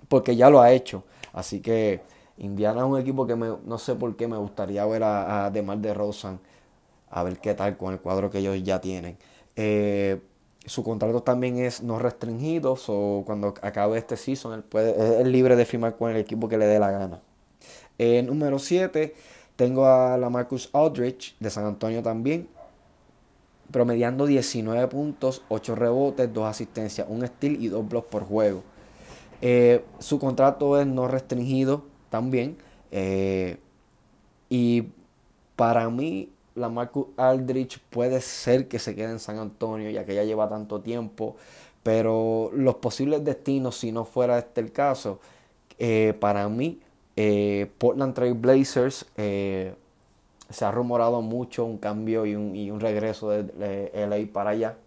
porque 0.07 0.35
ya 0.35 0.49
lo 0.49 0.61
ha 0.61 0.71
hecho. 0.71 1.03
Así 1.33 1.59
que 1.61 2.01
Indiana 2.37 2.81
es 2.81 2.85
un 2.85 2.99
equipo 2.99 3.25
que 3.25 3.35
no 3.35 3.77
sé 3.77 3.95
por 3.95 4.15
qué 4.15 4.27
me 4.27 4.37
gustaría 4.37 4.85
ver 4.85 5.03
a, 5.03 5.47
a 5.47 5.61
Mar 5.63 5.79
de 5.79 5.93
Rosa, 5.93 6.37
a 7.09 7.23
ver 7.23 7.39
qué 7.39 7.55
tal 7.55 7.77
con 7.77 7.93
el 7.93 7.99
cuadro 7.99 8.29
que 8.29 8.39
ellos 8.39 8.61
ya 8.63 8.79
tienen. 8.79 9.17
Eh, 9.55 10.21
su 10.65 10.83
contrato 10.83 11.23
también 11.23 11.57
es 11.57 11.81
no 11.81 11.97
restringido, 11.97 12.77
o 12.87 13.23
cuando 13.25 13.55
acabe 13.61 13.97
este 13.97 14.17
season 14.17 14.53
él 14.53 14.63
puede, 14.63 15.21
es 15.21 15.27
libre 15.27 15.55
de 15.55 15.65
firmar 15.65 15.97
con 15.97 16.11
el 16.11 16.17
equipo 16.17 16.47
que 16.47 16.59
le 16.59 16.67
dé 16.67 16.77
la 16.77 16.91
gana. 16.91 17.21
Eh, 17.97 18.21
número 18.21 18.59
7, 18.59 19.15
tengo 19.55 19.87
a 19.87 20.17
la 20.17 20.29
Marcus 20.29 20.69
Aldrich 20.73 21.35
de 21.39 21.49
San 21.49 21.65
Antonio 21.65 22.03
también 22.03 22.47
promediando 23.71 24.25
19 24.25 24.87
puntos, 24.87 25.43
8 25.49 25.75
rebotes, 25.75 26.33
2 26.33 26.45
asistencias, 26.45 27.07
un 27.09 27.25
steal 27.25 27.61
y 27.61 27.67
2 27.67 27.87
blocks 27.87 28.09
por 28.09 28.23
juego. 28.23 28.63
Eh, 29.41 29.85
su 29.99 30.19
contrato 30.19 30.79
es 30.79 30.87
no 30.87 31.07
restringido 31.07 31.83
también. 32.09 32.57
Eh, 32.91 33.57
y 34.49 34.89
para 35.55 35.89
mí, 35.89 36.29
la 36.55 36.69
Marcus 36.69 37.07
Aldrich 37.17 37.79
puede 37.89 38.21
ser 38.21 38.67
que 38.67 38.79
se 38.79 38.95
quede 38.95 39.11
en 39.11 39.19
San 39.19 39.37
Antonio, 39.37 39.89
ya 39.89 40.05
que 40.05 40.15
ya 40.15 40.23
lleva 40.23 40.49
tanto 40.49 40.81
tiempo. 40.81 41.35
Pero 41.83 42.51
los 42.53 42.75
posibles 42.75 43.23
destinos, 43.23 43.77
si 43.77 43.91
no 43.91 44.03
fuera 44.05 44.37
este 44.39 44.61
el 44.61 44.71
caso, 44.71 45.19
eh, 45.77 46.13
para 46.19 46.49
mí, 46.49 46.79
Portland 47.77 48.13
Trail 48.13 48.33
Blazers 48.33 49.05
se 50.49 50.65
ha 50.65 50.71
rumorado 50.71 51.21
mucho 51.21 51.65
un 51.65 51.77
cambio 51.77 52.25
y 52.25 52.35
un, 52.35 52.79
regreso 52.79 53.29
de, 53.29 53.91
LA 53.93 54.31
para 54.33 54.51
allá. 54.51 54.77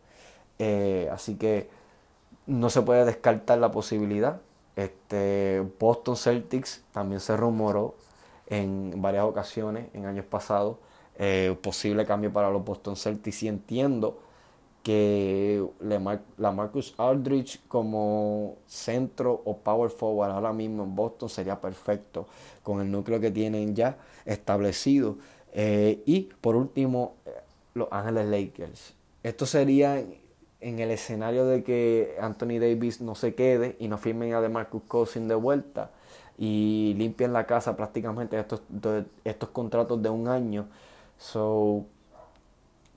Eh, 0.59 1.09
así 1.13 1.37
que 1.37 1.69
no 2.47 2.71
se 2.71 2.83
puede 2.83 3.05
descartar 3.05 3.59
la 3.59 3.71
posibilidad. 3.71 4.41
Este, 4.77 5.65
Boston 5.79 6.17
Celtics 6.17 6.83
también 6.93 7.21
se 7.21 7.37
rumoró 7.37 7.95
en 8.47 9.01
varias 9.01 9.25
ocasiones 9.25 9.87
en 9.95 10.07
años 10.07 10.27
pasados. 10.27 10.77
Eh, 11.19 11.57
posible 11.63 12.07
cambio 12.07 12.33
para 12.33 12.51
los 12.51 12.65
Boston 12.65 12.97
Celtics 12.97 13.43
y 13.43 13.49
entiendo 13.49 14.19
que 14.83 15.65
la 15.79 16.51
Marcus 16.51 16.95
Aldridge 16.99 17.61
como 17.69 18.57
centro 18.67 19.41
o 19.45 19.59
power 19.59 19.91
forward 19.91 20.33
ahora 20.33 20.53
mismo 20.53 20.83
en 20.83 20.97
Boston 20.97 21.29
sería 21.29 21.61
perfecto 21.61 22.27
con 22.65 22.81
el 22.81 22.91
núcleo 22.91 23.21
que 23.21 23.31
tienen 23.31 23.77
ya 23.77 23.97
establecido. 24.25 25.19
Eh, 25.53 26.03
y 26.07 26.31
por 26.41 26.57
último, 26.57 27.15
eh, 27.27 27.31
Los 27.75 27.89
Ángeles 27.91 28.27
Lakers. 28.27 28.95
Esto 29.23 29.47
sería 29.47 30.03
en 30.61 30.79
el 30.79 30.91
escenario 30.91 31.45
de 31.47 31.63
que 31.63 32.17
Anthony 32.21 32.59
Davis 32.61 33.01
no 33.01 33.15
se 33.15 33.35
quede 33.35 33.77
y 33.79 33.89
no 33.89 33.99
firmen 33.99 34.33
a 34.35 34.41
DeMarcus 34.41 34.83
Cousins 34.87 35.29
de 35.29 35.35
vuelta 35.35 35.91
y 36.39 36.95
limpien 36.97 37.33
la 37.33 37.47
casa 37.47 37.77
prácticamente 37.77 38.39
estos, 38.39 38.63
estos 39.25 39.49
contratos 39.51 40.03
de 40.03 40.09
un 40.09 40.29
año. 40.29 40.67
So, 41.19 41.85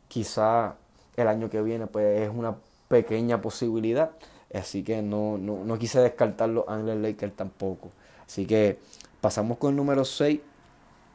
quizá 0.07 0.75
el 1.15 1.27
año 1.27 1.49
que 1.49 1.61
viene 1.61 1.87
pues 1.87 2.21
es 2.21 2.29
una 2.29 2.55
pequeña 2.87 3.41
posibilidad. 3.41 4.11
Así 4.53 4.83
que 4.83 5.01
no, 5.01 5.37
no, 5.37 5.63
no 5.65 5.77
quise 5.77 5.99
descartar 5.99 6.49
los 6.49 6.67
Ángeles 6.67 7.01
Lakers 7.01 7.35
tampoco. 7.35 7.89
Así 8.25 8.45
que 8.45 8.79
pasamos 9.21 9.57
con 9.57 9.71
el 9.71 9.75
número 9.75 10.05
6 10.05 10.39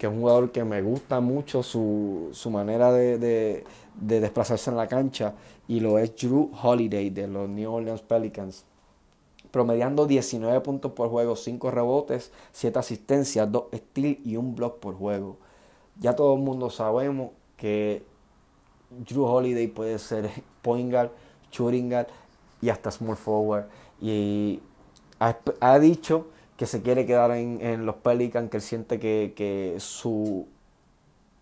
que 0.00 0.06
es 0.06 0.12
un 0.14 0.20
jugador 0.20 0.50
que 0.50 0.64
me 0.64 0.80
gusta 0.80 1.20
mucho 1.20 1.62
su, 1.62 2.32
manera 2.50 2.90
de, 2.90 3.64
desplazarse 3.94 4.70
en 4.70 4.78
la 4.78 4.88
cancha, 4.88 5.34
y 5.68 5.80
lo 5.80 5.98
es 5.98 6.16
Drew 6.16 6.50
Holiday 6.62 7.10
de 7.10 7.28
los 7.28 7.46
New 7.50 7.70
Orleans 7.70 8.00
Pelicans. 8.00 8.64
Promediando 9.50 10.06
19 10.06 10.58
puntos 10.62 10.92
por 10.92 11.10
juego, 11.10 11.36
5 11.36 11.70
rebotes, 11.70 12.32
7 12.52 12.78
asistencias, 12.78 13.52
2 13.52 13.64
steals 13.74 14.24
y 14.24 14.36
un 14.38 14.54
block 14.54 14.78
por 14.78 14.94
juego. 14.94 15.36
Ya 15.98 16.16
todo 16.16 16.34
el 16.34 16.40
mundo 16.40 16.70
sabemos 16.70 17.32
que 17.58 18.02
Drew 19.06 19.26
Holiday 19.26 19.66
puede 19.66 19.98
ser 19.98 20.30
point 20.62 20.90
guard, 20.90 21.10
shooting 21.52 21.90
guard 21.90 22.06
y 22.62 22.70
hasta 22.70 22.90
small 22.90 23.16
forward. 23.16 23.66
Y 24.00 24.60
ha 25.18 25.78
dicho 25.78 26.28
que 26.60 26.66
se 26.66 26.82
quiere 26.82 27.06
quedar 27.06 27.30
en, 27.30 27.86
los 27.86 27.94
Pelicans, 27.96 28.50
que 28.50 28.58
él 28.58 28.62
siente 28.62 29.00
que, 29.00 29.76
su 29.78 30.46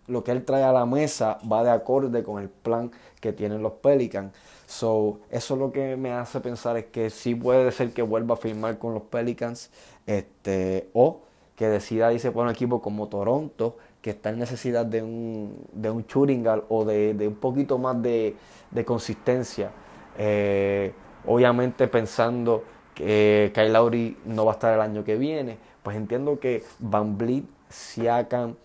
lo 0.07 0.23
que 0.23 0.31
él 0.31 0.45
trae 0.45 0.63
a 0.63 0.71
la 0.71 0.85
mesa 0.85 1.39
va 1.51 1.61
de 1.61 1.71
acorde 1.71 2.23
con 2.23 2.41
el 2.41 2.47
plan 2.47 2.89
que 3.19 3.33
tienen 3.33 3.61
los 3.61 3.73
Pelicans. 3.73 4.33
So, 4.65 5.19
eso 5.29 5.57
lo 5.57 5.73
que 5.73 5.97
me 5.97 6.13
hace 6.13 6.39
pensar 6.39 6.77
es 6.77 6.85
que 6.85 7.09
sí 7.09 7.35
puede 7.35 7.69
ser 7.73 7.91
que 7.91 8.01
vuelva 8.01 8.35
a 8.35 8.37
firmar 8.37 8.77
con 8.79 8.93
los 8.93 9.03
Pelicans 9.03 9.71
este, 10.07 10.89
o 10.93 11.19
que 11.57 11.67
decida 11.67 12.13
irse 12.13 12.31
por 12.31 12.45
un 12.45 12.51
equipo 12.51 12.81
como 12.81 13.09
Toronto 13.09 13.75
que 14.01 14.11
está 14.11 14.29
en 14.29 14.39
necesidad 14.39 14.85
de 14.85 15.03
un, 15.03 15.67
de 15.73 15.89
un 15.89 16.05
shooting 16.05 16.45
o 16.69 16.85
de, 16.85 17.27
un 17.27 17.35
poquito 17.35 17.77
más 17.77 18.01
de, 18.01 18.37
consistencia. 18.85 19.69
Eh, 20.17 20.93
obviamente 21.25 21.89
pensando 21.89 22.63
que 22.99 23.51
Kyle 23.55 23.71
Lowry 23.71 24.17
no 24.25 24.43
va 24.43 24.51
a 24.51 24.55
estar 24.55 24.73
el 24.73 24.81
año 24.81 25.05
que 25.05 25.15
viene, 25.15 25.57
pues 25.83 25.95
entiendo 25.95 26.37
que 26.37 26.63
Van 26.79 27.17
Vliet, 27.17 27.45
Siakam, 27.69 28.55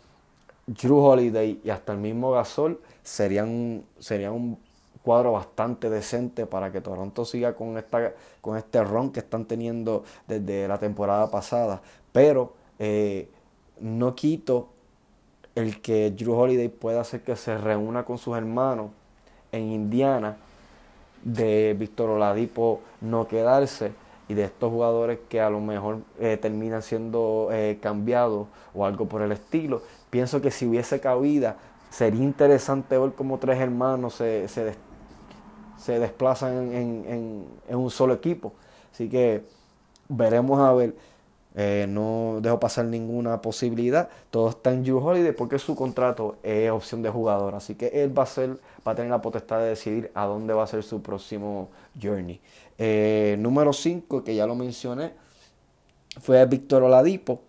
Drew 0.67 0.99
Holiday 0.99 1.61
y 1.63 1.71
hasta 1.71 1.93
el 1.93 1.99
mismo 1.99 2.33
Gasol 2.33 2.81
serían, 3.05 3.85
serían 4.01 4.59
cuadro 5.05 5.33
bastante 5.33 5.89
decente 5.89 6.47
para 6.47 6.73
que 6.73 6.81
Toronto 6.81 7.25
siga 7.25 7.55
con, 7.55 7.79
esta, 7.79 8.13
con 8.41 8.57
este 8.57 8.83
ron 8.83 9.13
que 9.13 9.21
están 9.21 9.45
teniendo 9.45 10.03
desde 10.27 10.67
la 10.67 10.79
temporada 10.79 11.31
pasada. 11.31 11.81
Pero 12.11 12.55
eh, 12.81 13.29
no 13.79 14.17
quito 14.17 14.71
el 15.55 15.81
que 15.81 16.11
Drew 16.11 16.35
Holiday 16.35 16.69
pueda 16.71 17.03
hacer 17.03 17.23
que 17.23 17.37
se 17.37 17.57
reúna 17.57 18.05
con 18.05 18.19
sus 18.19 18.37
hermanos 18.37 18.91
en 19.53 19.71
Indiana, 19.71 20.39
de 21.23 21.75
Víctor 21.79 22.11
Oladipo 22.11 22.81
no 23.01 23.27
quedarse 23.27 23.93
y 24.29 24.35
de 24.35 24.45
estos 24.45 24.71
jugadores 24.71 25.19
que 25.29 25.41
a 25.41 25.51
lo 25.51 25.61
mejor 25.61 25.99
eh, 26.19 26.37
terminan 26.37 26.83
siendo 26.83 27.49
eh, 27.53 27.79
cambiados 27.81 28.47
o 28.75 28.87
algo 28.87 29.07
por 29.07 29.23
el 29.23 29.33
estilo. 29.33 29.83
Pienso 30.11 30.41
que 30.41 30.51
si 30.51 30.67
hubiese 30.67 31.01
cabida, 31.01 31.57
sería 31.91 32.23
interesante 32.23 32.97
ver 32.97 33.13
cómo 33.13 33.39
tres 33.39 33.59
hermanos 33.61 34.15
se, 34.15 34.49
se, 34.49 35.99
desplazan 35.99 36.73
en, 36.73 37.47
en 37.69 37.77
un 37.77 37.91
solo 37.91 38.15
equipo. 38.15 38.53
Así 38.93 39.09
que 39.09 39.45
veremos 40.09 40.59
a 40.61 40.73
ver. 40.73 40.95
Eh, 41.57 41.87
no 41.89 42.41
dejo 42.43 42.59
pasar 42.59 42.87
ninguna 42.87 43.41
posibilidad. 43.41 44.09
Todo 44.31 44.51
está 44.51 44.73
en 44.73 44.83
Drew 44.83 44.99
Holiday 44.99 45.33
porque 45.33 45.59
su 45.59 45.77
contrato 45.77 46.37
es 46.43 46.71
opción 46.71 47.03
de 47.03 47.11
jugador. 47.11 47.55
Así 47.55 47.77
que 47.77 47.87
él 47.89 48.17
va 48.17 48.25
a, 48.25 48.27
ser, 48.27 48.59
va 48.87 48.93
a 48.93 48.95
tener 48.95 49.11
la 49.11 49.23
potestad 49.23 49.61
de 49.61 49.69
decidir 49.69 50.11
a 50.15 50.27
dónde 50.27 50.53
va 50.53 50.65
a 50.65 50.67
ser 50.67 50.83
su 50.83 51.01
próximo 51.01 51.71
journey. 52.01 52.41
Eh, 52.77 53.37
número 53.39 53.73
5, 53.73 54.25
que 54.25 54.35
ya 54.35 54.47
lo 54.47 54.57
mencioné, 54.57 55.13
fue 56.21 56.45
Víctor 56.47 56.83
Oladipo 56.83 57.43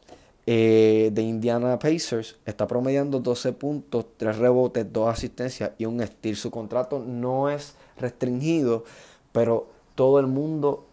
eh, 0.45 1.09
de 1.11 1.21
Indiana 1.23 1.79
Pacers. 1.79 2.37
Está 2.45 2.67
promediando 2.67 3.19
12 3.19 3.53
puntos, 3.53 4.05
3 4.17 4.37
rebotes, 4.37 4.91
2 4.93 5.09
asistencias 5.09 5.71
y 5.79 5.85
un 5.85 5.99
steal. 6.05 6.35
Su 6.35 6.51
contrato 6.51 6.99
no 6.99 7.49
es 7.49 7.75
restringido, 7.97 8.83
pero 9.31 9.67
todo 9.95 10.19
el 10.19 10.27
mundo 10.27 10.85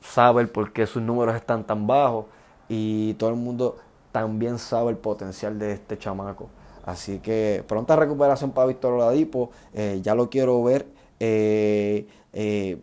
sabe 0.00 0.46
por 0.46 0.72
qué 0.72 0.86
sus 0.86 1.02
números 1.02 1.36
están 1.36 1.66
tan 1.66 1.86
bajos 1.86 2.26
y 2.68 3.14
todo 3.14 3.30
el 3.30 3.36
mundo 3.36 3.76
también 4.12 4.58
sabe 4.58 4.90
el 4.90 4.96
potencial 4.96 5.58
de 5.58 5.72
este 5.72 5.98
chamaco. 5.98 6.48
Así 6.86 7.18
que 7.18 7.64
pronta 7.66 7.96
recuperación 7.96 8.52
para 8.52 8.68
Víctor 8.68 8.94
Oladipo. 8.94 9.50
Eh, 9.74 10.00
ya 10.02 10.14
lo 10.14 10.30
quiero 10.30 10.62
ver 10.62 10.86
eh, 11.20 12.06
eh, 12.32 12.78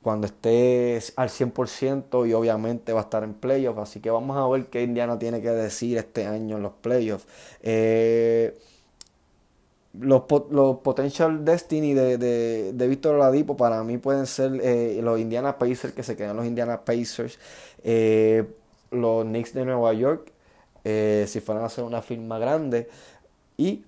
cuando 0.00 0.26
esté 0.28 1.00
al 1.16 1.28
100% 1.28 2.26
y 2.28 2.32
obviamente 2.32 2.92
va 2.92 3.00
a 3.00 3.02
estar 3.02 3.24
en 3.24 3.34
playoffs. 3.34 3.80
Así 3.80 4.00
que 4.00 4.10
vamos 4.10 4.36
a 4.36 4.46
ver 4.48 4.66
qué 4.66 4.82
Indiana 4.82 5.18
tiene 5.18 5.42
que 5.42 5.50
decir 5.50 5.98
este 5.98 6.24
año 6.26 6.56
en 6.56 6.62
los 6.62 6.72
playoffs. 6.72 7.26
los, 9.92 10.22
los, 10.50 10.78
potential 10.78 11.44
destiny 11.44 11.94
de, 11.94 12.16
de, 12.18 12.72
de 12.72 12.88
Víctor 12.88 13.16
Oladipo 13.16 13.56
para 13.56 13.82
mí 13.82 13.98
pueden 13.98 14.26
ser 14.26 14.52
los 15.02 15.18
Indiana 15.18 15.58
Pacers 15.58 15.92
que 15.92 16.02
se 16.02 16.16
quedan 16.16 16.36
los 16.36 16.46
Indiana 16.46 16.84
Pacers 16.84 17.38
los 18.96 19.24
Knicks 19.24 19.54
de 19.54 19.64
Nueva 19.64 19.92
York, 19.92 20.32
eh, 20.84 21.24
si 21.28 21.40
fueran 21.40 21.64
a 21.64 21.66
hacer 21.66 21.84
una 21.84 22.02
firma 22.02 22.38
grande. 22.38 22.88
Y 23.56 23.84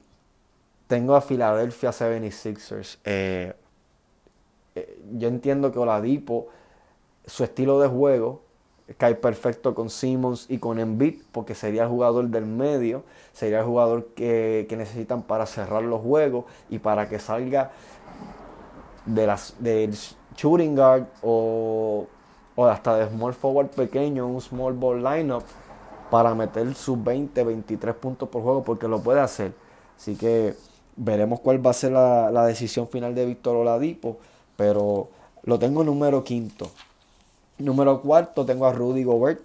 tengo 0.87 1.15
a 1.15 1.21
Philadelphia 1.21 1.91
76ers. 1.91 2.99
Eh, 3.05 3.53
eh, 4.75 5.01
yo 5.13 5.29
entiendo 5.29 5.71
que 5.71 5.79
Oladipo, 5.79 6.49
su 7.27 7.45
estilo 7.45 7.79
de 7.81 7.89
juego, 7.89 8.43
cae 8.97 9.15
perfecto 9.15 9.75
con 9.75 9.91
Simmons 9.91 10.47
y 10.49 10.59
con 10.59 10.79
Embiid, 10.79 11.23
porque 11.31 11.55
sería 11.55 11.83
el 11.83 11.89
jugador 11.89 12.29
del 12.29 12.47
medio, 12.47 13.05
sería 13.33 13.61
el 13.61 13.67
jugador 13.67 14.07
que, 14.15 14.67
necesitan 14.71 15.23
para 15.23 15.45
cerrar 15.45 15.83
los 15.83 16.01
juegos 16.01 16.47
y 16.71 16.79
para 16.79 17.09
que 17.09 17.19
salga 17.19 17.71
de 19.05 19.27
las, 19.27 19.55
del 19.59 19.95
shooting 20.37 20.75
guard 20.75 21.05
o 21.23 22.07
o 22.61 22.67
hasta 22.67 22.97
de 22.97 23.09
small 23.09 23.35
forward 23.35 23.69
pequeño, 23.69 24.27
un 24.27 24.41
small 24.41 24.73
ball 24.73 25.01
lineup 25.01 25.45
para 26.11 26.35
meter 26.35 26.75
sus 26.75 27.01
20, 27.01 27.45
23 27.45 27.95
puntos 27.95 28.29
por 28.29 28.43
juego 28.43 28.65
porque 28.65 28.89
lo 28.89 29.01
puede 29.01 29.21
hacer. 29.21 29.53
Así 29.97 30.17
que 30.17 30.57
veremos 30.97 31.39
cuál 31.39 31.65
va 31.65 31.71
a 31.71 31.75
ser 31.75 31.93
la, 31.93 32.45
decisión 32.47 32.89
final 32.89 33.15
de 33.15 33.27
Víctor 33.27 33.55
Oladipo, 33.55 34.19
pero 34.57 35.09
lo 35.45 35.57
tengo 35.61 35.85
número 35.85 36.25
quinto. 36.25 36.69
Número 37.59 38.03
cuarto 38.03 38.45
tengo 38.45 38.67
a 38.67 38.73
Rudy 38.73 39.05
Gobert 39.05 39.41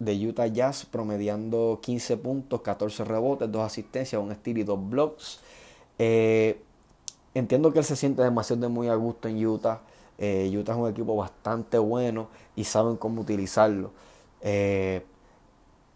de 0.00 0.26
Utah 0.26 0.48
Jazz 0.48 0.86
promediando 0.86 1.78
15 1.80 2.16
puntos, 2.16 2.60
14 2.62 3.04
rebotes, 3.04 3.52
2 3.52 3.62
asistencias, 3.62 4.20
un 4.20 4.34
steal 4.34 4.58
y 4.58 4.64
2 4.64 4.90
blocks. 4.90 5.38
Eh, 5.96 6.60
entiendo 7.34 7.72
que 7.72 7.78
él 7.78 7.84
se 7.84 7.94
siente 7.94 8.20
demasiado 8.20 8.62
de 8.62 8.68
muy 8.68 8.88
a 8.88 8.96
gusto 8.96 9.28
en 9.28 9.46
Utah. 9.46 9.82
Eh, 10.22 10.54
Utah 10.54 10.72
es 10.72 10.78
un 10.78 10.88
equipo 10.88 11.16
bastante 11.16 11.78
bueno 11.78 12.28
y 12.54 12.64
saben 12.64 12.96
cómo 12.96 13.22
utilizarlo. 13.22 13.90
Eh, 14.42 15.02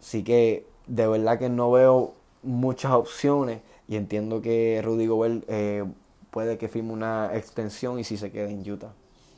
así 0.01 0.23
que 0.23 0.65
de 0.87 1.07
verdad 1.07 1.37
que 1.37 1.47
no 1.47 1.71
veo 1.71 2.13
muchas 2.41 2.91
opciones 2.93 3.61
y 3.87 3.95
entiendo 3.97 4.41
que 4.41 4.81
Rudy 4.83 5.05
Gobert 5.05 5.43
eh, 5.47 5.85
puede 6.31 6.57
que 6.57 6.67
firme 6.67 6.91
una 6.91 7.35
extensión 7.35 7.99
y 7.99 8.03
si 8.03 8.17
se 8.17 8.31
quede 8.31 8.49
en 8.49 8.69
Utah. 8.69 8.93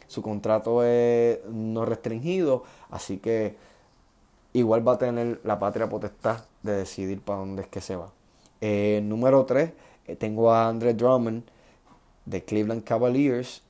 Su 0.08 0.22
contrato 0.22 0.84
es 0.84 1.44
no 1.50 1.84
restringido, 1.84 2.64
así 2.90 3.18
que 3.18 3.58
igual 4.54 4.88
va 4.88 4.94
a 4.94 4.98
tener 4.98 5.42
la 5.44 5.60
patria 5.60 5.90
potestad 5.90 6.46
de 6.64 6.78
decidir 6.78 7.20
para 7.22 7.40
dónde 7.40 7.64
es 7.64 7.68
que 7.68 7.82
se 7.82 7.98
va. 7.98 8.14
número 9.02 9.46
3, 9.46 9.74
tengo 10.18 10.50
a 10.50 10.70
Andre 10.70 10.94
Drummond 10.94 11.44
de 12.26 12.46
Cleveland 12.46 12.86
Cavaliers 12.86 13.67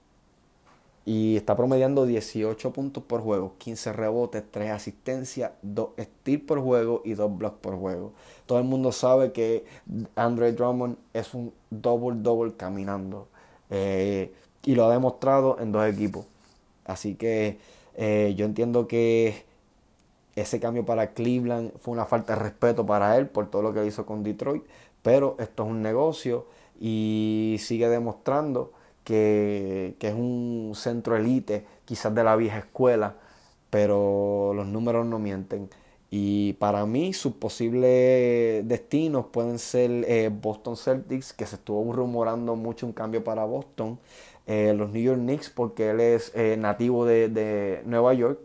y 1.07 1.37
está 1.37 1.55
promediando 1.55 2.05
18 2.05 2.73
puntos 2.73 3.01
por 3.01 3.21
juego, 3.21 3.53
15 3.59 3.93
rebotes, 3.93 4.43
3 4.51 4.71
asistencias, 4.71 5.51
2 5.61 5.91
steals 5.97 6.43
por 6.43 6.59
juego 6.59 7.01
y 7.05 7.13
2 7.13 7.37
blocks 7.37 7.59
por 7.61 7.77
juego. 7.79 8.11
Todo 8.45 8.59
el 8.59 8.65
mundo 8.65 8.91
sabe 8.91 9.31
que 9.31 9.63
Andre 10.17 10.51
Drummond 10.51 10.97
es 11.13 11.33
un 11.33 11.53
double-double 11.69 12.57
caminando. 12.57 13.29
Eh, 13.69 14.33
y 14.63 14.75
lo 14.75 14.85
ha 14.85 14.91
demostrado 14.91 15.57
en 15.61 15.71
dos 15.71 15.87
equipos. 15.87 16.25
Así 16.83 17.15
que 17.15 17.57
eh, 17.95 18.33
yo 18.35 18.45
entiendo 18.45 18.85
que 18.85 19.45
ese 20.35 20.59
cambio 20.59 20.85
para 20.85 21.13
Cleveland 21.13 21.71
fue 21.79 21.93
una 21.93 22.05
falta 22.05 22.35
de 22.35 22.43
respeto 22.43 22.85
para 22.85 23.15
él 23.15 23.27
por 23.27 23.49
todo 23.49 23.61
lo 23.61 23.73
que 23.73 23.85
hizo 23.85 24.05
con 24.05 24.23
Detroit. 24.23 24.65
Pero 25.03 25.37
esto 25.39 25.63
es 25.63 25.69
un 25.69 25.81
negocio 25.81 26.47
y 26.81 27.55
sigue 27.61 27.87
demostrando 27.87 28.73
que, 29.07 29.95
es 30.01 30.13
un 30.13 30.73
centro 30.75 31.15
elite, 31.15 31.65
quizás 31.85 32.13
de 32.13 32.25
la 32.25 32.35
vieja 32.35 32.57
escuela, 32.57 33.15
pero 33.69 34.51
los 34.53 34.67
números 34.67 35.05
no 35.05 35.17
mienten. 35.17 35.69
Y 36.09 36.53
para 36.53 36.85
mí 36.85 37.13
sus 37.13 37.33
posibles 37.33 38.67
destinos 38.67 39.27
pueden 39.31 39.59
ser 39.59 39.91
eh, 40.09 40.29
Boston 40.29 40.75
Celtics, 40.75 41.31
que 41.31 41.45
se 41.45 41.55
estuvo 41.55 41.93
rumorando 41.93 42.57
mucho 42.57 42.85
un 42.85 42.91
cambio 42.91 43.23
para 43.23 43.45
Boston, 43.45 43.97
eh, 44.45 44.73
los 44.75 44.91
New 44.91 45.01
York 45.01 45.19
Knicks, 45.19 45.49
porque 45.51 45.91
él 45.91 46.01
es 46.01 46.33
eh, 46.35 46.57
nativo 46.57 47.05
de, 47.05 47.81
Nueva 47.85 48.13
York, 48.13 48.39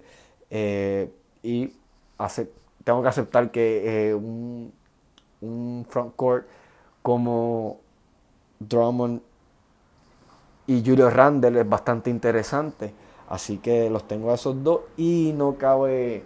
y 1.43 1.73
tengo 2.85 3.03
que 3.03 3.09
aceptar 3.09 3.51
que 3.51 4.15
un, 4.15 4.73
un 5.41 5.87
frontcourt 5.89 6.47
como 7.03 7.81
Drummond 8.61 9.23
y 10.67 10.83
Julio 10.85 11.11
Randle 11.11 11.61
es 11.61 11.69
bastante 11.69 12.11
interesante. 12.11 12.95
Así 13.29 13.59
que 13.59 13.89
los 13.89 14.07
tengo 14.07 14.31
a 14.31 14.35
esos 14.35 14.63
dos 14.63 14.81
y 14.97 15.33
no 15.37 15.57
cabe. 15.57 16.25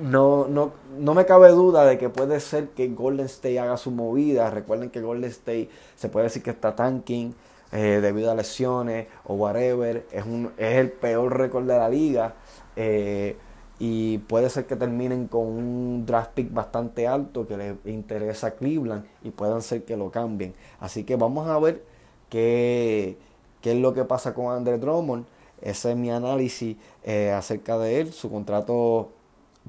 No, 0.00 0.46
no, 0.48 0.72
no 0.98 1.14
me 1.14 1.26
cabe 1.26 1.50
duda 1.50 1.84
de 1.84 1.98
que 1.98 2.08
puede 2.08 2.40
ser 2.40 2.70
que 2.70 2.88
Golden 2.88 3.26
State 3.26 3.58
haga 3.58 3.76
su 3.76 3.90
movida. 3.90 4.50
Recuerden 4.50 4.90
que 4.90 5.00
Golden 5.00 5.30
State 5.30 5.68
se 5.96 6.08
puede 6.08 6.24
decir 6.24 6.42
que 6.42 6.50
está 6.50 6.74
tanking 6.74 7.34
eh, 7.72 8.00
debido 8.00 8.30
a 8.30 8.34
lesiones 8.34 9.08
o 9.24 9.34
whatever. 9.34 10.06
Es, 10.10 10.24
un, 10.24 10.52
es 10.56 10.76
el 10.76 10.92
peor 10.92 11.36
récord 11.36 11.66
de 11.66 11.76
la 11.76 11.88
liga. 11.88 12.34
Eh, 12.76 13.36
y 13.78 14.18
puede 14.18 14.50
ser 14.50 14.66
que 14.66 14.76
terminen 14.76 15.28
con 15.28 15.46
un 15.46 16.06
draft 16.06 16.32
pick 16.32 16.52
bastante 16.52 17.06
alto 17.06 17.46
que 17.46 17.56
le 17.56 17.76
interesa 17.84 18.48
a 18.48 18.50
Cleveland 18.52 19.04
y 19.22 19.30
puedan 19.30 19.62
ser 19.62 19.84
que 19.84 19.96
lo 19.96 20.10
cambien. 20.10 20.54
Así 20.80 21.04
que 21.04 21.16
vamos 21.16 21.48
a 21.48 21.58
ver 21.58 21.84
qué 22.28 23.18
qué 23.60 23.72
es 23.72 23.78
lo 23.78 23.94
que 23.94 24.04
pasa 24.04 24.34
con 24.34 24.52
Andre 24.52 24.78
Drummond. 24.78 25.26
Ese 25.60 25.90
es 25.92 25.96
mi 25.96 26.10
análisis 26.10 26.76
eh, 27.04 27.32
acerca 27.32 27.78
de 27.78 28.00
él. 28.00 28.12
Su 28.12 28.30
contrato, 28.30 29.10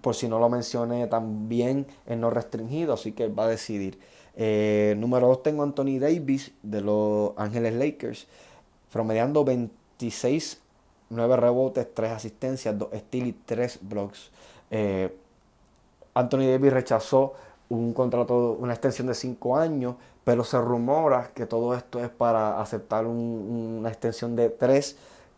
por 0.02 0.16
si 0.16 0.28
no 0.28 0.40
lo 0.40 0.50
mencioné, 0.50 1.08
también 1.08 1.88
es 2.06 2.18
no 2.18 2.30
restringido, 2.30 2.94
así 2.94 3.12
que 3.12 3.28
va 3.28 3.46
a 3.46 3.48
decidir. 3.48 4.00
Eh, 4.36 4.96
número 4.98 5.28
2 5.28 5.44
tengo 5.44 5.64
Anthony 5.64 6.00
Davis 6.00 6.52
de 6.64 6.82
los 6.82 7.32
Ángeles 7.38 7.74
Lakers, 7.74 8.28
promediando 8.92 9.44
26, 9.44 10.62
9 11.10 11.36
rebotes, 11.38 11.94
3 11.94 12.12
asistencias, 12.12 12.78
2 12.78 12.90
steals 12.96 13.28
y 13.28 13.34
3 13.34 13.80
blocks. 13.82 14.32
Eh, 14.72 15.14
Anthony 16.14 16.48
Davis 16.52 16.72
rechazó 16.72 17.34
un 17.70 17.94
contrato, 17.94 18.58
una 18.60 18.74
extensión 18.74 19.08
de 19.08 19.14
5 19.14 19.58
años, 19.58 19.96
pero 20.30 20.44
se 20.44 20.62
rumora 20.62 21.32
que 21.34 21.48
todo 21.48 21.74
esto 21.74 22.00
es 22.04 22.10
para 22.12 22.62
aceptar 22.62 23.08
una 23.08 23.90
extensión 23.90 24.36
de 24.36 24.52
tres, 24.52 24.96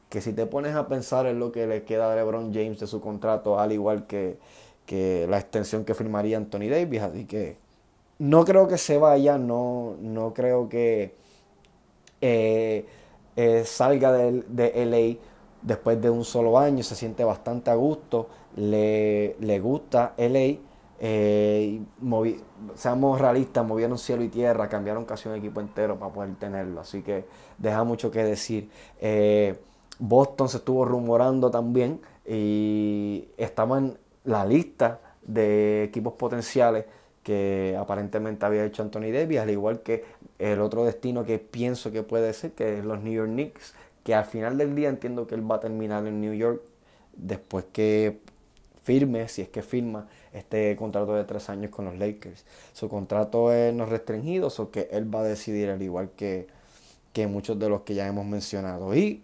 que 0.10 0.20
si 0.20 0.34
te 0.34 0.46
pones 0.46 0.76
a 0.76 0.90
pensar 0.90 1.28
en 1.28 1.40
lo 1.40 1.54
que 1.54 1.66
le 1.66 1.84
queda 1.84 2.12
a 2.12 2.16
LeBron 2.18 2.54
James 2.54 2.78
de 2.78 2.88
su 2.88 3.00
contrato, 3.00 3.58
al 3.58 3.72
igual 3.72 4.06
que, 4.06 4.38
que 4.86 5.28
la 5.30 5.38
extensión 5.38 5.86
que 5.86 5.94
firmaría 5.94 6.36
Anthony 6.36 6.68
Davis, 6.70 7.04
así 7.04 7.24
que 7.24 7.56
no 8.20 8.44
creo 8.44 8.68
que 8.68 8.78
se 8.78 8.98
vaya, 8.98 9.38
no, 9.38 9.96
no 10.02 10.34
creo 10.34 10.68
que 10.68 11.16
eh, 12.20 12.86
eh, 13.38 13.64
salga 13.66 14.12
de, 14.12 14.44
de, 14.50 14.86
LA 14.86 15.22
después 15.62 16.02
de 16.02 16.10
un 16.10 16.26
solo 16.26 16.60
año, 16.60 16.84
se 16.84 16.98
siente 16.98 17.24
bastante 17.24 17.72
a 17.72 17.76
gusto, 17.76 18.28
le, 18.58 19.38
le 19.40 19.60
gusta 19.62 20.16
LA. 20.18 20.58
Eh, 21.04 21.82
seamos 22.76 23.20
realistas, 23.20 23.66
movieron 23.66 23.98
cielo 23.98 24.24
y 24.24 24.30
tierra, 24.30 24.70
cambiaron 24.70 25.04
casi 25.06 25.28
un 25.28 25.36
equipo 25.36 25.60
entero 25.60 25.98
para 25.98 26.14
poder 26.14 26.36
tenerlo, 26.36 26.82
así 26.82 27.02
que 27.02 27.26
deja 27.58 27.84
mucho 27.84 28.12
que 28.12 28.24
decir. 28.24 28.70
Boston 29.98 30.48
se 30.48 30.58
estuvo 30.58 30.86
rumorando 30.86 31.50
también 31.50 32.02
y 32.26 33.28
estaba 33.38 33.80
en 33.80 33.98
la 34.24 34.46
lista 34.46 35.00
de 35.24 35.84
equipos 35.84 36.14
potenciales 36.14 36.86
que 37.24 37.76
aparentemente 37.80 38.46
había 38.46 38.66
hecho 38.66 38.82
Anthony 38.82 39.12
Davis, 39.12 39.40
al 39.40 39.50
igual 39.50 39.82
que 39.82 40.04
el 40.40 40.60
otro 40.60 40.86
destino 40.86 41.24
que 41.24 41.38
pienso 41.40 41.92
que 41.92 42.04
puede 42.04 42.34
ser, 42.34 42.54
que 42.54 42.80
es 42.80 42.86
los 42.86 43.02
New 43.02 43.14
York 43.14 43.30
Knicks, 43.30 43.76
que 44.04 44.16
al 44.16 44.26
final 44.26 44.58
del 44.58 44.76
día 44.76 44.90
entiendo 44.90 45.28
que 45.28 45.36
él 45.36 45.50
va 45.50 45.58
a 45.58 45.60
terminar 45.60 46.06
en 46.08 46.20
New 46.20 46.34
York 46.34 46.62
después 47.16 47.66
que 47.72 48.22
firme, 48.82 49.28
si 49.28 49.44
es 49.44 49.50
que 49.50 49.62
firma, 49.62 50.08
este 50.34 50.76
contrato 50.76 51.14
de 51.16 51.24
tres 51.24 51.50
años 51.50 51.72
con 51.72 51.86
los 51.86 51.98
Lakers. 51.98 52.46
Su 52.74 52.90
contrato 52.90 53.52
es 53.52 53.74
no 53.74 53.86
restringido, 53.86 54.50
o 54.56 54.72
que 54.72 54.88
él 54.92 55.14
va 55.14 55.22
a 55.22 55.24
decidir 55.24 55.70
al 55.70 55.82
igual 55.82 56.12
que, 56.16 56.48
que 57.14 57.28
muchos 57.28 57.60
de 57.60 57.70
los 57.70 57.82
que 57.82 57.96
ya 57.96 58.08
hemos 58.08 58.26
mencionado. 58.26 58.96
Y 58.96 59.24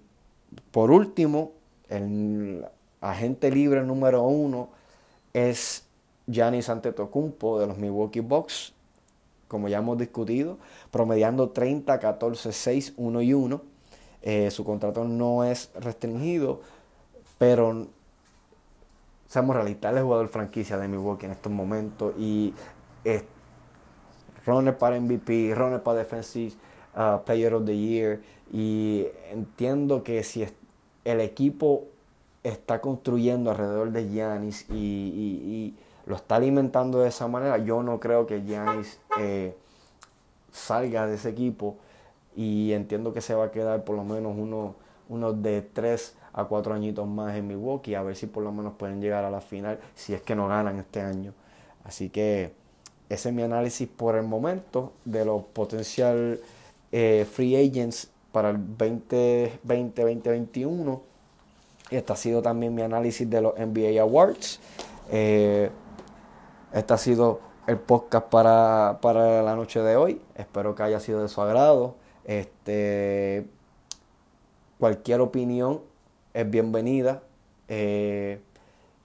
por 0.72 0.92
último, 0.92 1.52
el 1.90 2.66
agente 3.02 3.52
libre 3.52 3.84
número 3.84 4.24
uno 4.24 4.70
es 5.34 5.84
Giannis 6.28 6.70
Antetokounmpo 6.70 7.60
de 7.60 7.68
los 7.68 7.78
Milwaukee 7.78 8.20
Bucks, 8.20 8.74
como 9.48 9.70
ya 9.70 9.78
hemos 9.78 9.98
discutido, 9.98 10.58
promediando 10.92 11.50
30, 11.50 12.00
14, 12.00 12.52
6, 12.52 12.94
1 12.98 13.22
y 13.22 13.34
1. 13.34 13.62
Eh, 14.24 14.52
su 14.52 14.66
contrato 14.66 15.06
no 15.06 15.46
es 15.46 15.70
restringido, 15.80 16.62
pero 17.38 17.88
seamos 19.28 19.56
realistas, 19.56 19.92
él 19.92 19.98
es 20.00 20.04
jugador 20.04 20.28
franquicia 20.30 20.78
de 20.78 20.88
Milwaukee 20.88 21.26
en 21.26 21.32
estos 21.32 21.52
momentos 21.52 22.14
y 22.18 22.54
es 23.04 23.24
runner 24.46 24.78
para 24.78 25.00
MVP, 25.00 25.54
runner 25.56 25.84
para 25.84 26.00
Defensive 26.00 26.54
uh, 26.96 27.24
Player 27.24 27.54
of 27.54 27.66
the 27.66 27.78
Year 27.78 28.22
y 28.52 29.06
entiendo 29.32 30.04
que 30.04 30.24
si 30.24 30.48
el 31.04 31.22
equipo 31.22 31.86
está 32.44 32.82
construyendo 32.82 33.52
alrededor 33.52 33.92
de 33.92 34.10
Giannis 34.10 34.66
y 34.70 35.76
lo 36.08 36.16
está 36.16 36.38
alimentando 36.38 37.00
de 37.00 37.10
esa 37.10 37.28
manera, 37.28 37.58
yo 37.58 37.84
no 37.84 38.00
creo 38.00 38.26
que 38.26 38.42
Giannis 38.42 39.00
eh, 39.20 39.56
salga 40.54 41.06
de 41.06 41.16
ese 41.16 41.30
equipo 41.30 41.76
y 42.34 42.72
entiendo 42.72 43.14
que 43.14 43.20
se 43.20 43.36
va 43.36 43.46
a 43.46 43.52
quedar 43.52 43.84
por 43.84 43.98
lo 43.98 44.06
menos 44.06 44.34
uno, 44.38 45.34
de 45.34 45.62
3 45.62 46.16
a 46.38 46.46
4 46.46 46.74
añitos 46.76 47.08
más 47.08 47.36
en 47.36 47.48
Milwaukee, 47.48 47.96
a 47.96 48.04
ver 48.04 48.16
si 48.16 48.28
por 48.28 48.44
lo 48.44 48.52
menos 48.52 48.74
pueden 48.78 49.02
llegar 49.02 49.26
a 49.26 49.32
la 49.32 49.42
final 49.42 49.80
si 49.96 50.14
es 50.14 50.22
que 50.22 50.36
no 50.36 50.48
ganan 50.48 50.78
este 50.78 51.02
año. 51.02 51.34
Así 51.84 52.10
que 52.10 52.54
ese 53.10 53.30
es 53.30 53.36
mi 53.36 53.42
análisis 53.42 53.88
por 53.88 54.16
el 54.16 54.22
momento 54.24 54.94
de 55.04 55.26
los 55.26 55.42
potencial 55.46 56.40
eh, 56.92 57.26
free 57.30 57.56
agents 57.56 58.12
para 58.32 58.52
el 58.52 58.60
2020-2021. 58.78 61.00
Este 61.90 62.14
ha 62.14 62.16
sido 62.16 62.44
también 62.44 62.76
mi 62.76 62.84
análisis 62.84 63.28
de 63.28 63.42
los 63.42 63.58
NBA 63.58 64.00
Awards. 64.00 64.60
Eh, 65.10 65.72
este 66.72 66.94
ha 66.94 66.98
sido 67.00 67.40
el 67.66 67.80
podcast 67.80 68.28
para, 68.28 69.42
la 69.42 69.56
noche 69.56 69.80
de 69.80 69.96
hoy. 69.96 70.22
Espero 70.36 70.76
que 70.76 70.84
haya 70.84 71.00
sido 71.00 71.24
de 71.24 71.30
su 71.30 71.42
agrado. 71.42 71.96
Este, 72.26 73.48
cualquier 74.78 75.22
opinión 75.22 75.87
es 76.38 76.48
bienvenida. 76.48 77.24
Eh, 77.68 78.40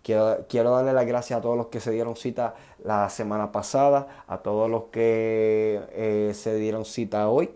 quiero, 0.03 0.71
darle 0.71 0.93
las 0.93 1.07
gracias 1.07 1.39
a 1.39 1.41
todos 1.41 1.57
los 1.57 1.69
que 1.69 1.81
se 1.81 1.91
dieron 1.91 2.15
cita 2.15 2.55
la 2.85 3.09
semana 3.09 3.53
pasada, 3.53 4.25
a 4.27 4.39
todos 4.39 4.71
los 4.71 4.85
que 4.93 5.81
eh, 5.93 6.33
se 6.35 6.57
dieron 6.57 6.85
cita 6.85 7.31
hoy. 7.31 7.49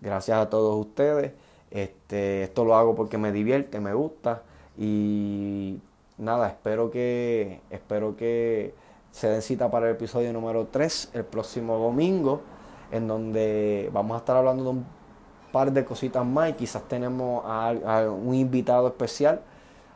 Gracias 0.00 0.38
a 0.38 0.48
todos 0.48 0.74
ustedes. 0.74 1.32
Este, 1.70 2.44
esto 2.44 2.64
lo 2.64 2.74
hago 2.76 2.94
porque 2.94 3.18
me 3.18 3.30
divierte, 3.30 3.78
me 3.78 3.92
gusta. 3.92 4.42
Y 4.78 5.78
nada, 6.16 6.48
espero 6.48 6.90
que, 6.90 7.60
espero 7.68 8.16
que 8.16 8.72
se 9.10 9.28
den 9.28 9.42
cita 9.42 9.70
para 9.70 9.90
el 9.90 9.96
episodio 9.96 10.32
número 10.32 10.68
3 10.68 11.10
el 11.12 11.26
próximo 11.26 11.76
domingo, 11.76 12.40
en 12.90 13.06
donde 13.06 13.90
vamos 13.92 14.14
a 14.14 14.18
estar 14.20 14.38
hablando 14.38 14.64
de 14.64 14.70
un 14.70 14.99
par 15.52 15.72
de 15.72 15.84
cositas 15.84 16.24
más 16.24 16.50
y 16.50 16.52
quizás 16.54 16.82
tenemos 16.88 17.42
a, 17.46 18.04
un 18.10 18.34
invitado 18.34 18.88
especial. 18.88 19.40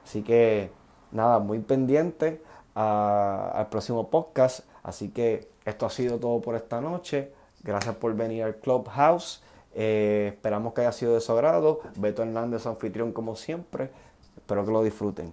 Así 0.04 0.22
que 0.22 0.70
nada, 1.12 1.38
muy 1.38 1.58
pendiente 1.60 2.42
al 2.74 3.68
próximo 3.68 4.08
podcast. 4.10 4.66
Así 4.82 5.10
que 5.10 5.48
esto 5.64 5.86
ha 5.86 5.90
sido 5.90 6.18
todo 6.18 6.40
por 6.40 6.54
esta 6.54 6.80
noche. 6.80 7.32
Gracias 7.62 7.94
por 7.96 8.14
venir 8.14 8.44
al 8.44 8.56
Clubhouse. 8.56 9.42
Eh, 9.74 10.32
esperamos 10.34 10.74
que 10.74 10.82
haya 10.82 10.92
sido 10.92 11.14
de 11.14 11.20
su 11.20 11.32
agrado. 11.32 11.80
Beto 11.96 12.22
Hernández, 12.22 12.66
anfitrión 12.66 13.12
como 13.12 13.34
siempre. 13.36 13.90
Espero 14.36 14.64
que 14.64 14.72
lo 14.72 14.82
disfruten. 14.82 15.32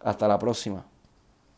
Hasta 0.00 0.26
la 0.26 0.38
próxima. 0.38 0.89